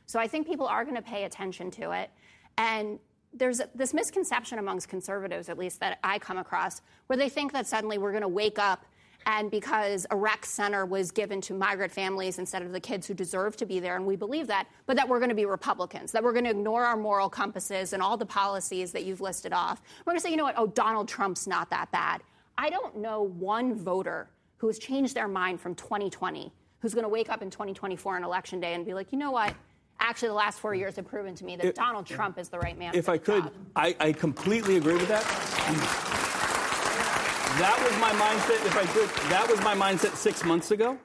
So 0.06 0.18
I 0.18 0.26
think 0.26 0.46
people 0.46 0.66
are 0.66 0.84
going 0.84 0.96
to 0.96 1.02
pay 1.02 1.24
attention 1.24 1.70
to 1.72 1.92
it. 1.92 2.10
And 2.58 2.98
there's 3.32 3.60
this 3.74 3.92
misconception 3.92 4.58
amongst 4.58 4.88
conservatives, 4.88 5.48
at 5.48 5.58
least 5.58 5.80
that 5.80 5.98
I 6.02 6.18
come 6.18 6.38
across, 6.38 6.80
where 7.06 7.16
they 7.16 7.28
think 7.28 7.52
that 7.52 7.66
suddenly 7.66 7.98
we're 7.98 8.12
going 8.12 8.22
to 8.22 8.28
wake 8.28 8.58
up 8.58 8.86
and 9.26 9.50
because 9.50 10.06
a 10.12 10.16
rec 10.16 10.46
center 10.46 10.86
was 10.86 11.10
given 11.10 11.40
to 11.42 11.54
migrant 11.54 11.92
families 11.92 12.38
instead 12.38 12.62
of 12.62 12.70
the 12.70 12.78
kids 12.78 13.08
who 13.08 13.14
deserve 13.14 13.56
to 13.56 13.66
be 13.66 13.80
there, 13.80 13.96
and 13.96 14.06
we 14.06 14.14
believe 14.14 14.46
that, 14.46 14.68
but 14.86 14.96
that 14.96 15.08
we're 15.08 15.18
going 15.18 15.30
to 15.30 15.34
be 15.34 15.46
Republicans, 15.46 16.12
that 16.12 16.22
we're 16.22 16.32
going 16.32 16.44
to 16.44 16.50
ignore 16.50 16.84
our 16.84 16.96
moral 16.96 17.28
compasses 17.28 17.92
and 17.92 18.00
all 18.00 18.16
the 18.16 18.24
policies 18.24 18.92
that 18.92 19.04
you've 19.04 19.20
listed 19.20 19.52
off. 19.52 19.82
We're 20.04 20.12
going 20.12 20.18
to 20.18 20.22
say, 20.22 20.30
you 20.30 20.36
know 20.36 20.44
what, 20.44 20.54
oh, 20.56 20.68
Donald 20.68 21.08
Trump's 21.08 21.48
not 21.48 21.70
that 21.70 21.90
bad. 21.90 22.22
I 22.56 22.70
don't 22.70 22.98
know 22.98 23.22
one 23.22 23.74
voter 23.74 24.30
who 24.58 24.68
has 24.68 24.78
changed 24.78 25.14
their 25.14 25.28
mind 25.28 25.60
from 25.60 25.74
2020 25.74 26.52
who's 26.78 26.94
going 26.94 27.02
to 27.02 27.08
wake 27.08 27.28
up 27.28 27.42
in 27.42 27.50
2024 27.50 28.16
on 28.16 28.22
election 28.22 28.60
day 28.60 28.74
and 28.74 28.84
be 28.84 28.94
like, 28.94 29.10
you 29.10 29.18
know 29.18 29.32
what? 29.32 29.54
Actually, 29.98 30.28
the 30.28 30.34
last 30.34 30.60
four 30.60 30.74
years 30.74 30.96
have 30.96 31.06
proven 31.06 31.34
to 31.34 31.44
me 31.44 31.56
that 31.56 31.74
Donald 31.74 32.06
Trump 32.06 32.38
is 32.38 32.48
the 32.48 32.58
right 32.58 32.78
man. 32.78 32.94
If 32.94 33.08
I 33.08 33.18
could, 33.18 33.50
I, 33.74 33.96
I 33.98 34.12
completely 34.12 34.76
agree 34.76 34.94
with 34.94 35.08
that. 35.08 35.24
That 37.58 37.80
was 37.82 37.98
my 37.98 38.10
mindset, 38.12 38.66
if 38.66 38.76
I 38.76 38.84
could. 38.92 39.08
That 39.30 39.48
was 39.48 39.58
my 39.62 39.74
mindset 39.74 40.14
six 40.16 40.44
months 40.44 40.70
ago. 40.70 40.98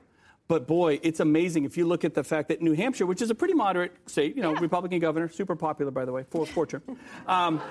But 0.49 0.67
boy, 0.67 0.99
it's 1.01 1.21
amazing 1.21 1.63
if 1.63 1.77
you 1.77 1.85
look 1.85 2.03
at 2.03 2.13
the 2.13 2.25
fact 2.25 2.49
that 2.49 2.61
New 2.61 2.73
Hampshire, 2.73 3.05
which 3.05 3.21
is 3.21 3.29
a 3.29 3.35
pretty 3.35 3.53
moderate 3.53 3.93
state, 4.05 4.35
you 4.35 4.41
know, 4.41 4.51
yeah. 4.51 4.59
Republican 4.59 4.99
governor, 4.99 5.29
super 5.29 5.55
popular, 5.55 5.91
by 5.91 6.03
the 6.03 6.11
way, 6.11 6.23
for 6.23 6.45
fortune. 6.45 6.81
Um, 7.25 7.61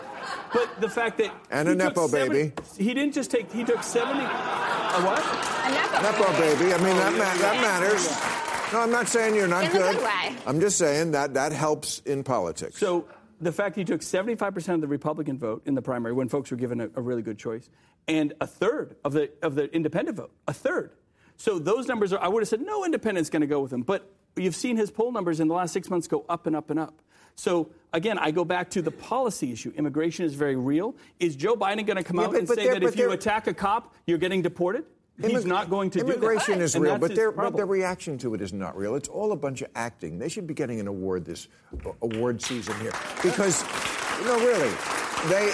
but 0.51 0.81
the 0.81 0.89
fact 0.89 1.19
that 1.19 1.31
and 1.51 1.69
a 1.69 1.75
nepo 1.75 2.07
70, 2.07 2.33
baby. 2.33 2.53
He 2.79 2.95
didn't 2.95 3.13
just 3.13 3.31
take. 3.31 3.53
He 3.53 3.65
took 3.65 3.83
seventy. 3.83 4.25
A 4.25 5.01
what? 5.05 5.21
A 5.21 5.71
nepo, 5.75 6.01
nepo 6.01 6.33
baby. 6.41 6.73
I 6.73 6.79
mean, 6.79 6.97
that, 6.97 7.13
ma- 7.13 7.43
that 7.43 7.61
matters. 7.61 8.50
No, 8.73 8.81
I'm 8.81 8.93
not 8.93 9.09
saying 9.09 9.35
you're 9.35 9.49
not 9.49 9.65
in 9.65 9.73
good. 9.73 9.97
good 9.97 10.05
way. 10.05 10.37
I'm 10.47 10.61
just 10.61 10.79
saying 10.79 11.11
that 11.13 11.35
that 11.35 11.53
helps 11.53 12.01
in 12.01 12.23
politics. 12.23 12.79
So 12.79 13.07
the 13.41 13.51
fact 13.51 13.75
he 13.75 13.85
took 13.85 14.01
75% 14.01 14.75
of 14.75 14.81
the 14.81 14.87
Republican 14.87 15.39
vote 15.39 15.63
in 15.67 15.75
the 15.75 15.83
primary 15.83 16.13
when 16.13 16.29
folks 16.29 16.51
were 16.53 16.57
given 16.57 16.81
a, 16.81 16.89
a, 16.95 17.01
really 17.01 17.23
good 17.23 17.39
choice, 17.39 17.69
and 18.07 18.33
a 18.41 18.47
third 18.47 18.97
of 19.05 19.13
the 19.13 19.31
of 19.43 19.57
the 19.57 19.65
independent 19.75 20.17
vote, 20.17 20.33
a 20.47 20.53
third. 20.53 20.93
So 21.37 21.59
those 21.59 21.89
numbers 21.89 22.13
are. 22.13 22.21
I 22.21 22.29
would 22.29 22.43
have 22.43 22.49
said 22.49 22.61
no 22.61 22.85
independent's 22.85 23.31
going 23.31 23.41
to 23.41 23.49
go 23.49 23.61
with 23.61 23.73
him, 23.73 23.83
but 23.83 24.09
you've 24.37 24.57
seen 24.57 24.77
his 24.77 24.91
poll 24.91 25.11
numbers 25.11 25.41
in 25.41 25.49
the 25.49 25.55
last 25.55 25.73
six 25.73 25.91
months 25.91 26.07
go 26.07 26.25
up 26.29 26.47
and 26.47 26.55
up 26.55 26.71
and 26.71 26.79
up. 26.79 27.03
So 27.35 27.71
again, 27.93 28.19
I 28.19 28.31
go 28.31 28.45
back 28.45 28.71
to 28.71 28.83
the 28.83 28.91
policy 28.91 29.51
issue. 29.51 29.73
Immigration 29.77 30.27
is 30.27 30.35
very 30.35 30.57
real. 30.57 30.95
Is 31.19 31.35
Joe 31.35 31.57
Biden 31.57 31.87
going 31.87 31.97
to 31.97 32.05
come 32.05 32.19
yeah, 32.19 32.25
out 32.25 32.33
but, 32.33 32.39
and 32.39 32.49
but 32.49 32.57
say 32.57 32.69
that 32.69 32.83
if 32.83 32.97
you 32.97 33.11
attack 33.11 33.47
a 33.47 33.55
cop, 33.55 33.95
you're 34.07 34.19
getting 34.19 34.43
deported? 34.43 34.85
He's 35.23 35.45
not 35.45 35.71
going 35.71 35.91
to 35.91 36.01
immigration 36.01 36.61
is 36.61 36.77
real, 36.77 36.99
but 36.99 37.15
their, 37.15 37.33
but 37.33 37.57
their 37.57 37.67
reaction 37.67 38.19
to 38.19 38.35
it 38.35 38.41
is 38.41 38.53
not 38.53 38.77
real. 38.77 38.95
It's 38.95 39.09
all 39.09 39.33
a 39.33 39.37
bunch 39.37 39.63
of 39.63 39.71
acting. 39.75 40.19
They 40.19 40.29
should 40.29 40.47
be 40.47 40.55
getting 40.55 40.81
an 40.81 40.87
award 40.87 41.25
this 41.25 41.49
award 42.03 42.43
season 42.43 42.79
here 42.81 42.93
because, 43.23 43.63
no, 44.25 44.39
really, 44.39 44.75
they. 45.29 45.53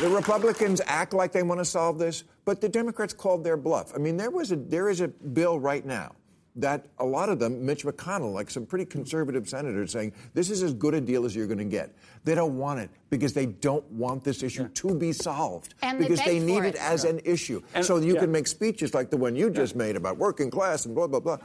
The 0.00 0.08
Republicans 0.08 0.80
act 0.86 1.12
like 1.12 1.30
they 1.30 1.44
want 1.44 1.60
to 1.60 1.64
solve 1.64 1.98
this, 1.98 2.24
but 2.44 2.60
the 2.60 2.68
Democrats 2.68 3.12
called 3.12 3.44
their 3.44 3.56
bluff. 3.56 3.92
I 3.94 3.98
mean, 3.98 4.16
there 4.16 4.30
was 4.30 4.50
a 4.50 4.56
there 4.56 4.88
is 4.88 5.00
a 5.00 5.08
bill 5.08 5.60
right 5.60 5.84
now 5.86 6.16
that 6.56 6.86
a 6.98 7.04
lot 7.04 7.28
of 7.28 7.38
them, 7.38 7.64
Mitch 7.64 7.84
McConnell, 7.84 8.32
like 8.32 8.50
some 8.50 8.66
pretty 8.66 8.84
conservative 8.84 9.48
senators, 9.48 9.92
saying 9.92 10.12
this 10.34 10.50
is 10.50 10.62
as 10.62 10.74
good 10.74 10.94
a 10.94 11.00
deal 11.00 11.24
as 11.24 11.34
you're 11.34 11.46
going 11.46 11.58
to 11.58 11.64
get. 11.64 11.94
They 12.24 12.34
don't 12.34 12.58
want 12.58 12.80
it 12.80 12.90
because 13.10 13.32
they 13.32 13.46
don't 13.46 13.84
want 13.90 14.22
this 14.22 14.42
issue 14.42 14.62
yeah. 14.62 14.68
to 14.74 14.94
be 14.94 15.12
solved 15.12 15.74
and 15.82 15.98
because 15.98 16.18
they, 16.18 16.38
they 16.38 16.44
need 16.44 16.64
it, 16.64 16.74
it 16.74 16.76
as 16.76 17.04
yeah. 17.04 17.10
an 17.10 17.20
issue. 17.24 17.62
And, 17.74 17.84
so 17.84 17.96
you 17.96 18.14
yeah. 18.14 18.20
can 18.20 18.32
make 18.32 18.46
speeches 18.46 18.92
like 18.92 19.10
the 19.10 19.16
one 19.16 19.34
you 19.34 19.50
just 19.50 19.74
made 19.74 19.96
about 19.96 20.18
working 20.18 20.50
class 20.50 20.84
and 20.84 20.94
blah 20.94 21.06
blah 21.06 21.20
blah. 21.20 21.38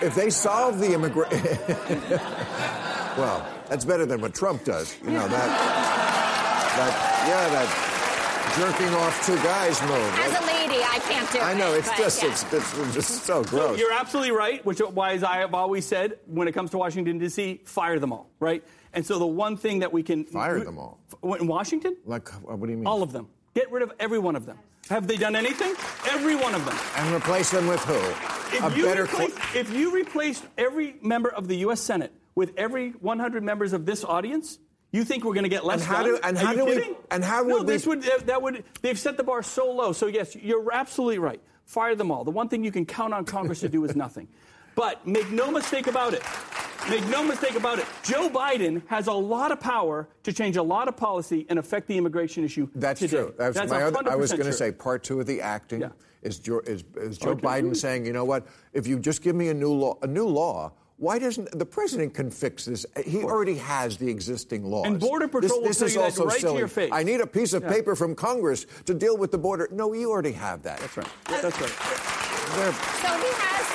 If 0.00 0.14
they 0.14 0.30
solve 0.30 0.78
the 0.78 0.94
immigration, 0.94 1.38
well, 3.16 3.46
that's 3.68 3.84
better 3.84 4.06
than 4.06 4.20
what 4.20 4.34
Trump 4.34 4.64
does. 4.64 4.96
You 5.02 5.10
know 5.10 5.28
that. 5.28 5.92
That 6.76 7.28
yeah, 7.28 7.48
that 7.50 7.92
jerking 8.56 8.94
off 8.94 9.26
two 9.26 9.36
guys 9.36 9.80
move. 9.82 10.18
As 10.18 10.40
a 10.40 10.46
lady, 10.46 10.61
I 10.92 10.98
can't 10.98 11.32
do 11.32 11.38
it. 11.38 11.42
I 11.42 11.54
know, 11.54 11.72
it's 11.72 11.90
just, 11.96 12.22
yeah. 12.22 12.30
it's, 12.30 12.52
it's, 12.52 12.94
just 12.94 13.24
so 13.24 13.42
gross. 13.44 13.70
So 13.70 13.74
you're 13.76 13.94
absolutely 13.94 14.32
right, 14.32 14.64
which 14.66 14.80
why 14.80 15.12
as 15.12 15.24
I 15.24 15.38
have 15.38 15.54
always 15.54 15.86
said 15.86 16.18
when 16.26 16.48
it 16.48 16.52
comes 16.52 16.70
to 16.72 16.78
Washington, 16.78 17.18
D.C., 17.18 17.62
fire 17.64 17.98
them 17.98 18.12
all, 18.12 18.28
right? 18.40 18.62
And 18.92 19.04
so 19.04 19.18
the 19.18 19.26
one 19.26 19.56
thing 19.56 19.78
that 19.78 19.90
we 19.90 20.02
can. 20.02 20.24
Fire 20.24 20.60
them 20.60 20.76
all. 20.76 20.98
In 21.40 21.46
Washington? 21.46 21.96
Like, 22.04 22.32
uh, 22.34 22.38
what 22.40 22.66
do 22.66 22.72
you 22.72 22.76
mean? 22.76 22.86
All 22.86 23.02
of 23.02 23.10
them. 23.10 23.28
Get 23.54 23.72
rid 23.72 23.82
of 23.82 23.92
every 23.98 24.18
one 24.18 24.36
of 24.36 24.44
them. 24.44 24.58
Have 24.90 25.06
they 25.06 25.16
done 25.16 25.34
anything? 25.34 25.74
Every 26.10 26.36
one 26.36 26.54
of 26.54 26.64
them. 26.66 26.76
And 26.96 27.14
replace 27.14 27.50
them 27.50 27.66
with 27.66 27.80
who? 27.84 27.94
If, 27.94 28.62
A 28.62 28.76
you, 28.76 28.84
better 28.84 29.04
replace, 29.04 29.34
if 29.54 29.72
you 29.72 29.94
replaced 29.94 30.44
every 30.58 30.96
member 31.00 31.30
of 31.30 31.48
the 31.48 31.56
U.S. 31.58 31.80
Senate 31.80 32.12
with 32.34 32.52
every 32.58 32.90
100 32.90 33.42
members 33.42 33.72
of 33.72 33.86
this 33.86 34.04
audience, 34.04 34.58
you 34.92 35.04
think 35.04 35.24
we're 35.24 35.34
going 35.34 35.44
to 35.44 35.48
get 35.48 35.64
less? 35.64 35.80
And 35.80 35.88
how 35.88 36.02
do 36.02 36.18
and 36.22 36.36
Are 36.36 36.44
how 36.44 36.52
do 36.52 36.64
kidding? 36.66 36.90
we 36.90 36.96
and 37.10 37.24
how 37.24 37.42
no, 37.42 37.58
would 37.58 37.66
this 37.66 37.86
we... 37.86 37.96
would 37.96 38.02
that 38.02 38.40
would 38.40 38.64
they've 38.82 38.98
set 38.98 39.16
the 39.16 39.24
bar 39.24 39.42
so 39.42 39.70
low. 39.72 39.92
So 39.92 40.06
yes, 40.06 40.36
you're 40.36 40.72
absolutely 40.72 41.18
right. 41.18 41.40
Fire 41.64 41.94
them 41.94 42.10
all. 42.10 42.24
The 42.24 42.30
one 42.30 42.48
thing 42.48 42.62
you 42.62 42.72
can 42.72 42.84
count 42.84 43.14
on 43.14 43.24
Congress 43.24 43.60
to 43.60 43.68
do 43.68 43.84
is 43.84 43.96
nothing. 43.96 44.28
But 44.74 45.06
make 45.06 45.30
no 45.30 45.50
mistake 45.50 45.86
about 45.86 46.14
it. 46.14 46.22
Make 46.88 47.06
no 47.08 47.22
mistake 47.22 47.56
about 47.56 47.78
it. 47.78 47.86
Joe 48.02 48.30
Biden 48.30 48.80
has 48.86 49.06
a 49.06 49.12
lot 49.12 49.52
of 49.52 49.60
power 49.60 50.08
to 50.22 50.32
change 50.32 50.56
a 50.56 50.62
lot 50.62 50.88
of 50.88 50.96
policy 50.96 51.46
and 51.48 51.58
affect 51.58 51.86
the 51.88 51.96
immigration 51.98 52.42
issue. 52.42 52.68
That's 52.74 53.00
today. 53.00 53.18
true. 53.18 53.34
That's, 53.36 53.54
That's 53.54 53.70
my 53.70 53.82
other, 53.82 54.10
I 54.10 54.16
was 54.16 54.32
going 54.32 54.46
to 54.46 54.52
say 54.52 54.72
part 54.72 55.04
two 55.04 55.20
of 55.20 55.26
the 55.26 55.42
acting 55.42 55.82
yeah. 55.82 55.90
is, 56.22 56.38
Joe, 56.38 56.60
is, 56.60 56.84
is 56.96 57.18
Joe 57.18 57.30
okay. 57.30 57.42
Biden 57.42 57.76
saying, 57.76 58.06
you 58.06 58.12
know 58.12 58.24
what? 58.24 58.46
If 58.72 58.86
you 58.86 58.98
just 58.98 59.22
give 59.22 59.36
me 59.36 59.48
a 59.50 59.54
new 59.54 59.72
law, 59.72 59.98
a 60.02 60.06
new 60.06 60.26
law 60.26 60.72
why 61.02 61.18
doesn't 61.18 61.50
the 61.58 61.66
president 61.66 62.14
can 62.14 62.30
fix 62.30 62.66
this? 62.66 62.86
He 63.04 63.24
already 63.24 63.56
has 63.56 63.96
the 63.96 64.08
existing 64.08 64.62
laws. 64.64 64.86
And 64.86 65.00
Border 65.00 65.26
Patrol 65.26 65.60
this, 65.60 65.80
this 65.80 65.96
will 65.96 66.04
is 66.04 66.16
also 66.18 66.26
right 66.30 66.40
silly. 66.40 66.52
to 66.52 66.58
your 66.60 66.68
face. 66.68 66.90
I 66.92 67.02
need 67.02 67.20
a 67.20 67.26
piece 67.26 67.54
of 67.54 67.64
yeah. 67.64 67.72
paper 67.72 67.96
from 67.96 68.14
Congress 68.14 68.66
to 68.84 68.94
deal 68.94 69.16
with 69.16 69.32
the 69.32 69.38
border. 69.38 69.68
No, 69.72 69.92
you 69.94 70.12
already 70.12 70.30
have 70.30 70.62
that. 70.62 70.78
That's 70.78 70.96
right. 70.96 71.08
That's 71.26 71.60
right. 71.60 71.70
So 71.70 73.08
he 73.18 73.32
has 73.34 73.66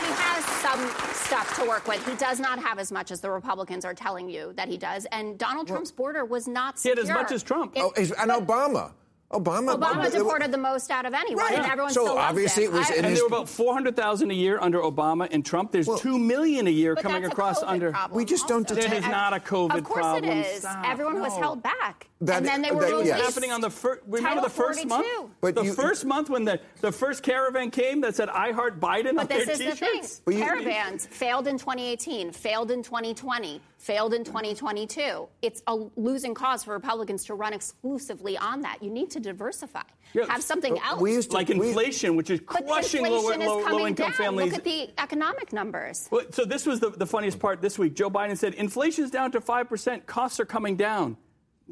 he 0.00 0.10
has 0.16 0.42
some 0.62 1.12
stuff 1.12 1.54
to 1.56 1.68
work 1.68 1.86
with. 1.86 2.02
He 2.08 2.14
does 2.14 2.40
not 2.40 2.58
have 2.58 2.78
as 2.78 2.90
much 2.90 3.10
as 3.10 3.20
the 3.20 3.30
Republicans 3.30 3.84
are 3.84 3.92
telling 3.92 4.30
you 4.30 4.54
that 4.56 4.66
he 4.66 4.78
does. 4.78 5.04
And 5.12 5.38
Donald 5.38 5.68
Trump's 5.68 5.90
well, 5.90 6.06
border 6.06 6.24
was 6.24 6.48
not 6.48 6.78
secure. 6.78 7.04
He 7.04 7.06
had 7.06 7.18
as 7.18 7.22
much 7.22 7.32
as 7.32 7.42
Trump. 7.42 7.76
It, 7.76 7.82
oh, 7.82 7.92
and 7.94 8.30
Obama. 8.30 8.92
Obama, 9.32 9.78
Obama 9.78 10.10
deported 10.10 10.50
the 10.50 10.58
most 10.58 10.90
out 10.90 11.06
of 11.06 11.14
anyone, 11.14 11.44
right. 11.44 11.58
and 11.58 11.66
everyone 11.66 11.92
so 11.92 12.04
still 12.04 12.18
obviously 12.18 12.64
it 12.64 12.72
was. 12.72 12.90
I, 12.90 12.94
and 12.94 13.06
his... 13.06 13.14
there 13.14 13.24
were 13.24 13.28
about 13.28 13.48
four 13.48 13.72
hundred 13.72 13.94
thousand 13.94 14.32
a 14.32 14.34
year 14.34 14.58
under 14.60 14.80
Obama 14.80 15.28
and 15.30 15.46
Trump. 15.46 15.70
There's 15.70 15.86
well, 15.86 15.98
two 15.98 16.18
million 16.18 16.66
a 16.66 16.70
year 16.70 16.96
coming 16.96 17.24
across 17.24 17.62
under. 17.62 17.94
We 18.10 18.24
just 18.24 18.48
don't. 18.48 18.66
Detect... 18.66 18.92
It 18.92 18.98
is 18.98 19.06
not 19.06 19.32
a 19.32 19.38
COVID 19.38 19.78
of 19.78 19.84
course 19.84 20.00
problem. 20.00 20.24
it 20.24 20.46
is. 20.46 20.60
Stop. 20.60 20.84
Everyone 20.84 21.14
no. 21.14 21.22
was 21.22 21.36
held 21.36 21.62
back. 21.62 22.08
That, 22.22 22.38
and 22.38 22.46
then 22.46 22.60
they 22.60 22.72
were 22.72 22.80
that, 22.82 23.06
yes. 23.06 23.20
happening 23.20 23.52
on 23.52 23.60
the 23.60 23.70
first. 23.70 24.02
Remember 24.08 24.42
the 24.42 24.50
first 24.50 24.86
42. 24.86 24.88
month? 24.88 25.30
But 25.40 25.54
the 25.54 25.62
you, 25.62 25.74
first 25.74 26.04
month 26.04 26.28
when 26.28 26.44
the, 26.44 26.60
the 26.80 26.90
first 26.90 27.22
caravan 27.22 27.70
came 27.70 28.00
that 28.00 28.16
said 28.16 28.28
"I 28.30 28.50
heart 28.50 28.80
Biden" 28.80 29.14
but 29.14 29.22
on 29.22 29.26
this 29.28 29.46
their 29.46 29.68
is 29.68 29.78
t-shirts. 29.78 30.18
The 30.26 30.32
thing. 30.32 30.42
Caravans 30.42 31.06
failed 31.06 31.46
in 31.46 31.56
2018, 31.56 32.32
failed 32.32 32.72
in 32.72 32.82
2020, 32.82 33.60
failed 33.80 34.12
in 34.12 34.22
2022. 34.24 35.26
It's 35.40 35.62
a 35.66 35.74
losing 35.96 36.34
cause 36.34 36.62
for 36.62 36.74
Republicans 36.74 37.24
to 37.24 37.34
run 37.34 37.54
exclusively 37.54 38.36
on 38.36 38.60
that. 38.60 38.82
You 38.82 38.90
need 38.90 39.10
to 39.12 39.20
diversify. 39.20 39.82
Yeah, 40.12 40.26
Have 40.28 40.42
something 40.42 40.78
else. 40.78 41.00
We 41.00 41.14
used 41.14 41.30
to, 41.30 41.36
like 41.36 41.50
inflation, 41.50 42.14
which 42.14 42.30
is 42.30 42.40
crushing 42.44 43.02
low, 43.02 43.20
low, 43.20 43.60
low 43.62 43.86
income 43.86 44.10
down. 44.10 44.12
families. 44.12 44.52
Look 44.52 44.58
at 44.58 44.64
the 44.64 44.90
economic 44.98 45.52
numbers. 45.52 46.08
Well, 46.10 46.26
so 46.30 46.44
this 46.44 46.66
was 46.66 46.80
the, 46.80 46.90
the 46.90 47.06
funniest 47.06 47.38
part 47.38 47.62
this 47.62 47.78
week. 47.78 47.94
Joe 47.94 48.10
Biden 48.10 48.36
said 48.36 48.54
inflation 48.54 49.04
is 49.04 49.10
down 49.10 49.32
to 49.32 49.40
five 49.40 49.68
percent. 49.68 50.06
Costs 50.06 50.38
are 50.40 50.44
coming 50.44 50.76
down. 50.76 51.16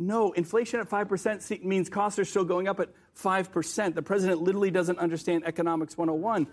No, 0.01 0.30
inflation 0.32 0.78
at 0.78 0.88
5% 0.88 1.64
means 1.64 1.88
costs 1.88 2.20
are 2.20 2.24
still 2.24 2.44
going 2.44 2.68
up 2.68 2.78
at 2.78 2.90
5%. 3.20 3.94
The 3.94 4.03
president 4.03 4.40
literally 4.40 4.70
doesn't 4.70 4.99
understand 4.99 5.44
economics 5.44 5.99
101. 5.99 6.46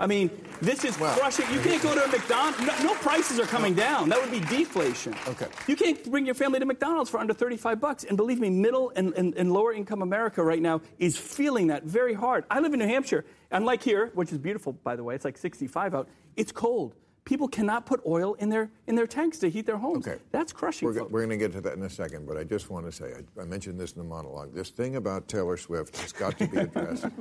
I 0.00 0.06
mean, 0.08 0.30
this 0.60 0.84
is 0.84 0.98
well, 0.98 1.16
crushing. 1.16 1.46
You 1.52 1.60
can't 1.60 1.80
go 1.80 1.94
to 1.94 2.04
a 2.04 2.08
McDonald's. 2.08 2.58
No, 2.60 2.92
no, 2.92 2.94
prices 2.96 3.38
are 3.38 3.46
coming 3.46 3.74
down. 3.74 4.08
That 4.08 4.20
would 4.20 4.32
be 4.32 4.40
deflation. 4.40 5.14
Okay. 5.28 5.46
You 5.68 5.76
can't 5.76 6.10
bring 6.10 6.26
your 6.26 6.34
family 6.34 6.58
to 6.58 6.66
McDonald's 6.66 7.08
for 7.08 7.20
under 7.20 7.32
35 7.32 7.80
bucks. 7.80 8.02
And 8.02 8.16
believe 8.16 8.40
me, 8.40 8.50
middle 8.50 8.90
and, 8.96 9.14
and, 9.14 9.32
and 9.36 9.52
lower 9.52 9.72
income 9.72 10.02
America 10.02 10.42
right 10.42 10.60
now 10.60 10.80
is 10.98 11.16
feeling 11.16 11.68
that 11.68 11.84
very 11.84 12.14
hard. 12.14 12.46
I 12.50 12.58
live 12.58 12.72
in 12.72 12.80
New 12.80 12.86
Hampshire. 12.86 13.24
Unlike 13.52 13.82
here, 13.84 14.10
which 14.14 14.32
is 14.32 14.38
beautiful, 14.38 14.72
by 14.72 14.96
the 14.96 15.04
way, 15.04 15.14
it's 15.14 15.24
like 15.24 15.38
65 15.38 15.94
out, 15.94 16.08
it's 16.36 16.50
cold. 16.50 16.96
People 17.28 17.46
cannot 17.46 17.84
put 17.84 18.00
oil 18.06 18.32
in 18.38 18.48
their 18.48 18.70
in 18.86 18.94
their 18.94 19.06
tanks 19.06 19.36
to 19.40 19.50
heat 19.50 19.66
their 19.66 19.76
homes. 19.76 20.08
Okay. 20.08 20.18
That's 20.30 20.50
crushing. 20.50 20.88
We're, 20.88 21.04
we're 21.04 21.26
going 21.26 21.28
to 21.28 21.36
get 21.36 21.52
to 21.52 21.60
that 21.60 21.74
in 21.74 21.82
a 21.82 21.90
second, 21.90 22.26
but 22.26 22.38
I 22.38 22.44
just 22.44 22.70
want 22.70 22.86
to 22.86 22.92
say 22.92 23.12
I, 23.12 23.42
I 23.42 23.44
mentioned 23.44 23.78
this 23.78 23.92
in 23.92 23.98
the 23.98 24.08
monologue. 24.08 24.54
This 24.54 24.70
thing 24.70 24.96
about 24.96 25.28
Taylor 25.28 25.58
Swift 25.58 25.94
has 25.98 26.10
got 26.10 26.38
to 26.38 26.48
be 26.48 26.56
addressed 26.56 27.02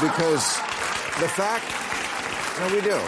because 0.00 0.44
the 1.18 1.28
fact. 1.34 1.64
No, 2.60 2.68
we 2.72 2.80
do. 2.82 3.00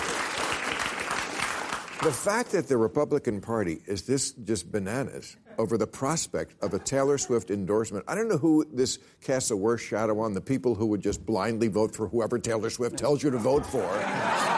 The 2.05 2.13
fact 2.13 2.51
that 2.51 2.67
the 2.67 2.77
Republican 2.77 3.41
Party 3.41 3.81
is 3.87 4.03
this 4.03 4.33
just 4.33 4.73
bananas 4.73 5.37
over 5.57 5.79
the 5.79 5.87
prospect 5.87 6.61
of 6.65 6.75
a 6.75 6.81
Taylor 6.81 7.17
Swift 7.17 7.53
endorsement. 7.53 8.05
I 8.09 8.17
don't 8.17 8.27
know 8.27 8.39
who 8.39 8.67
this 8.73 8.99
casts 9.21 9.53
a 9.53 9.57
worse 9.57 9.83
shadow 9.83 10.19
on 10.19 10.35
the 10.35 10.41
people 10.41 10.75
who 10.75 10.87
would 10.87 11.01
just 11.01 11.25
blindly 11.25 11.69
vote 11.69 11.95
for 11.95 12.09
whoever 12.09 12.41
Taylor 12.41 12.71
Swift 12.71 12.97
tells 12.97 13.23
you 13.23 13.31
to 13.31 13.39
vote 13.39 13.65
for 13.65 14.58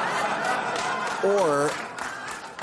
or 1.25 1.71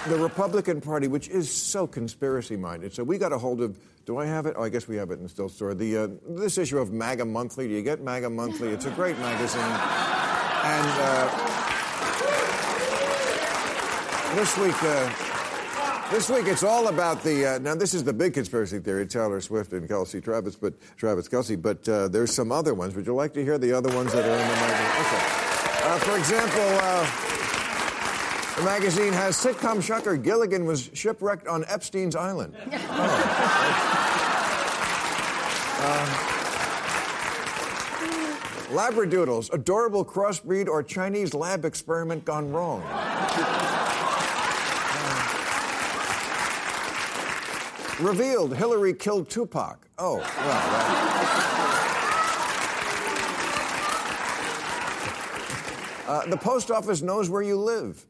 the 0.07 0.17
Republican 0.17 0.81
Party, 0.81 1.07
which 1.07 1.27
is 1.27 1.51
so 1.51 1.85
conspiracy 1.85 2.55
minded. 2.55 2.93
So 2.93 3.03
we 3.03 3.17
got 3.17 3.33
a 3.33 3.37
hold 3.37 3.61
of. 3.61 3.77
Do 4.05 4.17
I 4.17 4.25
have 4.25 4.45
it? 4.45 4.55
Oh, 4.57 4.63
I 4.63 4.69
guess 4.69 4.87
we 4.87 4.95
have 4.95 5.11
it 5.11 5.19
in 5.19 5.27
still 5.27 5.49
store. 5.49 5.73
The 5.73 5.97
uh, 5.97 6.07
this 6.29 6.57
issue 6.57 6.77
of 6.79 6.93
MAGA 6.93 7.25
Monthly. 7.25 7.67
Do 7.67 7.73
you 7.73 7.81
get 7.81 8.01
MAGA 8.01 8.29
Monthly? 8.29 8.69
It's 8.69 8.85
a 8.85 8.91
great 8.91 9.19
magazine. 9.19 9.61
And 9.61 10.87
uh, 11.01 11.27
this 14.35 14.57
week, 14.57 14.81
uh, 14.83 16.09
this 16.09 16.29
week 16.29 16.47
it's 16.47 16.63
all 16.63 16.87
about 16.87 17.21
the. 17.21 17.55
Uh, 17.55 17.59
now 17.59 17.75
this 17.75 17.93
is 17.93 18.05
the 18.05 18.13
big 18.13 18.33
conspiracy 18.33 18.79
theory: 18.79 19.05
Taylor 19.07 19.41
Swift 19.41 19.73
and 19.73 19.89
Kelce 19.89 20.23
Travis, 20.23 20.55
but 20.55 20.73
Travis 20.95 21.27
Kelce 21.27 21.61
But 21.61 21.87
uh, 21.89 22.07
there's 22.07 22.33
some 22.33 22.53
other 22.53 22.73
ones. 22.73 22.95
Would 22.95 23.07
you 23.07 23.13
like 23.13 23.33
to 23.33 23.43
hear 23.43 23.57
the 23.57 23.73
other 23.73 23.93
ones 23.93 24.13
that 24.13 24.23
are 24.23 24.31
in 24.31 24.47
the 24.47 24.55
magazine? 24.55 24.91
Okay. 25.01 25.21
Uh, 25.83 25.99
for 25.99 26.17
example. 26.17 27.46
The 28.57 28.63
magazine 28.63 29.13
has 29.13 29.37
sitcom 29.37 29.83
shocker 29.83 30.17
Gilligan 30.17 30.65
was 30.65 30.89
shipwrecked 30.93 31.47
on 31.47 31.63
Epstein's 31.67 32.15
Island. 32.15 32.55
Oh. 35.79 35.83
Uh, 35.83 36.27
Labradoodles, 38.71 39.53
adorable 39.53 40.03
crossbreed 40.03 40.67
or 40.67 40.81
Chinese 40.81 41.35
lab 41.35 41.65
experiment 41.65 42.25
gone 42.25 42.51
wrong. 42.51 42.81
Uh, 42.81 43.27
revealed 47.99 48.55
Hillary 48.55 48.95
killed 48.95 49.29
Tupac. 49.29 49.87
Oh, 49.99 50.17
well. 50.17 50.63
Uh, 56.07 56.25
the 56.25 56.37
post 56.37 56.71
office 56.71 57.03
knows 57.03 57.29
where 57.29 57.43
you 57.43 57.55
live. 57.55 58.06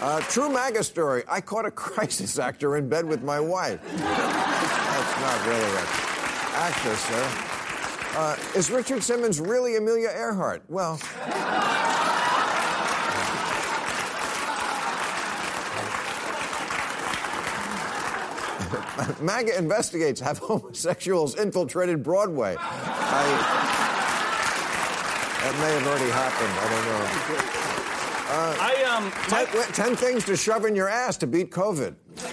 Uh, 0.00 0.20
true 0.28 0.48
MAGA 0.48 0.84
story. 0.84 1.24
I 1.28 1.40
caught 1.40 1.66
a 1.66 1.70
crisis 1.70 2.38
actor 2.38 2.76
in 2.76 2.88
bed 2.88 3.04
with 3.04 3.22
my 3.22 3.40
wife. 3.40 3.80
That's 3.82 5.20
not 5.20 5.46
really 5.46 5.64
an 5.64 5.86
actor, 6.54 6.94
sir. 6.94 7.50
Uh, 8.16 8.36
is 8.54 8.70
Richard 8.70 9.02
Simmons 9.02 9.40
really 9.40 9.76
Amelia 9.76 10.10
Earhart? 10.10 10.62
Well. 10.68 11.00
MAGA 19.20 19.58
investigates 19.58 20.20
have 20.20 20.38
homosexuals 20.38 21.34
infiltrated 21.34 22.04
Broadway. 22.04 22.56
I, 22.60 23.83
that 25.44 25.54
may 25.60 25.72
have 25.74 25.86
already 25.86 26.10
happened. 26.10 26.48
I 26.56 26.68
don't 26.72 26.84
know. 26.88 27.04
Uh, 28.26 28.56
I 28.58 28.82
um, 28.96 29.12
Ten 29.74 29.94
things 29.94 30.24
to 30.24 30.36
shove 30.38 30.64
in 30.64 30.74
your 30.74 30.88
ass 30.88 31.18
to 31.18 31.26
beat 31.26 31.50
COVID. 31.50 31.94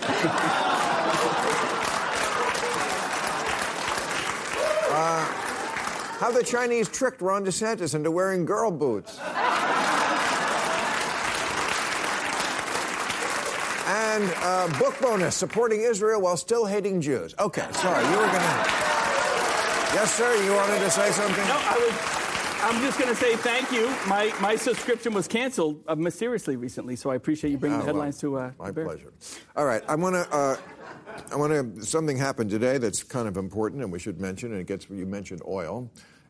uh, 4.91 5.26
how 6.20 6.32
the 6.32 6.41
Chinese 6.41 6.88
tricked 6.88 7.22
Ron 7.22 7.43
DeSantis 7.45 7.93
into 7.95 8.09
wearing 8.12 8.45
girl 8.45 8.72
boots. 8.72 9.20
and 13.91 14.34
uh, 14.38 14.80
book 14.80 14.95
bonus 15.01 15.36
supporting 15.36 15.82
Israel 15.82 16.22
while 16.22 16.38
still 16.38 16.66
hating 16.66 17.01
Jews. 17.01 17.36
Okay, 17.38 17.68
sorry, 17.74 18.05
you 18.05 18.18
were 18.18 18.26
gonna. 18.26 18.66
Yes, 19.93 20.14
sir. 20.16 20.34
You 20.45 20.53
wanted 20.53 20.80
to 20.80 20.89
say 20.89 21.12
something? 21.12 21.45
No, 21.45 21.57
I 21.59 21.78
was. 21.78 22.20
I'm 22.64 22.80
just 22.82 22.99
going 22.99 23.09
to 23.09 23.16
say 23.16 23.36
thank 23.38 23.72
you. 23.72 23.88
My 24.07 24.32
my 24.39 24.55
subscription 24.55 25.14
was 25.14 25.28
canceled 25.28 25.84
uh, 25.88 25.95
mysteriously 25.95 26.57
recently, 26.57 26.95
so 26.95 27.09
I 27.09 27.16
appreciate 27.16 27.49
you 27.49 27.57
bringing 27.57 27.80
oh, 27.80 27.82
the 27.82 27.88
headlines 27.88 28.22
well, 28.24 28.51
to. 28.57 28.64
Uh, 28.64 28.66
my 28.66 28.72
pleasure. 28.72 29.14
All 29.55 29.66
right, 29.66 29.84
I 29.88 29.95
want 29.95 30.16
to. 30.16 30.32
Uh, 30.32 30.57
I 31.32 31.36
want 31.38 31.53
to. 31.53 31.84
Something 31.84 32.18
happened 32.18 32.51
today 32.51 32.78
that's 32.78 33.01
kind 33.01 33.28
of 33.28 33.36
important, 33.36 33.82
and 33.82 33.91
we 33.91 33.97
should 33.97 34.22
mention. 34.22 34.51
And 34.51 34.62
it 34.62 34.68
gets 34.68 34.88
you 34.91 35.07
mentioned 35.07 35.41
oil, 35.47 35.89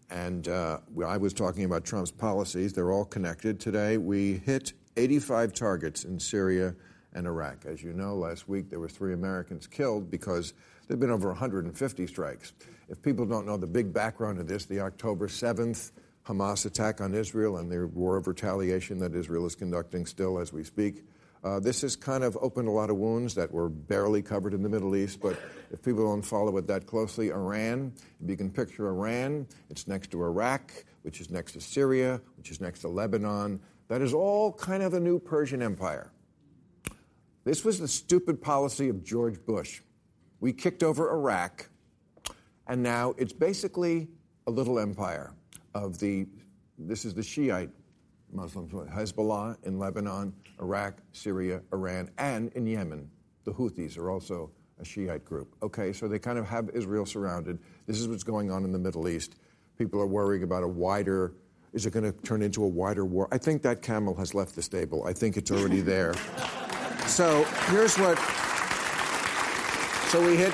and 0.09 0.47
uh, 0.47 0.79
I 1.05 1.17
was 1.17 1.33
talking 1.33 1.65
about 1.65 1.83
Trump's 1.83 2.11
policies. 2.11 2.71
They're 2.71 2.91
all 2.93 3.05
connected. 3.05 3.59
Today 3.59 3.97
we 3.97 4.37
hit 4.45 4.71
85 4.95 5.51
targets 5.51 6.05
in 6.05 6.17
Syria 6.17 6.73
and 7.13 7.27
Iraq. 7.27 7.65
As 7.65 7.83
you 7.83 7.91
know, 7.91 8.15
last 8.15 8.47
week 8.47 8.69
there 8.69 8.79
were 8.79 8.89
three 8.89 9.13
Americans 9.13 9.67
killed 9.67 10.09
because 10.09 10.53
there've 10.87 10.99
been 10.99 11.11
over 11.11 11.27
150 11.27 12.07
strikes. 12.07 12.53
If 12.87 13.01
people 13.01 13.25
don't 13.25 13.45
know 13.45 13.57
the 13.57 13.67
big 13.67 13.93
background 13.93 14.39
of 14.39 14.47
this, 14.47 14.65
the 14.65 14.79
October 14.79 15.27
7th 15.27 15.91
Hamas 16.31 16.65
attack 16.65 17.01
on 17.01 17.13
Israel 17.13 17.57
and 17.57 17.69
the 17.69 17.87
war 17.87 18.15
of 18.15 18.25
retaliation 18.25 18.99
that 18.99 19.13
Israel 19.13 19.45
is 19.45 19.53
conducting 19.53 20.05
still 20.05 20.39
as 20.39 20.53
we 20.53 20.63
speak. 20.63 21.03
Uh, 21.43 21.59
this 21.59 21.81
has 21.81 21.95
kind 21.97 22.23
of 22.23 22.37
opened 22.39 22.69
a 22.69 22.71
lot 22.71 22.89
of 22.89 22.95
wounds 22.95 23.35
that 23.35 23.51
were 23.51 23.67
barely 23.67 24.21
covered 24.21 24.53
in 24.53 24.63
the 24.63 24.69
Middle 24.69 24.95
East. 24.95 25.19
But 25.19 25.37
if 25.71 25.81
people 25.81 26.05
don't 26.05 26.21
follow 26.21 26.55
it 26.57 26.67
that 26.67 26.85
closely, 26.85 27.31
Iran, 27.31 27.91
if 28.23 28.29
you 28.29 28.37
can 28.37 28.49
picture 28.49 28.87
Iran, 28.87 29.45
it's 29.69 29.87
next 29.87 30.11
to 30.11 30.23
Iraq, 30.23 30.71
which 31.01 31.19
is 31.19 31.29
next 31.29 31.53
to 31.53 31.61
Syria, 31.61 32.21
which 32.37 32.49
is 32.49 32.61
next 32.61 32.79
to 32.81 32.87
Lebanon. 32.87 33.59
That 33.89 34.01
is 34.01 34.13
all 34.13 34.53
kind 34.53 34.83
of 34.83 34.93
a 34.93 34.99
new 34.99 35.19
Persian 35.19 35.61
Empire. 35.61 36.13
This 37.43 37.65
was 37.65 37.79
the 37.79 37.87
stupid 37.87 38.41
policy 38.41 38.87
of 38.87 39.03
George 39.03 39.43
Bush. 39.45 39.81
We 40.39 40.53
kicked 40.53 40.83
over 40.83 41.11
Iraq, 41.11 41.67
and 42.67 42.81
now 42.81 43.15
it's 43.17 43.33
basically 43.33 44.07
a 44.47 44.51
little 44.51 44.79
empire 44.79 45.33
of 45.73 45.99
the, 45.99 46.27
this 46.77 47.05
is 47.05 47.13
the 47.13 47.23
Shiite 47.23 47.69
Muslims, 48.31 48.71
Hezbollah 48.71 49.57
in 49.63 49.77
Lebanon, 49.77 50.33
Iraq, 50.59 50.95
Syria, 51.11 51.61
Iran, 51.73 52.09
and 52.17 52.51
in 52.53 52.65
Yemen. 52.65 53.09
The 53.43 53.51
Houthis 53.51 53.97
are 53.97 54.09
also 54.09 54.51
a 54.79 54.85
Shiite 54.85 55.25
group. 55.25 55.55
Okay, 55.61 55.93
so 55.93 56.07
they 56.07 56.19
kind 56.19 56.37
of 56.37 56.47
have 56.47 56.69
Israel 56.73 57.05
surrounded. 57.05 57.59
This 57.87 57.99
is 57.99 58.07
what's 58.07 58.23
going 58.23 58.51
on 58.51 58.63
in 58.63 58.71
the 58.71 58.79
Middle 58.79 59.07
East. 59.07 59.35
People 59.77 60.01
are 60.01 60.07
worrying 60.07 60.43
about 60.43 60.63
a 60.63 60.67
wider, 60.67 61.33
is 61.73 61.85
it 61.85 61.93
going 61.93 62.03
to 62.03 62.11
turn 62.21 62.41
into 62.41 62.63
a 62.63 62.67
wider 62.67 63.05
war? 63.05 63.27
I 63.31 63.37
think 63.37 63.61
that 63.61 63.81
camel 63.81 64.15
has 64.15 64.33
left 64.33 64.55
the 64.55 64.61
stable. 64.61 65.05
I 65.05 65.13
think 65.13 65.37
it's 65.37 65.51
already 65.51 65.81
there. 65.81 66.13
so 67.07 67.43
here's 67.69 67.97
what. 67.97 68.17
So 70.09 70.25
we 70.25 70.35
hit 70.35 70.53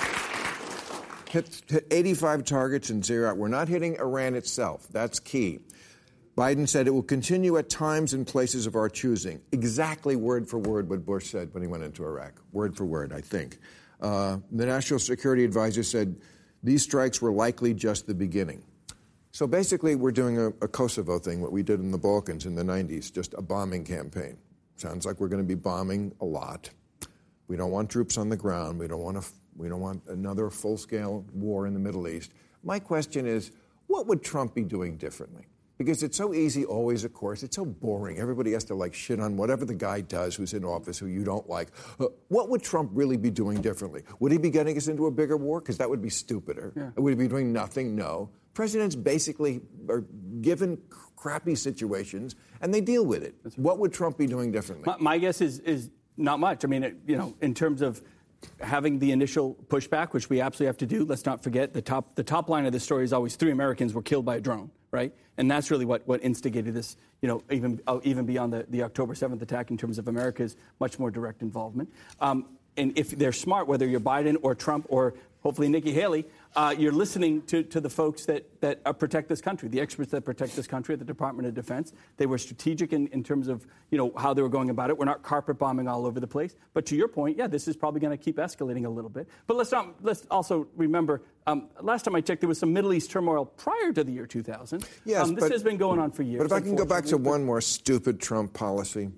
hit, 1.29 1.61
hit 1.67 1.87
85 1.91 2.43
targets 2.43 2.89
in 2.89 3.03
Syria. 3.03 3.33
We're 3.33 3.47
not 3.47 3.67
hitting 3.67 3.97
Iran 3.97 4.35
itself. 4.35 4.87
That's 4.91 5.19
key. 5.19 5.59
Biden 6.37 6.67
said 6.67 6.85
it 6.87 6.91
will 6.91 7.01
continue 7.01 7.57
at 7.57 7.69
times 7.69 8.13
and 8.13 8.27
places 8.27 8.67
of 8.67 8.75
our 8.75 8.89
choosing. 8.89 9.41
Exactly 9.51 10.15
word 10.15 10.47
for 10.47 10.59
word 10.59 10.87
what 10.87 11.03
Bush 11.05 11.31
said 11.31 11.51
when 11.53 11.63
he 11.63 11.67
went 11.67 11.83
into 11.83 12.03
Iraq. 12.03 12.33
Word 12.51 12.77
for 12.77 12.85
word, 12.85 13.11
I 13.11 13.21
think. 13.21 13.57
Uh, 13.99 14.37
the 14.51 14.67
National 14.67 14.99
Security 14.99 15.43
Advisor 15.43 15.81
said 15.81 16.15
these 16.61 16.83
strikes 16.83 17.21
were 17.21 17.31
likely 17.31 17.73
just 17.73 18.05
the 18.05 18.13
beginning. 18.13 18.63
So 19.31 19.47
basically, 19.47 19.95
we're 19.95 20.11
doing 20.11 20.37
a, 20.37 20.47
a 20.47 20.67
Kosovo 20.67 21.19
thing, 21.19 21.41
what 21.41 21.51
we 21.51 21.63
did 21.63 21.79
in 21.79 21.91
the 21.91 21.97
Balkans 21.97 22.45
in 22.45 22.55
the 22.55 22.63
90s, 22.63 23.11
just 23.11 23.33
a 23.35 23.41
bombing 23.41 23.83
campaign. 23.83 24.37
Sounds 24.75 25.05
like 25.05 25.19
we're 25.19 25.27
going 25.27 25.41
to 25.41 25.47
be 25.47 25.55
bombing 25.55 26.13
a 26.21 26.25
lot. 26.25 26.69
We 27.47 27.57
don't 27.57 27.71
want 27.71 27.89
troops 27.89 28.17
on 28.17 28.29
the 28.29 28.37
ground. 28.37 28.79
We 28.79 28.87
don't 28.87 29.01
want 29.01 29.21
to 29.21 29.27
we 29.57 29.67
don't 29.67 29.81
want 29.81 30.03
another 30.07 30.49
full 30.49 30.77
scale 30.77 31.25
war 31.33 31.67
in 31.67 31.73
the 31.73 31.79
Middle 31.79 32.07
East. 32.07 32.31
My 32.63 32.79
question 32.79 33.25
is 33.25 33.51
what 33.87 34.07
would 34.07 34.21
Trump 34.23 34.53
be 34.53 34.63
doing 34.63 34.97
differently? 34.97 35.47
Because 35.77 36.01
it's 36.01 36.17
so 36.17 36.33
easy, 36.33 36.65
always, 36.65 37.03
of 37.03 37.13
course. 37.13 37.43
It's 37.43 37.55
so 37.55 37.63
boring. 37.63 38.17
Everybody 38.17 38.51
has 38.53 38.63
to 38.65 38.75
like 38.75 38.95
shit 38.95 39.19
on 39.19 39.37
whatever 39.37 39.63
the 39.63 39.75
guy 39.75 40.01
does 40.01 40.35
who's 40.35 40.53
in 40.53 40.65
office 40.65 40.97
who 40.97 41.05
you 41.05 41.23
don't 41.23 41.47
like. 41.47 41.69
Uh, 41.99 42.07
what 42.29 42.49
would 42.49 42.63
Trump 42.63 42.89
really 42.93 43.15
be 43.15 43.29
doing 43.29 43.61
differently? 43.61 44.01
Would 44.19 44.31
he 44.31 44.39
be 44.39 44.49
getting 44.49 44.75
us 44.75 44.87
into 44.87 45.05
a 45.05 45.11
bigger 45.11 45.37
war? 45.37 45.59
Because 45.59 45.77
that 45.77 45.87
would 45.87 46.01
be 46.01 46.09
stupider. 46.09 46.73
Yeah. 46.75 46.89
Would 46.95 47.11
he 47.11 47.15
be 47.15 47.27
doing 47.27 47.53
nothing? 47.53 47.95
No. 47.95 48.31
Presidents 48.55 48.95
basically 48.95 49.61
are 49.87 50.03
given 50.41 50.79
crappy 51.15 51.53
situations 51.53 52.35
and 52.61 52.73
they 52.73 52.81
deal 52.81 53.05
with 53.05 53.23
it. 53.23 53.35
What 53.55 53.77
would 53.77 53.93
Trump 53.93 54.17
be 54.17 54.25
doing 54.25 54.51
differently? 54.51 54.85
My, 54.87 54.97
my 54.99 55.17
guess 55.19 55.41
is 55.41 55.59
is 55.59 55.91
not 56.17 56.39
much. 56.39 56.65
I 56.65 56.67
mean, 56.67 56.83
it, 56.83 56.95
you 57.05 57.15
know, 57.15 57.35
in 57.41 57.53
terms 57.53 57.83
of 57.83 58.01
having 58.61 58.99
the 58.99 59.11
initial 59.11 59.55
pushback, 59.67 60.13
which 60.13 60.29
we 60.29 60.41
absolutely 60.41 60.67
have 60.67 60.77
to 60.77 60.85
do. 60.85 61.05
Let's 61.05 61.25
not 61.25 61.43
forget 61.43 61.73
the 61.73 61.81
top 61.81 62.15
the 62.15 62.23
top 62.23 62.49
line 62.49 62.65
of 62.65 62.71
the 62.71 62.79
story 62.79 63.03
is 63.03 63.13
always 63.13 63.35
three 63.35 63.51
Americans 63.51 63.93
were 63.93 64.01
killed 64.01 64.25
by 64.25 64.37
a 64.37 64.41
drone, 64.41 64.71
right? 64.91 65.13
And 65.37 65.49
that's 65.49 65.69
really 65.69 65.85
what, 65.85 66.07
what 66.07 66.23
instigated 66.23 66.73
this, 66.73 66.97
you 67.21 67.27
know, 67.27 67.43
even 67.51 67.81
uh, 67.87 67.99
even 68.03 68.25
beyond 68.25 68.53
the, 68.53 68.65
the 68.69 68.83
October 68.83 69.13
7th 69.13 69.41
attack 69.41 69.71
in 69.71 69.77
terms 69.77 69.97
of 69.97 70.07
America's 70.07 70.55
much 70.79 70.99
more 70.99 71.11
direct 71.11 71.41
involvement. 71.41 71.91
Um, 72.19 72.47
and 72.75 72.97
if 72.97 73.09
they're 73.11 73.31
smart, 73.31 73.67
whether 73.67 73.87
you're 73.87 73.99
Biden 73.99 74.37
or 74.41 74.53
Trump 74.55 74.85
or 74.89 75.15
hopefully 75.41 75.69
Nikki 75.69 75.93
Haley, 75.93 76.25
uh, 76.55 76.73
you're 76.77 76.91
listening 76.91 77.41
to, 77.43 77.63
to 77.63 77.79
the 77.79 77.89
folks 77.89 78.25
that, 78.25 78.45
that 78.61 78.81
uh, 78.85 78.93
protect 78.93 79.29
this 79.29 79.41
country, 79.41 79.69
the 79.69 79.79
experts 79.79 80.11
that 80.11 80.21
protect 80.21 80.55
this 80.55 80.67
country 80.67 80.93
at 80.93 80.99
the 80.99 81.05
Department 81.05 81.47
of 81.47 81.53
Defense. 81.53 81.93
They 82.17 82.25
were 82.25 82.37
strategic 82.37 82.93
in, 82.93 83.07
in 83.07 83.23
terms 83.23 83.47
of 83.47 83.67
you 83.91 83.97
know 83.97 84.11
how 84.17 84.33
they 84.33 84.41
were 84.41 84.49
going 84.49 84.69
about 84.69 84.89
it. 84.89 84.97
We're 84.97 85.05
not 85.05 85.23
carpet 85.23 85.57
bombing 85.57 85.87
all 85.87 86.05
over 86.05 86.19
the 86.19 86.27
place. 86.27 86.55
But 86.73 86.85
to 86.87 86.95
your 86.95 87.07
point, 87.07 87.37
yeah, 87.37 87.47
this 87.47 87.67
is 87.67 87.75
probably 87.75 87.99
going 87.99 88.17
to 88.17 88.23
keep 88.23 88.37
escalating 88.37 88.85
a 88.85 88.89
little 88.89 89.09
bit. 89.09 89.27
But 89.45 89.57
let's 89.57 89.71
not 89.71 89.95
let's 90.01 90.25
also 90.31 90.67
remember. 90.75 91.21
Um, 91.45 91.69
last 91.81 92.03
time 92.03 92.15
I 92.15 92.21
checked, 92.21 92.41
there 92.41 92.49
was 92.49 92.59
some 92.59 92.73
Middle 92.73 92.93
East 92.93 93.11
turmoil 93.11 93.45
prior 93.45 93.93
to 93.93 94.03
the 94.03 94.11
year 94.11 94.25
2000. 94.25 94.85
Yes, 95.05 95.23
um, 95.23 95.35
this 95.35 95.43
but- 95.43 95.51
has 95.51 95.63
been 95.63 95.77
going 95.77 95.99
on 95.99 96.11
for 96.11 96.23
years. 96.23 96.39
But 96.39 96.45
if 96.45 96.51
I 96.51 96.59
can 96.59 96.75
go 96.75 96.85
back 96.85 97.05
to 97.05 97.17
one 97.17 97.43
more 97.43 97.61
stupid 97.61 98.19
Trump 98.19 98.53
policy, 98.53 99.09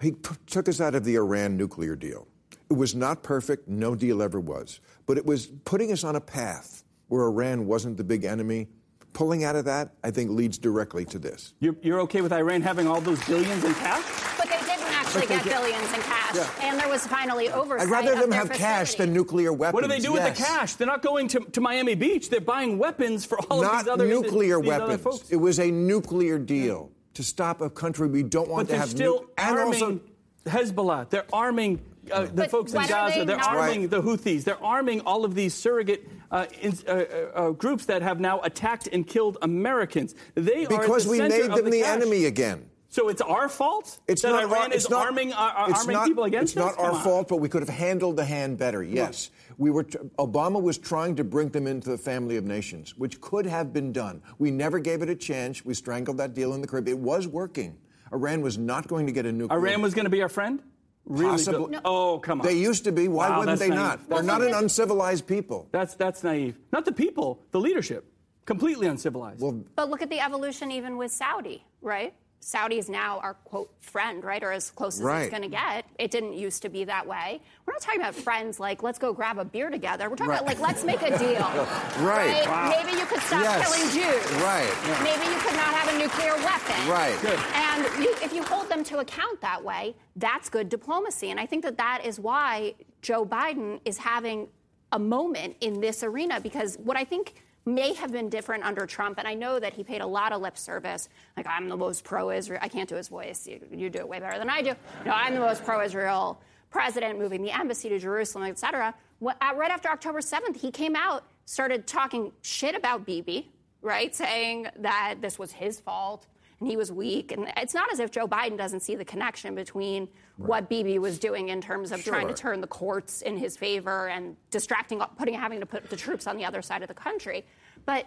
he 0.00 0.12
t- 0.12 0.30
took 0.46 0.68
us 0.68 0.80
out 0.80 0.94
of 0.94 1.04
the 1.04 1.16
Iran 1.16 1.56
nuclear 1.56 1.96
deal. 1.96 2.28
It 2.68 2.74
was 2.74 2.94
not 2.94 3.22
perfect, 3.22 3.68
no 3.68 3.94
deal 3.94 4.20
ever 4.22 4.40
was, 4.40 4.80
but 5.06 5.16
it 5.16 5.24
was 5.24 5.46
putting 5.64 5.92
us 5.92 6.02
on 6.02 6.16
a 6.16 6.20
path 6.20 6.82
where 7.08 7.22
Iran 7.24 7.66
wasn't 7.66 7.96
the 7.96 8.04
big 8.04 8.24
enemy. 8.24 8.68
Pulling 9.12 9.44
out 9.44 9.56
of 9.56 9.64
that, 9.66 9.94
I 10.04 10.10
think, 10.10 10.30
leads 10.30 10.58
directly 10.58 11.04
to 11.06 11.18
this. 11.18 11.54
You're, 11.60 11.76
you're 11.80 12.00
okay 12.00 12.20
with 12.20 12.32
Iran 12.32 12.60
having 12.60 12.86
all 12.86 13.00
those 13.00 13.24
billions 13.24 13.64
in 13.64 13.72
cash? 13.74 14.02
But 14.36 14.46
they 14.50 14.58
didn't 14.58 14.82
actually 14.92 15.22
they 15.22 15.26
get 15.36 15.44
get- 15.44 15.52
billions 15.62 15.90
in 15.94 16.00
cash, 16.02 16.34
Yeah. 16.34 16.50
and 16.60 16.78
there 16.78 16.88
was 16.88 17.06
finally 17.06 17.48
oversight. 17.50 17.86
I'd 17.86 17.90
rather 17.90 18.14
them 18.16 18.30
their 18.30 18.40
have 18.40 18.50
cash 18.50 18.96
than 18.96 19.14
nuclear 19.14 19.52
weapons. 19.54 19.74
What 19.74 19.82
do 19.84 19.88
they 19.88 20.00
do 20.00 20.12
with 20.12 20.24
the 20.24 20.32
cash? 20.44 20.74
They're 20.74 20.86
not 20.88 21.00
going 21.02 21.28
to, 21.28 21.40
to 21.40 21.60
Miami 21.62 21.94
Beach. 21.94 22.28
They're 22.28 22.40
buying 22.42 22.76
weapons 22.78 23.24
for 23.24 23.38
all 23.48 23.60
of 23.60 23.72
Not 23.72 23.84
these 23.84 23.88
other 23.92 24.06
nuclear 24.08 24.60
these 24.60 24.70
other 24.72 24.86
weapons. 24.88 25.02
folks. 25.02 25.30
It 25.30 25.36
was 25.36 25.60
a 25.60 25.70
nuclear 25.70 26.38
deal 26.38 26.90
to 27.14 27.22
stop 27.22 27.62
a 27.62 27.70
country 27.70 28.08
we 28.08 28.22
don't 28.24 28.48
want 28.50 28.66
But 28.66 28.66
to 28.66 28.72
they're 28.72 28.80
have. 28.80 28.90
still 28.90 29.20
nu- 29.20 29.28
and 29.38 29.56
arming 29.58 29.82
also, 29.82 30.00
Hezbollah. 30.44 31.08
They're 31.08 31.24
arming 31.32 31.80
uh, 32.12 32.22
the 32.24 32.32
But 32.32 32.50
folks 32.50 32.72
in 32.72 32.86
Gaza. 32.86 33.18
they 33.20 33.24
They're 33.24 33.36
arming 33.38 33.80
Right. 33.82 33.90
the 33.90 34.02
Houthis. 34.02 34.44
They're 34.44 34.62
arming 34.62 35.00
all 35.02 35.24
of 35.24 35.34
these 35.34 35.54
surrogate 35.54 36.08
uh, 36.30 36.46
in, 36.60 36.74
uh, 36.86 36.90
uh, 36.90 36.94
uh, 37.34 37.50
groups 37.50 37.86
that 37.86 38.02
have 38.02 38.20
now 38.20 38.40
attacked 38.40 38.88
and 38.92 39.06
killed 39.06 39.38
Americans. 39.42 40.14
They 40.34 40.60
are 40.60 40.62
at 40.64 40.68
because 40.68 41.04
the 41.04 41.10
we 41.10 41.18
made 41.20 41.30
them 41.50 41.70
the, 41.70 41.80
cash. 41.82 41.96
enemy 41.96 42.24
again. 42.26 42.68
So 42.88 43.08
it's 43.08 43.20
our 43.20 43.48
fault 43.48 43.98
It's 44.08 44.22
that 44.22 44.30
not 44.30 44.44
Iran 44.44 44.70
our, 44.70 44.76
is 44.76 44.88
not, 44.88 45.06
arming, 45.06 45.32
uh, 45.32 45.36
uh, 45.36 45.66
it's 45.68 45.80
arming 45.80 45.96
not- 45.96 46.06
people 46.06 46.24
against 46.24 46.56
It's 46.56 46.64
us? 46.64 46.76
not 46.76 46.82
our 46.82 46.92
on. 46.92 47.02
fault, 47.02 47.28
but 47.28 47.36
we 47.38 47.48
could 47.48 47.60
have 47.62 47.68
handled 47.68 48.16
the 48.16 48.24
hand 48.24 48.56
better. 48.58 48.82
Yes, 48.82 49.30
we 49.58 49.70
were. 49.70 49.82
T- 49.82 49.98
Obama 50.18 50.62
was 50.62 50.78
trying 50.78 51.16
to 51.16 51.24
bring 51.24 51.48
them 51.50 51.66
into 51.66 51.90
the 51.90 51.98
family 51.98 52.36
of 52.36 52.44
nations, 52.44 52.96
which 52.96 53.20
could 53.20 53.44
have 53.44 53.72
been 53.72 53.92
done. 53.92 54.22
We 54.38 54.50
never 54.50 54.78
gave 54.78 55.02
it 55.02 55.10
a 55.10 55.14
chance. 55.16 55.64
We 55.64 55.74
strangled 55.74 56.16
that 56.18 56.32
deal 56.32 56.54
in 56.54 56.60
the 56.62 56.66
Caribbean. 56.68 56.96
It 56.98 57.02
was 57.02 57.26
working. 57.28 57.76
Iran 58.12 58.40
was 58.40 58.56
not 58.56 58.86
going 58.86 59.04
to 59.06 59.12
get 59.12 59.26
a 59.26 59.32
nuclear. 59.32 59.58
Iran 59.58 59.82
was 59.82 59.92
going 59.92 60.04
to 60.04 60.10
be 60.10 60.22
our 60.22 60.28
friend? 60.28 60.62
Really? 61.06 61.30
Possibly. 61.30 61.70
Bill? 61.70 61.80
Oh, 61.84 62.18
come 62.18 62.40
on. 62.40 62.46
They 62.46 62.54
used 62.54 62.84
to 62.84 62.92
be. 62.92 63.08
Why 63.08 63.30
Wow, 63.30 63.38
wouldn't 63.40 63.58
they 63.60 63.68
naive. 63.68 63.78
not? 63.78 64.08
Well, 64.08 64.18
They're 64.18 64.26
not 64.26 64.40
look 64.40 64.50
an 64.50 64.54
uncivilized 64.54 65.26
people. 65.26 65.68
That's, 65.70 65.94
that's 65.94 66.24
naive. 66.24 66.58
Not 66.72 66.84
the 66.84 66.92
people, 66.92 67.40
the 67.52 67.60
leadership. 67.60 68.04
Completely 68.44 68.86
uncivilized. 68.88 69.40
Well, 69.40 69.64
But 69.76 69.88
look 69.90 70.02
at 70.02 70.10
the 70.10 70.20
evolution 70.20 70.70
even 70.70 70.96
with 70.96 71.10
Saudi, 71.12 71.64
right? 71.80 72.12
Saudi 72.40 72.78
is 72.78 72.88
now 72.88 73.18
our 73.20 73.34
quote 73.34 73.70
friend, 73.80 74.22
right, 74.22 74.42
or 74.44 74.52
as 74.52 74.70
close 74.70 74.96
as 74.98 75.02
Right. 75.02 75.22
it's 75.22 75.30
going 75.30 75.42
to 75.42 75.48
get. 75.48 75.84
It 75.98 76.10
didn't 76.12 76.34
used 76.34 76.62
to 76.62 76.68
be 76.68 76.84
that 76.84 77.06
way. 77.06 77.40
We're 77.66 77.72
not 77.72 77.80
talking 77.82 78.00
about 78.00 78.14
friends 78.14 78.60
like 78.60 78.82
let's 78.84 78.98
go 78.98 79.12
grab 79.12 79.38
a 79.38 79.44
beer 79.44 79.68
together. 79.70 80.08
We're 80.08 80.16
talking 80.16 80.34
about 80.34 80.46
like 80.46 80.60
let's 80.60 80.84
make 80.84 81.02
a 81.02 81.18
deal, 81.18 81.38
Right. 82.06 82.46
Wow. 82.46 82.68
Maybe 82.68 82.96
you 82.98 83.06
could 83.06 83.20
stop 83.22 83.42
Yes. 83.42 83.66
killing 83.66 83.90
Jews, 83.90 84.32
Right. 84.42 85.02
Maybe 85.02 85.24
you 85.32 85.38
could 85.40 85.56
not 85.56 85.74
have 85.74 85.94
a 85.94 85.98
nuclear 85.98 86.34
weapon, 86.36 86.88
Right. 86.88 87.18
Good. 87.20 87.38
And 87.54 88.04
you, 88.04 88.14
if 88.22 88.32
you 88.32 88.42
hold 88.44 88.68
them 88.68 88.84
to 88.84 88.98
account 88.98 89.40
that 89.40 89.64
way, 89.64 89.96
that's 90.14 90.48
good 90.48 90.68
diplomacy. 90.68 91.30
And 91.30 91.40
I 91.40 91.46
think 91.46 91.64
that 91.64 91.76
that 91.78 92.02
is 92.04 92.20
why 92.20 92.74
Joe 93.02 93.26
Biden 93.26 93.80
is 93.84 93.98
having 93.98 94.48
a 94.92 94.98
moment 95.00 95.56
in 95.60 95.80
this 95.80 96.04
arena 96.04 96.40
because 96.40 96.76
what 96.76 96.96
I 96.96 97.02
think 97.04 97.34
may 97.66 97.92
have 97.94 98.12
been 98.12 98.30
different 98.30 98.64
under 98.64 98.86
Trump, 98.86 99.18
and 99.18 99.26
I 99.26 99.34
know 99.34 99.58
that 99.58 99.74
he 99.74 99.82
paid 99.82 100.00
a 100.00 100.06
lot 100.06 100.32
of 100.32 100.40
lip 100.40 100.56
service. 100.56 101.08
Like 101.36 101.46
I'm 101.48 101.68
the 101.68 101.76
most 101.76 102.04
pro-Israel. 102.04 102.60
I 102.62 102.68
can't 102.68 102.88
do 102.88 102.94
his 102.94 103.08
voice. 103.08 103.46
You, 103.46 103.60
you 103.70 103.90
do 103.90 103.98
it 103.98 104.08
way 104.08 104.20
better 104.20 104.38
than 104.38 104.48
I 104.48 104.62
do. 104.62 104.72
No, 105.04 105.12
I'm 105.12 105.34
the 105.34 105.40
most 105.40 105.64
pro-Israel 105.64 106.40
president, 106.70 107.18
moving 107.18 107.42
the 107.42 107.50
embassy 107.50 107.88
to 107.88 107.98
Jerusalem, 107.98 108.48
et 108.48 108.58
cetera. 108.58 108.94
Uh, 109.24 109.32
right 109.54 109.70
after 109.70 109.88
October 109.88 110.20
7th, 110.20 110.56
he 110.56 110.70
came 110.70 110.94
out, 110.94 111.24
started 111.44 111.86
talking 111.86 112.32
shit 112.42 112.74
about 112.74 113.04
Bibi, 113.06 113.50
right, 113.82 114.14
saying 114.14 114.68
that 114.78 115.16
this 115.20 115.38
was 115.38 115.52
his 115.52 115.80
fault 115.80 116.26
and 116.60 116.68
he 116.68 116.76
was 116.76 116.90
weak. 116.90 117.32
And 117.32 117.52
it's 117.56 117.74
not 117.74 117.92
as 117.92 118.00
if 118.00 118.10
Joe 118.10 118.26
Biden 118.26 118.56
doesn't 118.56 118.80
see 118.80 118.94
the 118.94 119.04
connection 119.04 119.54
between 119.54 120.08
what 120.36 120.68
Bibi 120.68 120.98
was 120.98 121.18
doing 121.18 121.48
in 121.50 121.60
terms 121.60 121.92
of 121.92 122.02
trying 122.02 122.28
to 122.28 122.34
turn 122.34 122.60
the 122.60 122.66
courts 122.66 123.22
in 123.22 123.36
his 123.36 123.56
favor 123.56 124.08
and 124.08 124.36
distracting, 124.50 125.00
putting, 125.18 125.34
having 125.34 125.60
to 125.60 125.66
put 125.66 125.88
the 125.90 125.96
troops 125.96 126.26
on 126.26 126.36
the 126.36 126.44
other 126.44 126.62
side 126.62 126.82
of 126.82 126.88
the 126.88 126.94
country. 126.94 127.44
But 127.84 128.06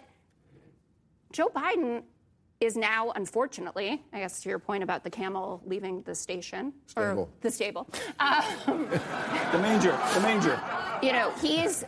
Joe 1.32 1.48
Biden 1.54 2.02
is 2.60 2.76
now, 2.76 3.10
unfortunately, 3.12 4.02
I 4.12 4.18
guess 4.18 4.42
to 4.42 4.48
your 4.48 4.58
point 4.58 4.82
about 4.82 5.02
the 5.02 5.10
camel 5.10 5.62
leaving 5.64 6.02
the 6.02 6.14
station 6.14 6.74
or 6.96 7.26
the 7.40 7.50
stable, 7.50 7.88
um, 8.18 8.86
the 9.52 9.58
manger, 9.58 9.98
the 10.14 10.20
manger. 10.20 10.60
you 11.02 11.12
know, 11.12 11.32
he's 11.40 11.84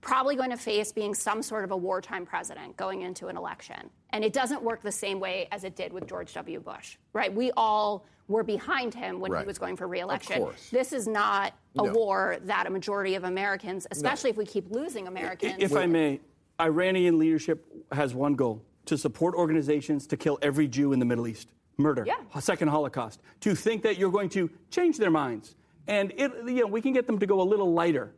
probably 0.00 0.34
going 0.34 0.50
to 0.50 0.56
face 0.56 0.92
being 0.92 1.14
some 1.14 1.42
sort 1.42 1.64
of 1.64 1.72
a 1.72 1.76
wartime 1.76 2.24
president 2.24 2.76
going 2.76 3.02
into 3.02 3.28
an 3.28 3.36
election. 3.36 3.90
And 4.12 4.24
it 4.24 4.32
doesn't 4.32 4.62
work 4.62 4.82
the 4.82 4.92
same 4.92 5.20
way 5.20 5.48
as 5.50 5.64
it 5.64 5.74
did 5.74 5.92
with 5.92 6.06
George 6.06 6.32
W. 6.34 6.60
Bush, 6.60 6.96
right? 7.12 7.32
We 7.32 7.50
all 7.56 8.04
were 8.28 8.42
behind 8.42 8.94
him 8.94 9.20
when 9.20 9.34
he 9.38 9.44
was 9.46 9.58
going 9.58 9.76
for 9.76 9.88
reelection. 9.88 10.38
course. 10.38 10.68
This 10.70 10.92
is 10.92 11.06
not 11.08 11.54
a 11.78 11.84
No. 11.84 11.92
war 11.92 12.36
that 12.44 12.66
a 12.66 12.70
majority 12.70 13.14
of 13.14 13.24
Americans, 13.24 13.86
especially 13.90 14.30
if 14.30 14.36
we 14.36 14.44
keep 14.44 14.70
losing 14.70 15.06
Americans. 15.08 15.54
If 15.58 15.74
I 15.74 15.86
may, 15.86 16.20
Iranian 16.60 17.18
leadership 17.18 17.66
has 17.90 18.14
one 18.14 18.34
goal 18.34 18.62
to 18.86 18.98
support 18.98 19.34
organizations 19.34 20.06
to 20.08 20.16
kill 20.16 20.38
every 20.42 20.68
Jew 20.68 20.92
in 20.92 20.98
the 20.98 21.04
Middle 21.06 21.26
East. 21.26 21.48
Murder, 21.78 22.04
Yeah. 22.06 22.16
a 22.34 22.42
second 22.42 22.68
Holocaust. 22.68 23.20
To 23.40 23.54
think 23.54 23.82
that 23.82 23.96
you're 23.96 24.10
going 24.12 24.28
to 24.30 24.50
change 24.70 24.98
their 24.98 25.10
minds. 25.10 25.56
And 25.88 26.12
it, 26.16 26.30
you 26.46 26.60
know, 26.60 26.66
we 26.66 26.82
can 26.82 26.92
get 26.92 27.06
them 27.06 27.18
to 27.18 27.26
go 27.26 27.40
a 27.40 27.42
little 27.42 27.72
lighter. 27.72 28.12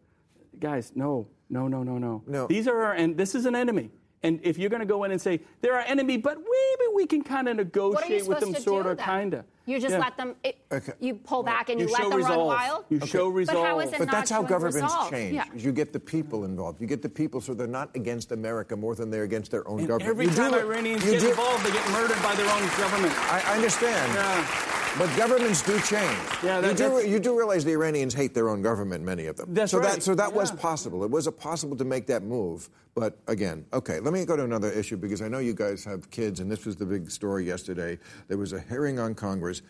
Guys, 0.59 0.92
no, 0.95 1.28
no, 1.49 1.68
no, 1.68 1.82
no, 1.82 1.97
no. 1.99 2.22
No. 2.26 2.47
These 2.49 2.66
are 2.68 2.82
our, 2.82 2.92
and 2.92 3.16
this 3.16 3.34
is 3.34 3.47
an 3.47 3.55
enemy. 3.55 3.90
And 4.24 4.40
if 4.42 4.56
you're 4.56 4.70
going 4.70 4.80
to 4.80 4.86
go 4.86 5.04
in 5.04 5.10
and 5.10 5.20
say 5.20 5.38
they're 5.60 5.74
our 5.74 5.84
enemy, 5.86 6.16
but 6.16 6.38
maybe 6.38 6.92
we 6.94 7.06
can 7.06 7.22
kind 7.22 7.46
of 7.46 7.56
what 7.58 7.60
are 7.76 8.06
you 8.06 8.14
negotiate 8.16 8.26
with 8.26 8.38
supposed 8.38 8.56
them, 8.56 8.62
sort 8.62 8.86
of, 8.86 8.96
kind 8.96 9.34
of. 9.34 9.44
You 9.66 9.78
just 9.78 9.96
let 9.98 10.16
them. 10.16 10.34
It, 10.42 10.58
Okay. 10.72 10.92
You 10.98 11.14
pull 11.14 11.42
back 11.42 11.68
and 11.68 11.78
you, 11.78 11.86
You 11.86 11.92
let 11.92 12.02
show 12.02 12.08
them 12.08 12.18
resolve. 12.18 12.36
run 12.38 12.46
wild. 12.46 12.84
You 12.88 13.06
show 13.06 13.28
resolve. 13.28 13.58
But 13.58 13.66
how 13.66 13.80
is 13.80 13.92
it 13.92 13.98
But 13.98 14.06
not 14.06 14.12
that's 14.12 14.30
how 14.30 14.42
governments 14.42 14.82
resolve? 14.82 15.10
change. 15.10 15.34
Yeah. 15.34 15.44
You 15.54 15.72
get 15.72 15.92
the 15.92 16.00
people 16.00 16.44
involved. 16.46 16.80
You 16.80 16.86
get 16.86 17.02
the 17.02 17.08
people 17.08 17.40
so 17.42 17.52
they're 17.54 17.66
not 17.66 17.90
against 17.94 18.32
America 18.32 18.74
more 18.76 18.94
than 18.94 19.10
they're 19.10 19.24
against 19.24 19.50
their 19.50 19.66
own 19.68 19.80
And 19.80 19.88
government. 19.88 20.10
every 20.10 20.24
You 20.24 20.30
do 20.30 20.36
time 20.36 20.54
it- 20.54 20.60
Iranians 20.64 21.04
you 21.04 21.12
get 21.12 21.20
do- 21.20 21.28
involved, 21.30 21.64
they 21.64 21.72
get 21.72 21.86
murdered 21.92 22.22
by 22.22 22.34
their 22.34 22.48
own 22.50 22.66
government. 22.78 23.12
I, 23.30 23.42
I 23.46 23.54
understand. 23.56 24.12
Yeah. 24.14 24.80
But 24.97 25.14
governments 25.16 25.61
do 25.62 25.78
change. 25.80 26.16
Yeah, 26.42 26.61
that- 26.61 26.78
you, 26.78 26.88
do, 27.03 27.09
you 27.09 27.18
do 27.18 27.36
realize 27.36 27.64
the 27.64 27.72
Iranians 27.72 28.14
hate 28.14 28.32
their 28.32 28.49
own 28.49 28.62
government, 28.62 29.03
many 29.05 29.26
of 29.26 29.36
them. 29.36 29.53
That's 29.53 29.72
so 29.72 29.78
right. 29.78 29.95
That, 29.95 30.03
so 30.05 30.14
that 30.14 30.32
was 30.32 30.53
possible. 30.53 31.03
It 31.03 31.11
was 31.11 31.26
a 31.26 31.32
possible 31.32 31.76
to 31.76 31.84
make 31.84 32.07
that 32.07 32.22
move. 32.22 32.70
But 32.95 33.18
again, 33.26 33.64
okay, 33.72 33.99
let 33.99 34.12
me 34.12 34.24
go 34.24 34.36
to 34.36 34.45
another 34.45 34.70
issue 34.70 34.97
because 34.97 35.20
I 35.20 35.26
know 35.26 35.40
you 35.40 35.53
guys 35.53 35.84
have 35.84 36.09
kids, 36.12 36.38
and 36.38 36.49
this 36.49 36.64
was 36.64 36.76
the 36.76 36.86
big 36.86 37.11
story 37.11 37.45
yesterday. 37.45 37.99
There 38.28 38.38
was 38.38 38.53
a 38.53 38.61
hearing 38.61 39.01
on 39.01 39.16
Congress 39.16 39.62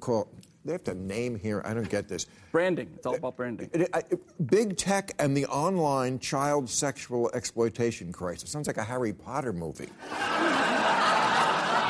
called, 0.00 0.26
they 0.64 0.72
have 0.72 0.82
to 0.84 0.94
name 0.94 1.38
here, 1.38 1.62
I 1.64 1.72
don't 1.72 1.88
get 1.88 2.08
this. 2.08 2.26
Branding. 2.50 2.90
It's 2.96 3.06
all 3.06 3.14
about 3.14 3.36
branding. 3.36 3.70
Big 4.46 4.76
tech 4.76 5.12
and 5.20 5.36
the 5.36 5.46
online 5.46 6.18
child 6.18 6.68
sexual 6.68 7.30
exploitation 7.34 8.12
crisis. 8.12 8.50
Sounds 8.50 8.66
like 8.66 8.78
a 8.78 8.84
Harry 8.84 9.12
Potter 9.12 9.52
movie. 9.52 9.84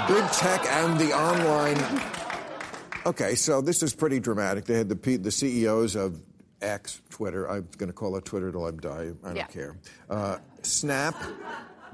big 0.08 0.24
tech 0.32 0.66
and 0.66 1.00
the 1.00 1.10
online. 1.16 2.25
Okay, 3.06 3.36
so 3.36 3.60
this 3.60 3.82
is 3.84 3.94
pretty 3.94 4.18
dramatic. 4.18 4.64
They 4.64 4.74
had 4.78 4.88
the 4.88 4.96
P- 4.96 5.16
the 5.16 5.30
CEOs 5.30 5.94
of 5.94 6.20
X, 6.60 7.00
Twitter. 7.08 7.48
I'm 7.48 7.68
going 7.78 7.88
to 7.88 7.92
call 7.92 8.16
it 8.16 8.24
Twitter 8.24 8.50
till 8.50 8.64
I 8.66 8.72
die. 8.72 9.12
I 9.22 9.26
don't 9.28 9.36
Yeah. 9.36 9.46
care. 9.46 9.76
Uh, 10.10 10.38
Snap, 10.62 11.14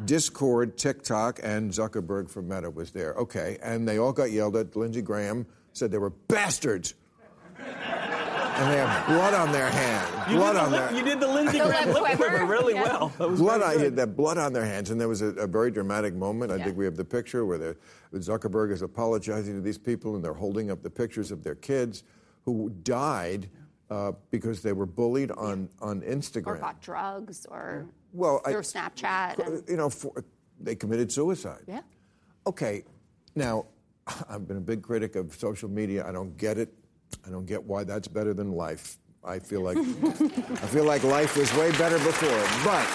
Discord, 0.07 0.79
TikTok, 0.79 1.39
and 1.43 1.71
Zuckerberg 1.71 2.31
from 2.31 2.49
Meta 2.49 2.71
was 2.71 2.93
there. 2.93 3.13
Okay, 3.15 3.59
and 3.63 3.87
they 3.87 3.99
all 3.99 4.13
got 4.13 4.31
yelled 4.33 4.57
at. 4.57 4.75
Lindsey 4.75 5.03
Graham 5.03 5.45
said 5.75 5.91
they 5.91 5.99
were 5.99 6.11
bastards. 6.11 6.95
And 8.63 8.73
they 8.73 8.79
have 8.79 9.07
blood 9.07 9.35
on 9.35 9.53
their 9.53 9.69
hand. 9.71 10.31
You 10.31 10.37
Blood 10.37 10.53
did 10.53 10.57
the 10.61 10.65
on 10.65 10.71
lip- 10.73 10.91
their 10.91 10.99
You 10.99 11.05
did 11.05 11.21
the 11.21 11.29
Lindsey 11.29 11.59
Graham 11.59 11.89
lip 11.89 12.03
lip 12.03 12.17
quiver 12.17 12.29
quiver. 12.31 12.47
really 12.47 12.75
Yeah. 12.75 12.83
well. 12.85 13.13
That 13.19 13.31
was 13.31 13.41
blood 13.41 13.61
very 13.61 13.75
on 13.77 13.83
good. 13.83 13.97
that 13.97 14.17
blood 14.17 14.39
on 14.39 14.53
their 14.53 14.65
hands, 14.65 14.91
and 14.91 15.01
there 15.01 15.09
was 15.09 15.23
a, 15.23 15.27
a 15.35 15.47
very 15.47 15.71
dramatic 15.71 16.15
moment. 16.15 16.53
I 16.53 16.57
Yeah. 16.57 16.65
think 16.67 16.77
we 16.77 16.85
have 16.85 16.97
the 16.97 17.05
picture 17.05 17.45
where 17.45 17.59
the, 17.59 17.77
Zuckerberg 18.15 18.71
is 18.73 18.83
apologizing 18.83 19.55
to 19.55 19.61
these 19.61 19.79
people, 19.79 20.15
and 20.17 20.25
they're 20.25 20.35
holding 20.35 20.71
up 20.71 20.83
the 20.83 20.91
pictures 20.91 21.31
of 21.33 21.43
their 21.43 21.55
kids 21.55 22.05
who 22.45 22.71
died 22.83 23.49
uh, 23.91 24.13
because 24.31 24.63
they 24.63 24.73
were 24.73 24.87
bullied 24.87 25.31
on 25.33 25.69
on 25.81 26.01
Instagram. 26.03 26.47
or 26.47 26.57
Instagram. 26.57 26.61
bought 26.61 26.81
drugs 26.81 27.47
or 27.51 27.87
Well, 28.13 28.41
I- 28.47 28.53
through 28.53 28.63
Snapchat. 28.63 29.39
and- 29.47 29.63
You 29.69 29.77
know, 29.77 29.91
for, 29.91 30.25
they 30.61 30.75
committed 30.75 31.11
suicide. 31.13 31.65
yeah. 31.67 31.81
Okay, 32.47 32.85
now 33.35 33.67
I've 34.31 34.47
been 34.49 34.57
a 34.57 34.61
big 34.61 34.83
critic 34.83 35.15
of 35.17 35.35
social 35.35 35.69
media. 35.69 36.07
I 36.07 36.13
don't 36.13 36.37
get 36.37 36.59
it. 36.59 36.73
I 37.27 37.31
don't 37.31 37.47
get 37.47 37.65
why 37.65 37.85
that's 37.85 38.09
better 38.09 38.35
than 38.35 38.53
life. 38.53 38.99
I 39.25 39.39
feel 39.39 39.61
like 39.61 39.77
I 39.77 40.67
feel 40.67 40.85
like 40.85 41.05
life 41.05 41.37
was 41.37 41.53
way 41.55 41.71
better 41.73 41.99
before. 41.99 42.43
But 42.65 42.87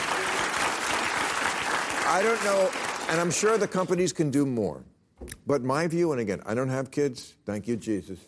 I 2.09 2.21
don't 2.23 2.43
know, 2.43 2.69
and 3.09 3.19
I'm 3.19 3.31
sure 3.31 3.57
the 3.57 3.67
companies 3.67 4.13
can 4.13 4.29
do 4.29 4.45
more. 4.45 4.83
But 5.45 5.63
my 5.63 5.87
view, 5.87 6.11
and 6.11 6.21
again, 6.21 6.41
I 6.45 6.53
don't 6.53 6.69
have 6.69 6.91
kids. 6.91 7.35
Thank 7.45 7.67
you, 7.67 7.75
Jesus. 7.77 8.19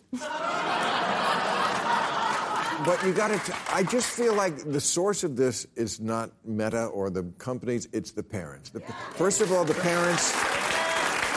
But 2.84 3.04
you 3.04 3.12
got 3.12 3.28
to. 3.28 3.56
I 3.70 3.82
just 3.82 4.06
feel 4.06 4.34
like 4.34 4.56
the 4.64 4.80
source 4.80 5.22
of 5.22 5.36
this 5.36 5.66
is 5.76 6.00
not 6.00 6.30
Meta 6.44 6.86
or 6.86 7.10
the 7.10 7.24
companies; 7.36 7.86
it's 7.92 8.12
the 8.12 8.22
parents. 8.22 8.70
The, 8.70 8.80
first 9.16 9.42
of 9.42 9.52
all, 9.52 9.64
the 9.64 9.74
parents. 9.74 10.32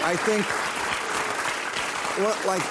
I 0.05 0.15
think. 0.15 0.45
Well, 2.19 2.37
like, 2.47 2.61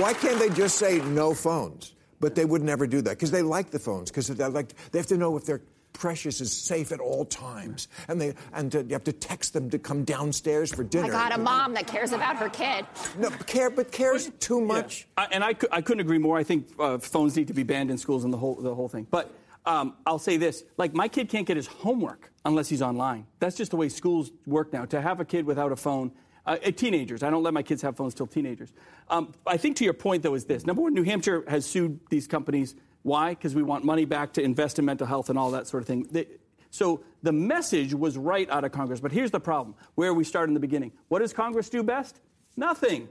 why 0.00 0.14
can't 0.14 0.38
they 0.38 0.48
just 0.50 0.76
say 0.76 1.00
no 1.00 1.34
phones? 1.34 1.94
But 2.20 2.34
they 2.34 2.44
would 2.44 2.62
never 2.62 2.86
do 2.86 3.02
that 3.02 3.10
because 3.10 3.30
they 3.30 3.42
like 3.42 3.70
the 3.70 3.80
phones 3.80 4.10
because 4.10 4.28
they 4.28 4.46
like 4.46 4.74
they 4.92 4.98
have 4.98 5.08
to 5.08 5.16
know 5.16 5.36
if 5.36 5.44
their 5.44 5.60
precious 5.92 6.40
is 6.40 6.52
safe 6.52 6.92
at 6.92 7.00
all 7.00 7.24
times, 7.24 7.88
and 8.08 8.20
they 8.20 8.34
and 8.52 8.74
uh, 8.74 8.80
you 8.80 8.92
have 8.92 9.04
to 9.04 9.12
text 9.12 9.52
them 9.52 9.70
to 9.70 9.78
come 9.78 10.04
downstairs 10.04 10.72
for 10.72 10.84
dinner. 10.84 11.06
I 11.06 11.10
got 11.10 11.32
a 11.32 11.38
mom 11.38 11.74
that 11.74 11.86
cares 11.86 12.12
about 12.12 12.36
her 12.36 12.48
kid. 12.48 12.86
No, 13.18 13.30
care, 13.30 13.70
but 13.70 13.92
cares 13.92 14.30
too 14.40 14.60
much. 14.60 15.06
I, 15.16 15.28
and 15.32 15.44
I, 15.44 15.54
I 15.70 15.80
couldn't 15.80 16.00
agree 16.00 16.18
more. 16.18 16.38
I 16.38 16.44
think 16.44 16.68
uh, 16.78 16.98
phones 16.98 17.36
need 17.36 17.48
to 17.48 17.54
be 17.54 17.62
banned 17.62 17.90
in 17.90 17.98
schools 17.98 18.24
and 18.24 18.32
the 18.32 18.38
whole 18.38 18.56
the 18.56 18.74
whole 18.74 18.88
thing. 18.88 19.06
But 19.10 19.32
um, 19.66 19.94
I'll 20.06 20.18
say 20.18 20.36
this: 20.36 20.64
like 20.76 20.94
my 20.94 21.08
kid 21.08 21.28
can't 21.28 21.46
get 21.46 21.56
his 21.56 21.66
homework 21.66 22.32
unless 22.44 22.68
he's 22.68 22.82
online. 22.82 23.26
That's 23.38 23.56
just 23.56 23.70
the 23.70 23.76
way 23.76 23.88
schools 23.88 24.30
work 24.46 24.72
now. 24.72 24.84
To 24.86 25.00
have 25.00 25.20
a 25.20 25.24
kid 25.24 25.44
without 25.44 25.72
a 25.72 25.76
phone. 25.76 26.12
Uh, 26.44 26.56
uh, 26.66 26.70
teenagers. 26.72 27.22
I 27.22 27.30
don't 27.30 27.44
let 27.44 27.54
my 27.54 27.62
kids 27.62 27.82
have 27.82 27.96
phones 27.96 28.14
till 28.14 28.26
teenagers. 28.26 28.72
Um, 29.08 29.32
I 29.46 29.56
think 29.56 29.76
to 29.76 29.84
your 29.84 29.92
point, 29.94 30.24
though, 30.24 30.34
is 30.34 30.44
this. 30.44 30.66
Number 30.66 30.82
one, 30.82 30.92
New 30.92 31.04
Hampshire 31.04 31.44
has 31.46 31.64
sued 31.64 32.00
these 32.10 32.26
companies. 32.26 32.74
Why? 33.02 33.30
Because 33.30 33.54
we 33.54 33.62
want 33.62 33.84
money 33.84 34.04
back 34.04 34.32
to 34.34 34.42
invest 34.42 34.78
in 34.80 34.84
mental 34.84 35.06
health 35.06 35.30
and 35.30 35.38
all 35.38 35.52
that 35.52 35.68
sort 35.68 35.84
of 35.84 35.86
thing. 35.86 36.08
They, 36.10 36.26
so 36.70 37.04
the 37.22 37.32
message 37.32 37.94
was 37.94 38.18
right 38.18 38.50
out 38.50 38.64
of 38.64 38.72
Congress. 38.72 38.98
But 38.98 39.12
here's 39.12 39.30
the 39.30 39.40
problem 39.40 39.76
where 39.94 40.12
we 40.14 40.24
start 40.24 40.48
in 40.48 40.54
the 40.54 40.60
beginning. 40.60 40.92
What 41.08 41.20
does 41.20 41.32
Congress 41.32 41.68
do 41.68 41.82
best? 41.82 42.20
Nothing. 42.56 43.08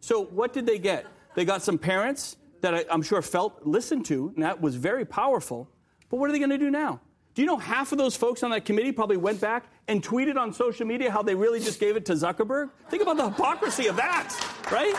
So 0.00 0.24
what 0.24 0.52
did 0.52 0.66
they 0.66 0.78
get? 0.78 1.06
They 1.36 1.44
got 1.44 1.62
some 1.62 1.78
parents 1.78 2.36
that 2.62 2.74
I, 2.74 2.84
I'm 2.90 3.02
sure 3.02 3.22
felt 3.22 3.64
listened 3.64 4.06
to, 4.06 4.32
and 4.34 4.42
that 4.42 4.60
was 4.60 4.74
very 4.74 5.04
powerful. 5.04 5.68
But 6.08 6.16
what 6.16 6.28
are 6.30 6.32
they 6.32 6.38
going 6.38 6.50
to 6.50 6.58
do 6.58 6.70
now? 6.70 7.00
Do 7.34 7.40
you 7.40 7.46
know 7.46 7.56
half 7.56 7.92
of 7.92 7.98
those 7.98 8.14
folks 8.14 8.42
on 8.42 8.50
that 8.50 8.64
committee 8.66 8.92
probably 8.92 9.16
went 9.16 9.40
back 9.40 9.64
and 9.88 10.02
tweeted 10.02 10.36
on 10.36 10.52
social 10.52 10.86
media 10.86 11.10
how 11.10 11.22
they 11.22 11.34
really 11.34 11.60
just 11.60 11.80
gave 11.80 11.96
it 11.96 12.04
to 12.06 12.12
Zuckerberg? 12.12 12.70
Think 12.90 13.02
about 13.02 13.16
the 13.16 13.30
hypocrisy 13.30 13.86
of 13.86 13.96
that, 13.96 14.34
right? 14.70 14.94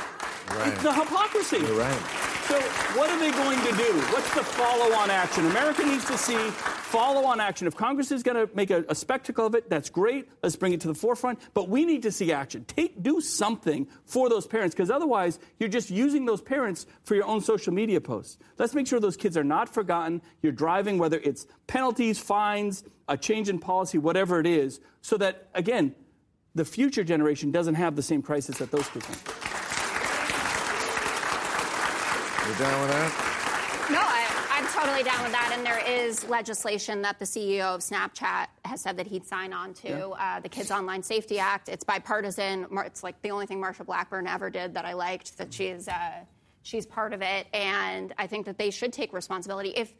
Right. 0.57 0.75
The 0.79 0.93
hypocrisy. 0.93 1.57
You're 1.57 1.77
right. 1.77 2.01
So, 2.47 2.59
what 2.97 3.09
are 3.09 3.19
they 3.19 3.31
going 3.31 3.59
to 3.59 3.71
do? 3.77 3.93
What's 4.11 4.33
the 4.33 4.43
follow 4.43 4.93
on 4.95 5.09
action? 5.09 5.45
America 5.45 5.85
needs 5.85 6.05
to 6.05 6.17
see 6.17 6.51
follow 6.93 7.25
on 7.25 7.39
action. 7.39 7.65
If 7.65 7.75
Congress 7.75 8.11
is 8.11 8.21
going 8.21 8.37
to 8.37 8.55
make 8.55 8.69
a, 8.69 8.85
a 8.87 8.93
spectacle 8.93 9.47
of 9.47 9.55
it, 9.55 9.67
that's 9.67 9.89
great. 9.89 10.29
Let's 10.43 10.55
bring 10.55 10.73
it 10.73 10.81
to 10.81 10.87
the 10.87 10.93
forefront. 10.93 11.39
But 11.55 11.67
we 11.67 11.85
need 11.85 12.03
to 12.03 12.11
see 12.11 12.31
action. 12.31 12.65
Take, 12.65 13.01
do 13.01 13.19
something 13.19 13.87
for 14.05 14.29
those 14.29 14.45
parents, 14.45 14.75
because 14.75 14.91
otherwise, 14.91 15.39
you're 15.57 15.69
just 15.69 15.89
using 15.89 16.25
those 16.25 16.39
parents 16.39 16.85
for 17.03 17.15
your 17.15 17.25
own 17.25 17.41
social 17.41 17.73
media 17.73 17.99
posts. 17.99 18.37
Let's 18.59 18.75
make 18.75 18.85
sure 18.85 18.99
those 18.99 19.17
kids 19.17 19.35
are 19.37 19.43
not 19.43 19.73
forgotten. 19.73 20.21
You're 20.43 20.51
driving, 20.51 20.99
whether 20.99 21.17
it's 21.17 21.47
penalties, 21.65 22.19
fines, 22.19 22.83
a 23.09 23.17
change 23.17 23.49
in 23.49 23.57
policy, 23.57 23.97
whatever 23.97 24.39
it 24.39 24.45
is, 24.45 24.79
so 25.01 25.17
that, 25.17 25.47
again, 25.55 25.95
the 26.53 26.63
future 26.63 27.03
generation 27.03 27.49
doesn't 27.49 27.73
have 27.73 27.95
the 27.95 28.03
same 28.03 28.21
crisis 28.21 28.59
that 28.59 28.69
those 28.69 28.87
kids 28.89 29.07
have. 29.07 29.17
You 32.47 32.53
down 32.59 32.81
with 32.81 32.91
that? 32.91 33.11
No, 33.89 33.99
I, 33.99 34.19
I'm 34.21 34.22
totally 34.73 35.03
down 35.03 35.21
with 35.21 35.31
that. 35.31 35.51
And 35.55 35.65
there 35.65 35.79
is 35.87 36.27
legislation 36.27 37.03
that 37.03 37.19
the 37.19 37.25
CEO 37.25 37.75
of 37.75 37.81
Snapchat 37.81 38.47
has 38.65 38.81
said 38.81 38.97
that 38.97 39.05
he'd 39.05 39.25
sign 39.25 39.53
on 39.53 39.73
to 39.75 40.09
uh, 40.11 40.39
the 40.39 40.49
Kids 40.49 40.71
Online 40.71 41.03
Safety 41.03 41.37
Act. 41.37 41.69
It's 41.69 41.83
bipartisan. 41.83 42.65
It's 42.85 43.03
like 43.03 43.21
the 43.21 43.29
only 43.29 43.45
thing 43.45 43.61
Marsha 43.61 43.85
Blackburn 43.85 44.25
ever 44.25 44.49
did 44.49 44.73
that 44.73 44.85
I 44.85 44.93
liked. 44.93 45.37
That 45.37 45.53
she's 45.53 45.87
uh, 45.87 46.21
she's 46.63 46.87
part 46.87 47.13
of 47.13 47.21
it, 47.21 47.47
and 47.53 48.13
I 48.17 48.25
think 48.25 48.47
that 48.47 48.57
they 48.57 48.71
should 48.71 48.91
take 48.91 49.13
responsibility. 49.13 49.69
If 49.69 49.93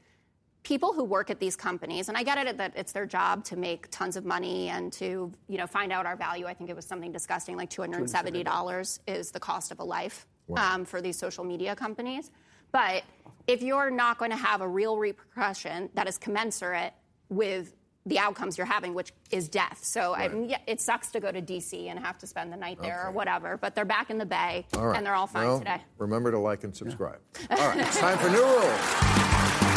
people 0.63 0.93
who 0.93 1.03
work 1.03 1.29
at 1.29 1.39
these 1.39 1.55
companies, 1.55 2.09
and 2.09 2.17
I 2.17 2.23
get 2.23 2.39
it 2.39 2.57
that 2.57 2.73
it's 2.75 2.93
their 2.93 3.05
job 3.05 3.43
to 3.45 3.55
make 3.55 3.91
tons 3.91 4.15
of 4.15 4.25
money 4.25 4.69
and 4.69 4.91
to 4.93 5.31
you 5.47 5.57
know 5.57 5.67
find 5.67 5.91
out 5.91 6.07
our 6.07 6.15
value. 6.15 6.47
I 6.47 6.53
think 6.55 6.71
it 6.71 6.75
was 6.75 6.85
something 6.85 7.11
disgusting, 7.11 7.57
like 7.57 7.69
two 7.69 7.83
hundred 7.83 7.99
and 7.99 8.09
seventy 8.09 8.43
dollars 8.43 8.99
is 9.05 9.29
the 9.29 9.39
cost 9.39 9.71
of 9.71 9.79
a 9.79 9.83
life 9.83 10.25
um, 10.57 10.83
for 10.83 10.99
these 10.99 11.17
social 11.17 11.43
media 11.43 11.75
companies. 11.75 12.31
But 12.73 13.03
if 13.47 13.61
you're 13.61 13.89
not 13.89 14.17
going 14.17 14.31
to 14.31 14.37
have 14.37 14.59
a 14.61 14.67
real 14.67 14.97
repercussion 14.97 15.89
that 15.93 16.07
is 16.09 16.17
commensurate 16.17 16.91
with 17.29 17.73
the 18.05 18.19
outcomes 18.19 18.57
you're 18.57 18.67
having, 18.67 18.93
which 18.93 19.13
is 19.31 19.47
death. 19.47 19.79
So 19.83 20.13
I 20.13 20.27
mean, 20.27 20.49
yeah, 20.49 20.57
it 20.67 20.81
sucks 20.81 21.09
to 21.11 21.21
go 21.21 21.31
to 21.31 21.39
D.C. 21.39 21.87
and 21.87 21.97
have 21.97 22.17
to 22.17 22.27
spend 22.27 22.51
the 22.51 22.57
night 22.57 22.81
there 22.81 23.07
or 23.07 23.11
whatever. 23.11 23.55
But 23.55 23.75
they're 23.75 23.85
back 23.85 24.09
in 24.09 24.17
the 24.17 24.25
Bay 24.25 24.65
right. 24.75 24.97
and 24.97 25.05
they're 25.05 25.15
all 25.15 25.27
fine 25.27 25.47
Well, 25.47 25.59
today. 25.59 25.81
Remember 25.99 26.29
to 26.31 26.39
like 26.39 26.65
and 26.65 26.75
subscribe. 26.75 27.19
All 27.49 27.57
right, 27.69 27.77
it's 27.79 27.97
time 27.99 28.17
for 28.17 28.29
new 28.29 28.43
rules. 28.43 28.63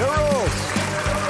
New 0.00 0.06
rules. 0.06 1.29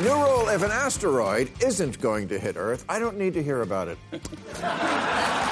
New 0.00 0.14
rule 0.14 0.48
if 0.48 0.62
an 0.62 0.70
asteroid 0.70 1.50
isn't 1.62 2.00
going 2.00 2.28
to 2.28 2.38
hit 2.38 2.56
Earth, 2.56 2.84
I 2.88 2.98
don't 2.98 3.18
need 3.18 3.34
to 3.34 3.42
hear 3.42 3.62
about 3.62 3.88
it. 3.88 3.98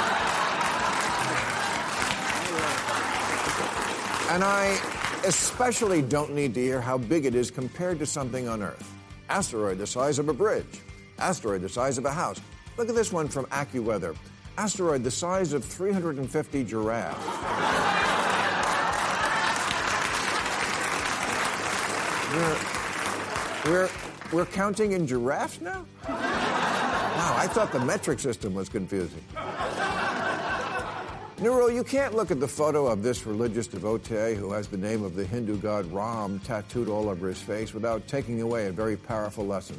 And 4.28 4.42
I 4.42 4.78
especially 5.24 6.02
don't 6.02 6.34
need 6.34 6.52
to 6.54 6.60
hear 6.60 6.80
how 6.80 6.98
big 6.98 7.26
it 7.26 7.34
is 7.34 7.50
compared 7.50 7.98
to 8.00 8.06
something 8.06 8.48
on 8.48 8.60
Earth. 8.60 8.92
Asteroid 9.30 9.78
the 9.78 9.86
size 9.86 10.18
of 10.18 10.28
a 10.28 10.34
bridge. 10.34 10.66
Asteroid 11.18 11.62
the 11.62 11.68
size 11.68 11.96
of 11.96 12.04
a 12.04 12.10
house. 12.10 12.40
Look 12.76 12.88
at 12.88 12.94
this 12.94 13.12
one 13.12 13.28
from 13.28 13.46
AccuWeather. 13.46 14.16
Asteroid 14.58 15.04
the 15.04 15.10
size 15.10 15.52
of 15.52 15.64
350 15.64 16.64
giraffes. 16.64 17.24
We're, 22.34 23.70
we're, 23.70 23.90
we're 24.32 24.46
counting 24.46 24.92
in 24.92 25.06
giraffes 25.06 25.60
now? 25.60 25.84
Wow, 26.08 27.34
I 27.38 27.46
thought 27.48 27.72
the 27.72 27.80
metric 27.80 28.18
system 28.18 28.54
was 28.54 28.68
confusing. 28.68 29.22
Nero, 31.38 31.68
you 31.68 31.84
can't 31.84 32.14
look 32.14 32.30
at 32.30 32.40
the 32.40 32.48
photo 32.48 32.86
of 32.86 33.02
this 33.02 33.26
religious 33.26 33.66
devotee 33.66 34.34
who 34.34 34.52
has 34.52 34.68
the 34.68 34.78
name 34.78 35.04
of 35.04 35.14
the 35.14 35.24
Hindu 35.24 35.58
god 35.58 35.84
Ram 35.92 36.38
tattooed 36.40 36.88
all 36.88 37.10
over 37.10 37.28
his 37.28 37.40
face 37.40 37.74
without 37.74 38.08
taking 38.08 38.40
away 38.40 38.68
a 38.68 38.72
very 38.72 38.96
powerful 38.96 39.46
lesson. 39.46 39.76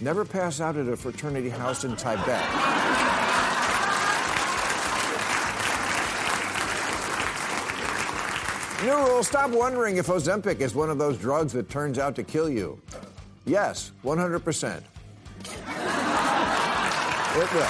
Never 0.00 0.24
pass 0.24 0.60
out 0.60 0.76
at 0.76 0.88
a 0.88 0.96
fraternity 0.96 1.50
house 1.50 1.84
in 1.84 1.94
Tibet. 1.96 2.44
New 8.82 8.96
rule, 8.96 9.24
stop 9.24 9.50
wondering 9.50 9.96
if 9.96 10.06
Ozempic 10.06 10.60
is 10.60 10.74
one 10.74 10.88
of 10.88 10.98
those 10.98 11.18
drugs 11.18 11.52
that 11.52 11.68
turns 11.68 11.98
out 11.98 12.14
to 12.14 12.22
kill 12.22 12.48
you. 12.48 12.80
Yes, 13.48 13.92
100%. 14.04 14.82
It 17.40 17.54
will. 17.54 17.66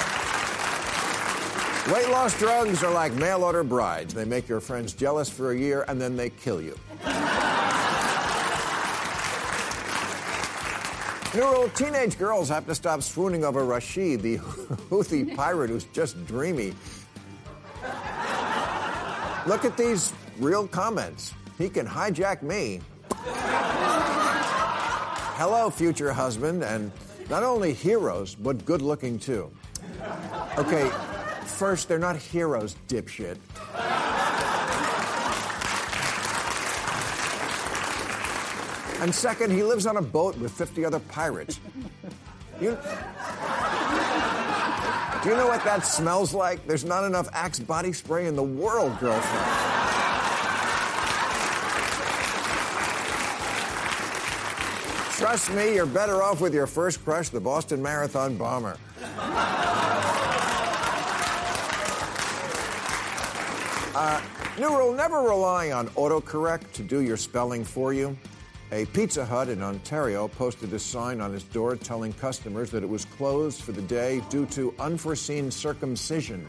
Weight 1.95 2.11
loss 2.11 2.37
drugs 2.39 2.83
are 2.83 2.93
like 2.93 3.13
mail 3.15 3.45
order 3.45 3.63
brides. 3.63 4.13
They 4.13 4.25
make 4.25 4.49
your 4.49 4.61
friends 4.61 4.93
jealous 4.93 5.31
for 5.31 5.53
a 5.53 5.57
year 5.57 5.85
and 5.89 6.01
then 6.01 6.17
they 6.17 6.31
kill 6.31 6.61
you. 6.61 6.77
New 11.35 11.43
rule 11.43 11.69
teenage 11.71 12.19
girls 12.19 12.49
have 12.49 12.67
to 12.67 12.75
stop 12.75 13.03
swooning 13.03 13.45
over 13.45 13.65
Rashid, 13.65 14.23
the 14.23 14.39
Houthi 14.91 15.37
pirate 15.37 15.71
who's 15.71 15.85
just 15.85 16.27
dreamy. 16.27 16.75
Look 19.47 19.65
at 19.65 19.77
these 19.77 20.13
real 20.39 20.67
comments. 20.67 21.33
he 21.57 21.69
can 21.69 21.87
hijack 21.87 22.43
me. 22.43 22.81
Hello, 25.39 25.71
future 25.71 26.13
husband, 26.13 26.65
and 26.65 26.91
not 27.31 27.45
only 27.45 27.73
heroes, 27.73 28.35
but 28.35 28.65
good 28.65 28.83
looking 28.83 29.21
too. 29.21 29.49
Okay, 30.59 30.91
first, 31.47 31.87
they're 31.87 31.97
not 31.97 32.17
heroes, 32.17 32.75
dipshit. 32.89 33.37
And 39.01 39.15
second, 39.15 39.53
he 39.53 39.63
lives 39.63 39.87
on 39.87 39.99
a 39.99 40.03
boat 40.03 40.37
with 40.39 40.51
50 40.51 40.85
other 40.85 40.99
pirates. 40.99 41.61
You, 42.61 42.77
do 45.23 45.29
you 45.29 45.37
know 45.37 45.47
what 45.47 45.63
that 45.63 45.83
smells 45.87 46.35
like? 46.35 46.67
There's 46.67 46.85
not 46.85 47.05
enough 47.05 47.29
Axe 47.33 47.61
body 47.61 47.93
spray 47.93 48.27
in 48.27 48.35
the 48.35 48.43
world, 48.43 48.99
girlfriend. 48.99 49.88
Trust 55.19 55.53
me, 55.53 55.75
you're 55.75 55.85
better 55.85 56.23
off 56.23 56.41
with 56.41 56.55
your 56.55 56.69
first 56.69 57.05
crush, 57.05 57.29
the 57.31 57.41
Boston 57.41 57.83
Marathon 57.83 58.37
bomber. 58.37 58.77
Uh, 63.97 64.21
new 64.61 64.69
rule 64.69 64.93
never 64.93 65.23
rely 65.23 65.73
on 65.73 65.89
autocorrect 65.89 66.71
to 66.71 66.85
do 66.85 67.01
your 67.01 67.17
spelling 67.17 67.65
for 67.65 67.93
you. 67.93 68.17
A 68.71 68.87
Pizza 68.87 69.25
Hut 69.25 69.49
in 69.49 69.61
Ontario 69.61 70.29
posted 70.29 70.73
a 70.73 70.79
sign 70.79 71.21
on 71.21 71.35
its 71.35 71.43
door 71.43 71.75
telling 71.75 72.13
customers 72.13 72.71
that 72.71 72.85
it 72.85 72.89
was 72.89 73.05
closed 73.05 73.63
for 73.63 73.73
the 73.73 73.83
day 73.83 74.23
due 74.31 74.47
to 74.47 74.73
unforeseen 74.79 75.51
circumcision. 75.51 76.47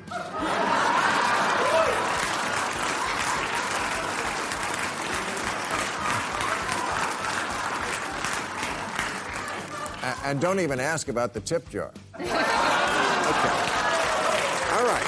And 10.30 10.40
don't 10.40 10.60
even 10.60 10.80
ask 10.80 11.10
about 11.10 11.34
the 11.34 11.40
tip 11.40 11.68
jar. 11.70 11.92
okay. 12.16 12.30
All 14.76 14.86
right. 14.86 15.06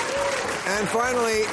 And 0.67 0.87
finally, 0.89 1.43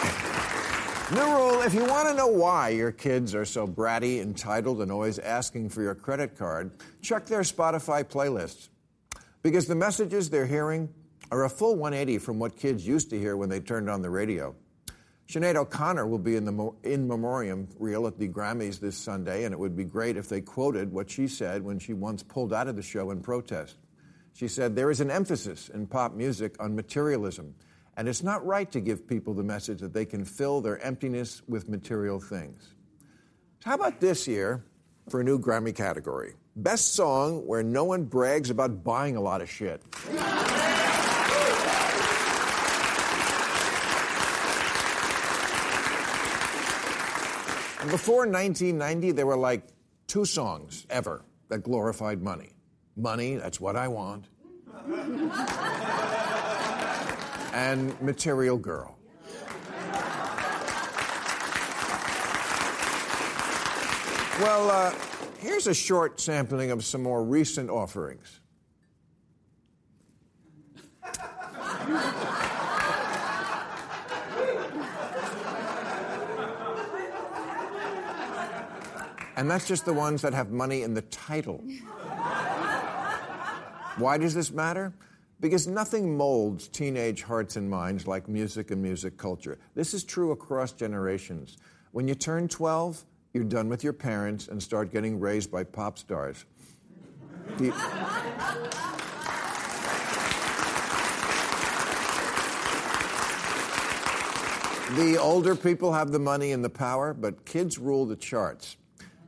New 1.10 1.22
rule 1.22 1.62
if 1.62 1.72
you 1.72 1.86
want 1.86 2.06
to 2.06 2.12
know 2.12 2.26
why 2.26 2.68
your 2.68 2.92
kids 2.92 3.34
are 3.34 3.46
so 3.46 3.66
bratty, 3.66 4.20
entitled, 4.20 4.82
and 4.82 4.92
always 4.92 5.18
asking 5.18 5.70
for 5.70 5.80
your 5.80 5.94
credit 5.94 6.36
card, 6.36 6.70
check 7.00 7.24
their 7.24 7.40
Spotify 7.40 8.04
playlists. 8.04 8.68
Because 9.42 9.66
the 9.66 9.74
messages 9.74 10.28
they're 10.28 10.46
hearing 10.46 10.92
are 11.30 11.46
a 11.46 11.48
full 11.48 11.76
180 11.76 12.18
from 12.18 12.38
what 12.38 12.58
kids 12.58 12.86
used 12.86 13.08
to 13.08 13.18
hear 13.18 13.38
when 13.38 13.48
they 13.48 13.58
turned 13.58 13.88
on 13.88 14.02
the 14.02 14.10
radio. 14.10 14.54
Sinead 15.28 15.56
O'Connor 15.56 16.06
will 16.06 16.18
be 16.18 16.36
in 16.36 16.44
the 16.44 16.72
in 16.84 17.06
memoriam 17.06 17.68
reel 17.78 18.06
at 18.06 18.18
the 18.18 18.28
Grammys 18.28 18.80
this 18.80 18.96
Sunday, 18.96 19.44
and 19.44 19.52
it 19.52 19.58
would 19.58 19.76
be 19.76 19.84
great 19.84 20.16
if 20.16 20.28
they 20.28 20.40
quoted 20.40 20.90
what 20.90 21.10
she 21.10 21.28
said 21.28 21.62
when 21.62 21.78
she 21.78 21.92
once 21.92 22.22
pulled 22.22 22.52
out 22.52 22.66
of 22.66 22.76
the 22.76 22.82
show 22.82 23.10
in 23.10 23.20
protest. 23.20 23.76
She 24.32 24.48
said, 24.48 24.74
There 24.74 24.90
is 24.90 25.00
an 25.00 25.10
emphasis 25.10 25.68
in 25.68 25.86
pop 25.86 26.14
music 26.14 26.56
on 26.60 26.74
materialism 26.74 27.54
and 27.98 28.08
it's 28.08 28.22
not 28.22 28.46
right 28.46 28.70
to 28.70 28.80
give 28.80 29.08
people 29.08 29.34
the 29.34 29.42
message 29.42 29.80
that 29.80 29.92
they 29.92 30.04
can 30.04 30.24
fill 30.24 30.60
their 30.60 30.78
emptiness 30.78 31.42
with 31.48 31.68
material 31.68 32.20
things. 32.20 32.74
So 33.58 33.70
how 33.70 33.74
about 33.74 33.98
this 33.98 34.28
year 34.28 34.64
for 35.10 35.20
a 35.20 35.24
new 35.24 35.40
Grammy 35.40 35.74
category? 35.74 36.34
Best 36.54 36.94
song 36.94 37.44
where 37.44 37.64
no 37.64 37.82
one 37.82 38.04
brags 38.04 38.50
about 38.50 38.84
buying 38.84 39.16
a 39.16 39.20
lot 39.20 39.40
of 39.40 39.50
shit. 39.50 39.82
Before 47.90 48.26
1990, 48.26 49.12
there 49.12 49.26
were 49.26 49.36
like 49.36 49.66
two 50.06 50.24
songs 50.24 50.86
ever 50.90 51.24
that 51.48 51.62
glorified 51.62 52.22
money. 52.22 52.50
Money, 52.96 53.36
that's 53.36 53.60
what 53.60 53.76
I 53.76 53.88
want 53.88 54.26
and 57.52 58.00
Material 58.00 58.56
Girl. 58.56 58.96
Well, 64.40 64.70
uh, 64.70 64.94
here's 65.40 65.66
a 65.66 65.74
short 65.74 66.20
sampling 66.20 66.70
of 66.70 66.84
some 66.84 67.02
more 67.02 67.24
recent 67.24 67.70
offerings. 67.70 68.40
And 79.38 79.48
that's 79.48 79.68
just 79.68 79.84
the 79.84 79.92
ones 79.92 80.22
that 80.22 80.34
have 80.34 80.50
money 80.50 80.82
in 80.82 80.94
the 80.94 81.02
title. 81.02 81.62
Why 83.96 84.18
does 84.18 84.34
this 84.34 84.50
matter? 84.50 84.92
Because 85.38 85.68
nothing 85.68 86.16
molds 86.16 86.66
teenage 86.66 87.22
hearts 87.22 87.54
and 87.54 87.70
minds 87.70 88.08
like 88.08 88.26
music 88.28 88.72
and 88.72 88.82
music 88.82 89.16
culture. 89.16 89.56
This 89.76 89.94
is 89.94 90.02
true 90.02 90.32
across 90.32 90.72
generations. 90.72 91.56
When 91.92 92.08
you 92.08 92.16
turn 92.16 92.48
12, 92.48 93.04
you're 93.32 93.44
done 93.44 93.68
with 93.68 93.84
your 93.84 93.92
parents 93.92 94.48
and 94.48 94.60
start 94.60 94.90
getting 94.90 95.20
raised 95.20 95.52
by 95.52 95.62
pop 95.62 95.98
stars. 95.98 96.44
The, 97.58 97.70
the 104.96 105.16
older 105.16 105.54
people 105.54 105.92
have 105.92 106.10
the 106.10 106.18
money 106.18 106.50
and 106.50 106.64
the 106.64 106.70
power, 106.70 107.14
but 107.14 107.44
kids 107.44 107.78
rule 107.78 108.04
the 108.04 108.16
charts. 108.16 108.76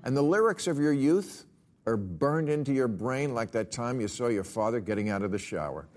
And 0.05 0.17
the 0.17 0.23
lyrics 0.23 0.67
of 0.67 0.79
your 0.79 0.93
youth 0.93 1.45
are 1.87 1.97
burned 1.97 2.49
into 2.49 2.73
your 2.73 2.89
brain 2.89 3.35
like 3.35 3.51
that 3.53 3.71
time 3.71 4.01
you 4.01 4.09
saw 4.09 4.29
your 4.29 4.45
father 4.45 4.81
getting 4.81 5.11
out 5.11 5.23
of 5.23 5.31
the 5.31 5.39
shower. 5.39 5.89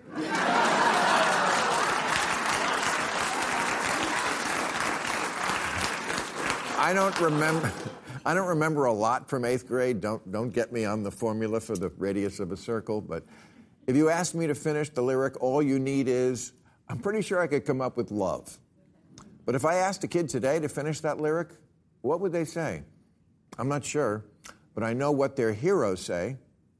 I 6.78 6.91
don't 6.93 7.18
remember. 7.22 7.72
I 8.26 8.34
don't 8.34 8.47
remember 8.47 8.86
a 8.86 8.93
lot 8.93 9.30
from 9.30 9.45
eighth 9.45 9.68
grade. 9.68 10.01
Don't 10.01 10.32
don't 10.32 10.49
get 10.49 10.72
me 10.72 10.86
on 10.86 11.04
the 11.04 11.12
formula 11.12 11.60
for 11.60 11.78
the 11.78 11.89
radius 11.97 12.39
of 12.39 12.51
a 12.51 12.58
circle. 12.58 13.01
But 13.01 13.24
if 13.88 13.95
you 13.95 14.10
ask 14.10 14.34
me 14.34 14.47
to 14.47 14.56
finish 14.56 14.89
the 14.89 15.01
lyric, 15.01 15.41
all 15.41 15.62
you 15.62 15.80
need 15.80 16.08
is. 16.08 16.54
I'm 16.89 16.99
pretty 16.99 17.22
sure 17.22 17.39
I 17.39 17.47
could 17.47 17.66
come 17.66 17.80
up 17.80 17.95
with 17.95 18.12
love. 18.12 18.60
But 19.45 19.56
if 19.56 19.66
I 19.66 19.76
asked 19.76 20.04
a 20.04 20.08
kid 20.08 20.28
today 20.28 20.60
to 20.60 20.68
finish 20.68 20.99
that 21.01 21.20
lyric, 21.20 21.49
what 22.01 22.20
would 22.20 22.34
they 22.34 22.45
say? 22.45 22.84
I'm 23.58 23.68
not 23.68 23.86
sure, 23.86 24.26
but 24.74 24.84
I 24.84 24.93
know 24.93 25.12
what 25.12 25.36
their 25.36 25.54
heroes 25.54 26.01
say. 26.01 26.38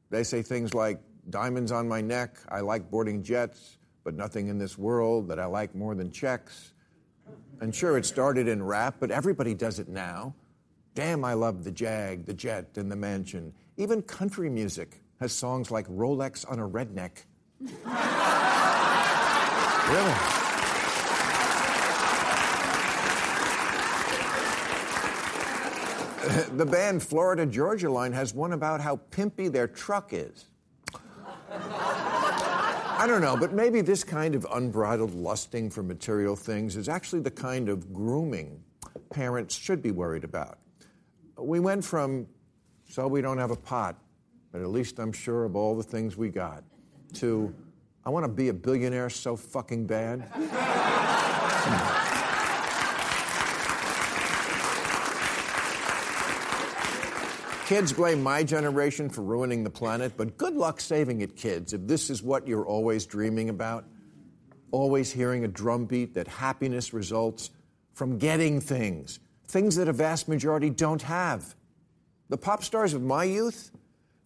They 0.10 0.24
say 0.24 0.42
things 0.42 0.74
like, 0.74 1.00
diamonds 1.30 1.72
on 1.72 1.88
my 1.88 2.02
neck. 2.02 2.38
I 2.50 2.60
like 2.60 2.90
boarding 2.90 3.24
jets, 3.24 3.78
but 4.04 4.16
nothing 4.16 4.48
in 4.48 4.58
this 4.58 4.78
world 4.78 5.28
that 5.30 5.40
I 5.40 5.46
like 5.46 5.76
more 5.76 5.96
than 5.96 6.12
checks. 6.12 6.74
And 7.62 7.74
sure, 7.74 7.98
it 7.98 8.06
started 8.06 8.48
in 8.48 8.62
rap, 8.62 8.96
but 9.00 9.12
everybody 9.12 9.54
does 9.54 9.80
it 9.80 9.88
now. 9.88 10.36
Damn, 10.96 11.24
I 11.24 11.34
love 11.34 11.64
the 11.64 11.72
Jag, 11.72 12.26
the 12.26 12.34
jet, 12.34 12.70
and 12.76 12.92
the 12.92 12.96
mansion. 12.96 13.54
Even 13.78 14.02
country 14.02 14.50
music 14.50 15.02
has 15.20 15.32
songs 15.32 15.72
like 15.72 15.88
Rolex 15.88 16.50
on 16.50 16.60
a 16.60 16.68
Redneck. 16.68 17.24
really? 19.90 20.43
the 26.54 26.66
band 26.66 27.04
Florida 27.04 27.46
Georgia 27.46 27.90
Line 27.90 28.14
has 28.14 28.34
one 28.34 28.54
about 28.54 28.82
how 28.82 28.98
pimpy 29.12 29.52
their 29.52 29.68
truck 29.68 30.14
is. 30.14 30.46
I 31.50 33.06
don't 33.08 33.22
know, 33.22 33.36
but 33.36 33.54
maybe 33.54 33.82
this 33.82 34.04
kind 34.04 34.34
of 34.34 34.46
unbridled 34.54 35.14
lusting 35.14 35.70
for 35.70 35.84
material 35.84 36.36
things 36.36 36.78
is 36.78 36.88
actually 36.88 37.22
the 37.22 37.32
kind 37.32 37.68
of 37.68 37.94
grooming 37.94 38.64
parents 39.10 39.56
should 39.56 39.82
be 39.82 39.92
worried 39.92 40.24
about. 40.24 40.60
We 41.38 41.60
went 41.60 41.84
from, 41.84 42.28
so 42.88 43.08
we 43.08 43.22
don't 43.22 43.40
have 43.40 43.52
a 43.52 43.58
pot, 43.58 43.98
but 44.52 44.62
at 44.62 44.70
least 44.70 45.00
I'm 45.00 45.12
sure 45.12 45.44
of 45.44 45.56
all 45.56 45.76
the 45.76 45.84
things 45.84 46.16
we 46.16 46.30
got, 46.30 46.64
to, 47.16 47.54
I 48.06 48.10
want 48.10 48.24
to 48.24 48.32
be 48.32 48.48
a 48.50 48.54
billionaire 48.54 49.10
so 49.10 49.36
fucking 49.36 49.88
bad. 49.88 50.30
Hmm. 51.66 52.13
Kids 57.74 57.92
blame 57.92 58.22
my 58.22 58.44
generation 58.44 59.10
for 59.10 59.24
ruining 59.24 59.64
the 59.64 59.70
planet, 59.72 60.14
but 60.16 60.38
good 60.38 60.54
luck 60.54 60.80
saving 60.80 61.22
it, 61.22 61.36
kids, 61.36 61.74
if 61.74 61.88
this 61.88 62.12
is 62.12 62.22
what 62.22 62.48
you're 62.48 62.68
always 62.68 63.08
dreaming 63.08 63.50
about. 63.50 63.86
Always 64.70 65.12
hearing 65.12 65.44
a 65.44 65.48
drumbeat 65.48 66.14
that 66.14 66.28
happiness 66.28 66.94
results 66.94 67.50
from 67.94 68.20
getting 68.20 68.62
things, 68.62 69.20
things 69.48 69.76
that 69.78 69.88
a 69.88 69.92
vast 69.92 70.28
majority 70.30 70.70
don't 70.70 71.02
have. 71.02 71.56
The 72.30 72.38
pop 72.38 72.64
stars 72.64 72.94
of 72.94 73.02
my 73.02 73.24
youth, 73.24 73.72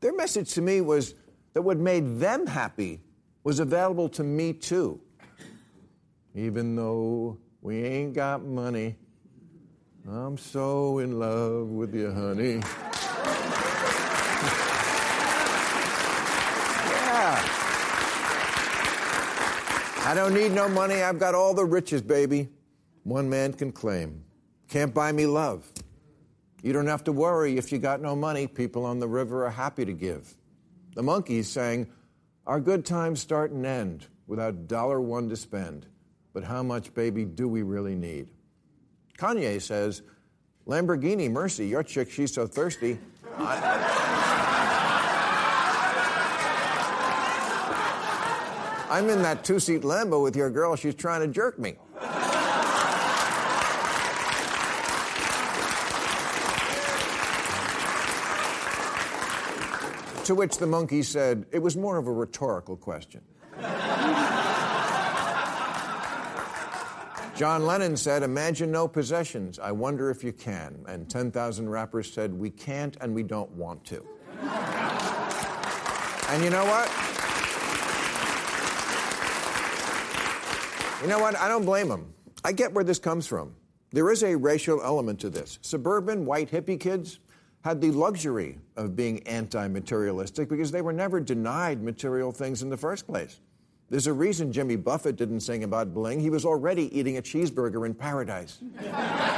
their 0.01 0.13
message 0.13 0.53
to 0.55 0.61
me 0.61 0.81
was 0.81 1.15
that 1.53 1.61
what 1.61 1.77
made 1.77 2.19
them 2.19 2.47
happy 2.47 2.99
was 3.45 3.61
available 3.61 4.09
to 4.09 4.25
me 4.25 4.51
too. 4.51 4.99
Even 6.35 6.75
though 6.75 7.37
we 7.61 7.81
ain't 7.81 8.13
got 8.13 8.43
money, 8.43 8.97
I'm 10.05 10.37
so 10.37 10.99
in 10.99 11.17
love 11.17 11.69
with 11.69 11.95
you, 11.95 12.11
honey. 12.11 12.61
I 20.07 20.13
don't 20.13 20.33
need 20.33 20.53
no 20.53 20.69
money. 20.69 21.03
I've 21.03 21.19
got 21.19 21.35
all 21.35 21.53
the 21.53 21.65
riches, 21.65 22.01
baby. 22.01 22.47
One 23.03 23.29
man 23.29 23.51
can 23.51 23.73
claim. 23.73 24.23
Can't 24.69 24.93
buy 24.93 25.11
me 25.11 25.25
love. 25.25 25.69
You 26.63 26.71
don't 26.71 26.87
have 26.87 27.03
to 27.03 27.11
worry 27.11 27.57
if 27.57 27.73
you 27.73 27.77
got 27.77 27.99
no 27.99 28.15
money. 28.15 28.47
People 28.47 28.85
on 28.85 28.99
the 28.99 29.07
river 29.09 29.45
are 29.45 29.49
happy 29.49 29.83
to 29.83 29.91
give. 29.91 30.33
The 30.95 31.01
Monkees 31.01 31.43
sang, 31.47 31.87
Our 32.45 32.61
good 32.61 32.85
times 32.85 33.19
start 33.19 33.51
and 33.51 33.65
end 33.65 34.07
without 34.27 34.69
dollar 34.69 35.01
one 35.01 35.27
to 35.27 35.35
spend. 35.35 35.87
But 36.31 36.45
how 36.45 36.63
much, 36.63 36.93
baby, 36.93 37.25
do 37.25 37.49
we 37.49 37.63
really 37.63 37.95
need? 37.95 38.29
Kanye 39.17 39.61
says, 39.61 40.03
Lamborghini, 40.65 41.29
mercy, 41.29 41.67
your 41.67 41.83
chick, 41.83 42.09
she's 42.09 42.33
so 42.33 42.47
thirsty. 42.47 42.97
I... 43.37 44.16
I'm 48.89 49.09
in 49.09 49.21
that 49.23 49.43
two 49.43 49.59
seat 49.59 49.81
Lambo 49.81 50.23
with 50.23 50.35
your 50.35 50.49
girl, 50.49 50.75
she's 50.75 50.95
trying 50.95 51.21
to 51.21 51.27
jerk 51.27 51.59
me. 51.59 51.75
to 60.27 60.35
which 60.35 60.57
the 60.57 60.67
monkey 60.67 61.01
said, 61.03 61.45
it 61.53 61.59
was 61.59 61.77
more 61.77 61.95
of 61.95 62.05
a 62.05 62.11
rhetorical 62.11 62.75
question. 62.75 63.21
John 67.37 67.65
Lennon 67.65 67.95
said, 67.95 68.23
Imagine 68.23 68.69
no 68.69 68.89
possessions. 68.89 69.57
I 69.57 69.71
wonder 69.71 70.09
if 70.09 70.25
you 70.25 70.33
can. 70.33 70.83
And 70.87 71.09
10,000 71.09 71.69
rappers 71.69 72.11
said, 72.11 72.33
We 72.33 72.49
can't 72.49 72.97
and 72.99 73.15
we 73.15 73.23
don't 73.23 73.51
want 73.51 73.85
to. 73.85 74.05
and 76.29 76.43
you 76.43 76.49
know 76.49 76.65
what? 76.65 77.16
You 81.01 81.07
know 81.07 81.19
what? 81.19 81.37
I 81.37 81.47
don't 81.47 81.65
blame 81.65 81.89
them. 81.89 82.13
I 82.43 82.51
get 82.51 82.73
where 82.73 82.83
this 82.83 82.97
comes 82.97 83.27
from. 83.27 83.55
There 83.91 84.09
is 84.11 84.23
a 84.23 84.35
racial 84.35 84.81
element 84.81 85.19
to 85.21 85.29
this. 85.29 85.59
Suburban 85.61 86.25
white 86.25 86.51
hippie 86.51 86.79
kids 86.79 87.19
had 87.63 87.81
the 87.81 87.91
luxury 87.91 88.57
of 88.75 88.95
being 88.95 89.25
anti 89.27 89.67
materialistic 89.67 90.49
because 90.49 90.71
they 90.71 90.81
were 90.81 90.93
never 90.93 91.19
denied 91.19 91.83
material 91.83 92.31
things 92.31 92.63
in 92.63 92.69
the 92.69 92.77
first 92.77 93.05
place. 93.05 93.39
There's 93.89 94.07
a 94.07 94.13
reason 94.13 94.51
Jimmy 94.51 94.75
Buffett 94.75 95.15
didn't 95.15 95.41
sing 95.41 95.63
about 95.63 95.93
bling. 95.93 96.19
He 96.19 96.29
was 96.29 96.45
already 96.45 96.97
eating 96.97 97.17
a 97.17 97.21
cheeseburger 97.21 97.85
in 97.85 97.93
paradise. 97.93 98.57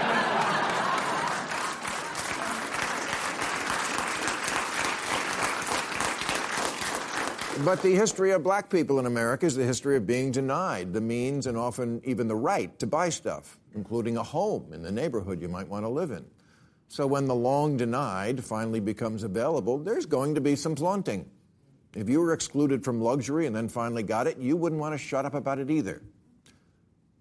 But 7.66 7.82
the 7.82 7.94
history 7.94 8.32
of 8.32 8.42
black 8.42 8.70
people 8.70 9.00
in 9.00 9.06
America 9.06 9.46
is 9.46 9.56
the 9.56 9.66
history 9.66 9.98
of 9.98 10.08
being 10.08 10.32
denied 10.32 10.94
the 10.94 11.02
means 11.02 11.46
and 11.46 11.58
often 11.58 12.02
even 12.06 12.30
the 12.30 12.36
right 12.36 12.78
to 12.80 12.88
buy 12.88 13.10
stuff, 13.10 13.60
including 13.76 14.16
a 14.16 14.24
home 14.24 14.72
in 14.72 14.82
the 14.82 14.92
neighborhood 14.92 15.42
you 15.42 15.50
might 15.50 15.68
want 15.68 15.84
to 15.84 15.90
live 15.90 16.12
in. 16.12 16.26
So 16.88 17.06
when 17.06 17.28
the 17.28 17.36
long 17.36 17.76
denied 17.76 18.44
finally 18.44 18.80
becomes 18.80 19.24
available, 19.24 19.78
there's 19.78 20.06
going 20.06 20.36
to 20.36 20.42
be 20.42 20.56
some 20.56 20.76
flaunting. 20.76 21.30
If 21.96 22.08
you 22.08 22.22
were 22.22 22.32
excluded 22.32 22.84
from 22.84 23.02
luxury 23.02 23.46
and 23.46 23.54
then 23.54 23.68
finally 23.68 24.04
got 24.04 24.26
it, 24.26 24.38
you 24.38 24.56
wouldn't 24.56 24.80
want 24.80 24.94
to 24.94 24.98
shut 24.98 25.26
up 25.26 25.34
about 25.34 25.60
it 25.60 25.70
either. 25.70 26.02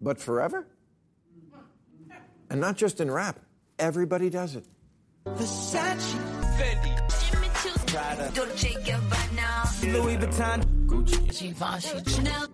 But 0.01 0.21
forever? 0.21 0.69
And 2.49 2.61
not 2.61 2.77
just 2.77 3.01
in 3.01 3.11
rap, 3.11 3.41
everybody 3.79 4.31
does 4.31 4.55
it. 4.55 4.65
Versace, 5.27 6.15
Fendi, 6.57 6.95
Prada, 7.89 8.31
Dolce 8.35 8.75
Louis 9.83 10.17
Vuitton, 10.17 10.87
Gucci, 10.87 11.31
Givenchy, 11.39 12.11
Chanel. 12.11 12.49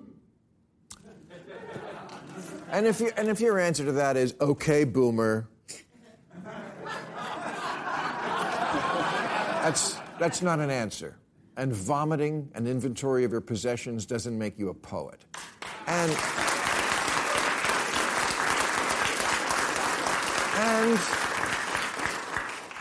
And 2.71 2.87
if, 2.87 3.01
you, 3.01 3.11
and 3.17 3.29
if 3.29 3.41
your 3.41 3.59
answer 3.59 3.85
to 3.85 3.93
that 3.93 4.17
is, 4.17 4.35
okay, 4.41 4.85
boomer, 4.85 5.49
that's, 9.63 9.97
that's 10.19 10.43
not 10.43 10.59
an 10.61 10.71
answer 10.71 11.17
and 11.57 11.73
vomiting 11.73 12.51
an 12.55 12.67
inventory 12.67 13.25
of 13.25 13.31
your 13.31 13.41
possessions 13.41 14.07
doesn't 14.07 14.37
make 14.37 14.59
you 14.59 14.69
a 14.71 14.75
poet. 14.75 15.25
And 15.87 16.11
and 20.57 20.99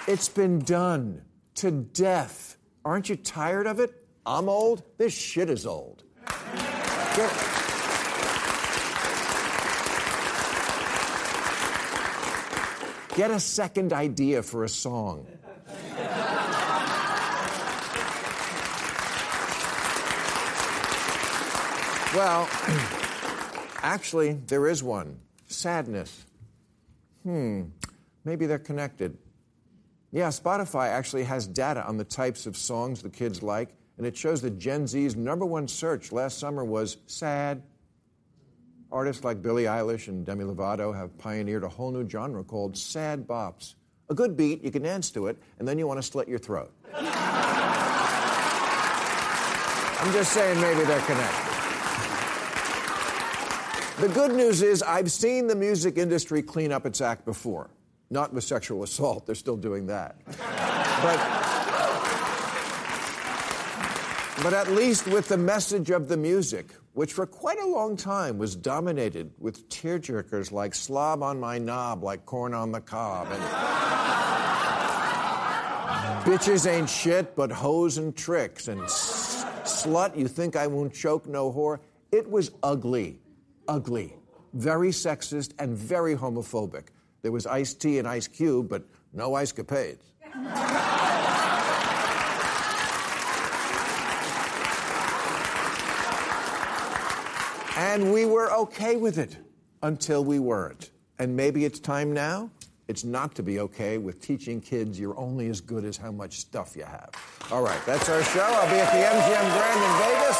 it's 0.08 0.30
been 0.30 0.60
done 0.60 1.22
to 1.56 1.72
death. 1.72 2.58
Aren't 2.86 3.10
you 3.10 3.16
tired 3.16 3.68
of 3.68 3.80
it? 3.80 4.03
I'm 4.26 4.47
old. 4.47 4.84
This 4.97 5.13
shit 5.13 5.49
is 5.49 5.65
old. 5.65 6.03
Get, 13.15 13.30
a 13.30 13.39
second 13.39 13.93
idea 13.93 14.41
for 14.41 14.63
a 14.63 14.69
song. 14.69 15.28
Well, 22.15 22.49
actually, 23.84 24.34
there 24.34 24.67
is 24.67 24.82
one 24.84 25.19
sadness. 25.47 26.26
Hmm, 27.24 27.63
maybe 28.24 28.45
they're 28.45 28.57
connected. 28.59 29.17
Yeah, 30.11 30.28
Spotify 30.30 30.89
actually 30.89 31.24
has 31.26 31.47
data 31.47 31.86
on 31.86 31.97
the 31.97 32.03
types 32.03 32.45
of 32.45 32.55
songs 32.55 33.01
the 33.01 33.09
kids 33.09 33.43
like, 33.43 33.69
and 33.98 34.06
it 34.08 34.18
shows 34.18 34.41
that 34.41 34.58
Gen 34.58 34.88
Z's 34.88 35.16
number 35.16 35.46
one 35.46 35.68
search 35.68 36.12
last 36.12 36.39
summer 36.39 36.64
was 36.66 36.98
sad. 37.08 37.62
Artists 38.91 39.24
like 39.24 39.41
Billie 39.41 39.64
Eilish 39.64 40.08
and 40.08 40.26
Demi 40.26 40.44
Lovato 40.46 40.96
have 40.96 41.18
pioneered 41.18 41.64
a 41.64 41.70
whole 41.70 41.91
new 41.91 42.08
genre 42.08 42.44
called 42.44 42.78
sad 42.78 43.28
bops. 43.28 43.76
A 44.10 44.14
good 44.14 44.38
beat, 44.38 44.64
you 44.64 44.72
can 44.72 44.84
dance 44.84 45.10
to 45.12 45.28
it, 45.28 45.38
and 45.60 45.68
then 45.68 45.80
you 45.80 45.88
want 45.88 45.98
to 46.00 46.04
slit 46.04 46.28
your 46.28 46.39
throat. 46.39 46.72
I'm 50.04 50.12
just 50.12 50.34
saying 50.34 50.60
maybe 50.60 50.84
they're 50.84 51.00
connected. 51.02 51.44
The 54.00 54.10
good 54.10 54.36
news 54.36 54.62
is, 54.62 54.84
I've 54.84 55.12
seen 55.12 55.48
the 55.48 55.56
music 55.56 55.98
industry 55.98 56.41
clean 56.41 56.72
up 56.72 56.86
its 56.86 57.00
act 57.00 57.26
before. 57.26 57.70
Not 58.10 58.34
with 58.34 58.44
sexual 58.44 58.84
assault, 58.84 59.26
they're 59.26 59.34
still 59.34 59.56
doing 59.56 59.86
that. 59.88 60.18
but, 60.26 61.20
but 64.42 64.54
at 64.54 64.72
least 64.72 65.08
with 65.08 65.28
the 65.28 65.38
message 65.38 65.92
of 65.92 66.08
the 66.08 66.18
music, 66.18 66.74
which 66.94 67.14
for 67.14 67.26
quite 67.26 67.60
a 67.60 67.68
long 67.68 67.96
time 67.96 68.38
was 68.38 68.56
dominated 68.56 69.32
with 69.38 69.70
tearjerkers 69.70 70.52
like 70.52 70.74
slob 70.74 71.22
on 71.22 71.40
my 71.40 71.58
knob, 71.58 72.04
like 72.04 72.26
corn 72.26 72.54
on 72.54 72.72
the 72.72 72.82
cob, 72.82 73.28
and 73.32 73.44
bitches 76.26 76.72
ain't 76.72 76.90
shit 76.90 77.36
but 77.36 77.52
hoes 77.52 77.98
and 77.98 78.16
tricks, 78.16 78.68
and 78.68 78.82
slut, 78.82 80.18
you 80.18 80.28
think 80.28 80.56
I 80.56 80.68
won't 80.68 80.94
choke 80.94 81.28
no 81.28 81.52
whore. 81.52 81.80
It 82.12 82.30
was 82.30 82.52
ugly 82.64 83.20
ugly, 83.68 84.16
very 84.54 84.90
sexist, 84.90 85.52
and 85.60 85.78
very 85.78 86.16
homophobic. 86.16 86.88
There 87.22 87.32
was 87.32 87.48
Ice-T 87.48 88.00
and 88.00 88.08
Ice 88.08 88.28
Cube, 88.28 88.70
but 88.70 88.84
no 89.14 89.36
Ice 89.36 89.54
Capades. 89.54 90.04
and 97.94 98.12
we 98.12 98.26
were 98.26 98.52
okay 98.52 98.96
with 98.96 99.20
it 99.20 99.38
until 99.84 100.26
we 100.26 100.39
weren't. 100.39 100.89
And 101.20 101.36
maybe 101.36 101.64
it's 101.64 101.80
time 101.80 102.12
now. 102.12 102.50
It's 102.88 103.04
not 103.04 103.36
to 103.36 103.44
be 103.44 103.60
okay 103.60 104.00
with 104.00 104.20
teaching 104.20 104.60
kids 104.60 105.00
you're 105.00 105.18
only 105.18 105.48
as 105.48 105.62
good 105.62 105.86
as 105.86 105.96
how 105.96 106.12
much 106.12 106.39
stuff 106.39 106.76
you 106.76 106.86
have. 106.86 107.12
All 107.52 107.62
right, 107.62 107.80
that's 107.86 108.10
our 108.10 108.24
show. 108.24 108.41
I'll 108.41 108.70
be 108.72 108.82
at 108.82 108.91
the 108.91 108.98
MGM 108.98 109.48
Grand 109.54 109.80
in 109.80 109.94
Vegas. 110.02 110.39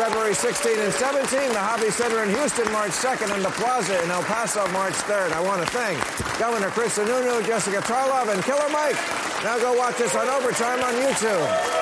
February 0.00 0.34
16 0.34 0.78
and 0.78 0.92
17, 0.94 1.52
the 1.52 1.58
Hobby 1.58 1.90
Center 1.90 2.22
in 2.22 2.30
Houston, 2.30 2.72
March 2.72 2.92
2nd, 2.92 3.34
and 3.34 3.44
the 3.44 3.50
Plaza 3.50 4.02
in 4.02 4.10
El 4.10 4.22
Paso, 4.22 4.66
March 4.72 4.94
3rd. 4.94 5.32
I 5.32 5.42
want 5.42 5.60
to 5.60 5.68
thank 5.68 6.00
Governor 6.38 6.70
Chris 6.70 6.96
Sununu, 6.96 7.46
Jessica 7.46 7.82
Tarlov, 7.82 8.32
and 8.32 8.42
Killer 8.44 8.70
Mike. 8.72 8.96
Now 9.44 9.58
go 9.58 9.76
watch 9.76 10.00
us 10.00 10.16
on 10.16 10.26
Overtime 10.28 10.80
on 10.80 10.94
YouTube. 10.94 11.81